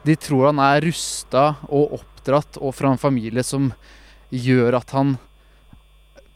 De 0.06 0.14
tror 0.14 0.52
han 0.52 0.60
er 0.62 0.84
rusta 0.86 1.56
og 1.66 1.96
oppdratt 1.98 2.60
og 2.60 2.72
fra 2.76 2.92
en 2.92 3.00
familie 3.00 3.42
som 3.42 3.72
gjør 4.30 4.76
at 4.78 4.92
han 4.94 5.16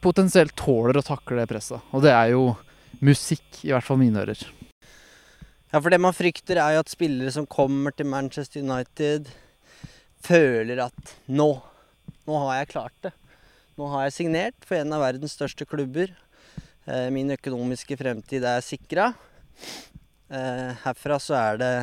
potensielt 0.01 0.55
tåler 0.57 0.97
å 0.99 1.05
takle 1.05 1.41
det 1.41 1.49
presset. 1.51 1.83
Og 1.93 2.03
det 2.05 2.13
er 2.13 2.33
jo 2.33 2.51
musikk, 3.01 3.63
i 3.63 3.71
hvert 3.73 3.85
fall 3.85 3.99
mine 4.01 4.21
ører. 4.23 4.41
Ja, 5.71 5.79
for 5.79 5.89
det 5.93 6.01
man 6.03 6.15
frykter 6.15 6.59
er 6.59 6.75
jo 6.75 6.83
at 6.83 6.91
spillere 6.91 7.31
som 7.31 7.47
kommer 7.49 7.95
til 7.95 8.09
Manchester 8.11 8.63
United, 8.65 9.29
føler 10.21 10.83
at 10.83 11.13
nå, 11.31 11.47
nå 12.27 12.41
har 12.45 12.59
jeg 12.59 12.73
klart 12.73 12.97
det. 13.07 13.13
Nå 13.79 13.87
har 13.93 14.05
jeg 14.05 14.17
signert 14.17 14.67
for 14.67 14.77
en 14.77 14.93
av 14.93 15.05
verdens 15.05 15.37
største 15.37 15.65
klubber. 15.65 16.11
Eh, 16.85 17.07
min 17.13 17.31
økonomiske 17.33 17.95
fremtid 17.97 18.45
er 18.45 18.65
sikra. 18.65 19.13
Eh, 20.31 20.69
herfra 20.83 21.17
så 21.23 21.37
er 21.39 21.61
det 21.61 21.73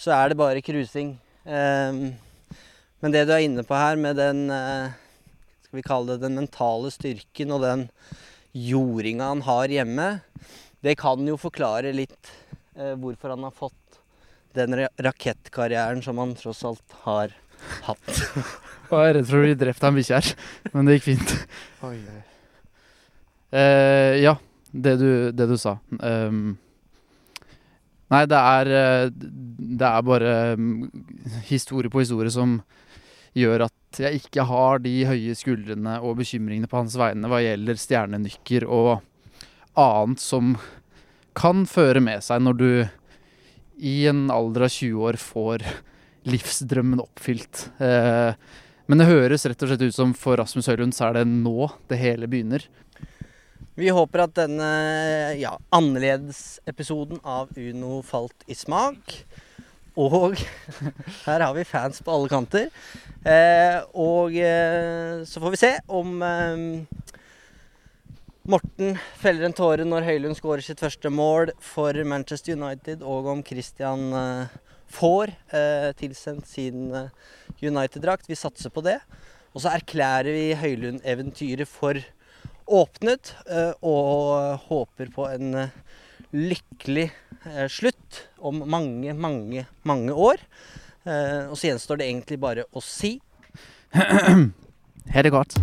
så 0.00 0.14
er 0.16 0.30
det 0.30 0.38
bare 0.40 0.62
cruising. 0.64 1.14
Eh, 1.44 2.02
men 3.00 3.14
det 3.14 3.26
du 3.28 3.32
er 3.34 3.44
inne 3.44 3.64
på 3.64 3.76
her 3.76 3.98
med 4.00 4.16
den 4.20 4.46
eh, 4.52 4.99
skal 5.70 5.78
vi 5.78 5.86
kalle 5.86 6.16
det 6.16 6.24
den 6.24 6.34
mentale 6.34 6.88
styrken 6.90 7.52
og 7.54 7.60
den 7.62 7.82
jordinga 8.58 9.28
han 9.28 9.44
har 9.46 9.70
hjemme, 9.70 10.06
det 10.82 10.96
kan 10.98 11.22
jo 11.22 11.36
forklare 11.38 11.92
litt 11.94 12.32
eh, 12.74 12.96
hvorfor 12.98 13.36
han 13.36 13.46
har 13.46 13.54
fått 13.54 14.00
den 14.58 14.74
ra 14.74 14.88
rakettkarrieren 14.98 16.02
som 16.02 16.18
han 16.18 16.34
tross 16.34 16.64
alt 16.66 16.96
har 17.04 17.36
hatt. 17.86 18.10
Jeg 18.10 18.90
var 18.90 19.14
redd 19.14 19.30
for 19.30 19.38
å 19.38 19.44
bli 19.44 19.54
drept 19.62 19.86
av 19.86 19.92
en 19.92 20.00
bikkje 20.00 20.18
her, 20.18 20.34
men 20.74 20.90
det 20.90 20.98
gikk 20.98 21.06
fint. 21.12 21.36
Eh, 23.54 24.18
ja, 24.24 24.34
det 24.74 24.98
du, 24.98 25.10
det 25.30 25.46
du 25.52 25.54
sa. 25.54 25.76
Ehm, 26.02 26.56
nei, 28.10 28.26
det 28.26 28.42
er 28.56 28.76
eh, 28.80 29.12
Det 29.14 29.86
er 29.86 30.02
bare 30.02 30.34
mm, 30.58 30.74
historie 31.46 31.94
på 31.94 32.02
historie 32.02 32.34
som 32.34 32.58
gjør 33.38 33.70
at 33.70 33.79
jeg 33.98 34.20
ikke 34.20 34.44
har 34.46 34.78
de 34.84 34.92
høye 35.08 35.34
skuldrene 35.34 35.96
og 36.04 36.20
bekymringene 36.20 36.70
på 36.70 36.78
hans 36.78 36.94
vegne 37.00 37.30
hva 37.30 37.40
gjelder 37.42 37.80
stjernenykker 37.80 38.66
og 38.70 39.00
annet 39.78 40.22
som 40.22 40.54
kan 41.38 41.64
føre 41.70 42.02
med 42.04 42.22
seg 42.22 42.42
når 42.44 42.58
du 42.60 42.70
i 43.80 43.94
en 44.10 44.28
alder 44.30 44.66
av 44.66 44.74
20 44.74 45.06
år 45.08 45.18
får 45.20 45.64
livsdrømmen 46.28 47.00
oppfylt. 47.00 47.70
Eh, 47.80 48.34
men 48.90 49.00
det 49.00 49.08
høres 49.08 49.46
rett 49.48 49.62
og 49.64 49.70
slett 49.70 49.86
ut 49.86 49.96
som 49.96 50.12
for 50.18 50.36
Rasmus 50.40 50.68
Høylund 50.68 50.94
så 50.96 51.08
er 51.08 51.20
det 51.20 51.28
nå 51.30 51.70
det 51.88 52.00
hele 52.00 52.28
begynner. 52.30 52.66
Vi 53.78 53.88
håper 53.94 54.26
at 54.26 54.34
denne 54.36 54.70
ja, 55.40 55.54
annerledesepisoden 55.72 57.22
av 57.24 57.54
Uno 57.56 58.00
falt 58.04 58.44
i 58.50 58.56
smak. 58.58 59.14
Og 59.98 60.36
her 61.26 61.42
har 61.42 61.54
vi 61.56 61.66
fans 61.66 62.02
på 62.04 62.14
alle 62.14 62.30
kanter. 62.30 62.68
Eh, 63.26 63.80
og 63.98 64.36
eh, 64.38 65.22
så 65.26 65.42
får 65.42 65.54
vi 65.54 65.60
se 65.60 65.72
om 65.90 66.20
eh, 66.22 67.06
Morten 68.50 68.96
feller 69.20 69.46
en 69.46 69.54
tåre 69.54 69.84
når 69.84 70.06
Høylund 70.06 70.38
skårer 70.38 70.64
sitt 70.64 70.80
første 70.82 71.10
mål 71.12 71.52
for 71.62 71.94
Manchester 72.08 72.56
United, 72.56 73.02
og 73.04 73.28
om 73.30 73.42
Christian 73.46 74.08
eh, 74.16 74.54
får 74.90 75.34
eh, 75.54 75.90
tilsendt 75.98 76.48
sin 76.50 76.88
eh, 76.96 77.10
United-drakt. 77.60 78.30
Vi 78.30 78.38
satser 78.38 78.72
på 78.72 78.82
det. 78.86 78.98
Og 79.54 79.64
så 79.64 79.74
erklærer 79.74 80.30
vi 80.30 80.46
Høylund-eventyret 80.58 81.68
for 81.68 81.98
åpnet, 82.70 83.34
eh, 83.50 83.72
og 83.82 84.66
håper 84.68 85.10
på 85.14 85.26
en 85.30 85.54
eh, 85.66 85.78
lykkelig 86.32 87.10
Eh, 87.44 87.68
slutt 87.68 88.28
om 88.38 88.58
mange, 88.68 89.14
mange, 89.14 89.66
mange 89.82 90.12
år. 90.12 90.42
Eh, 91.08 91.48
og 91.48 91.56
så 91.56 91.70
gjenstår 91.70 92.00
det 92.00 92.10
egentlig 92.10 92.40
bare 92.40 92.66
å 92.76 92.82
si 92.84 93.16
Ha 95.10 95.22
det 95.24 95.32
godt. 95.32 95.56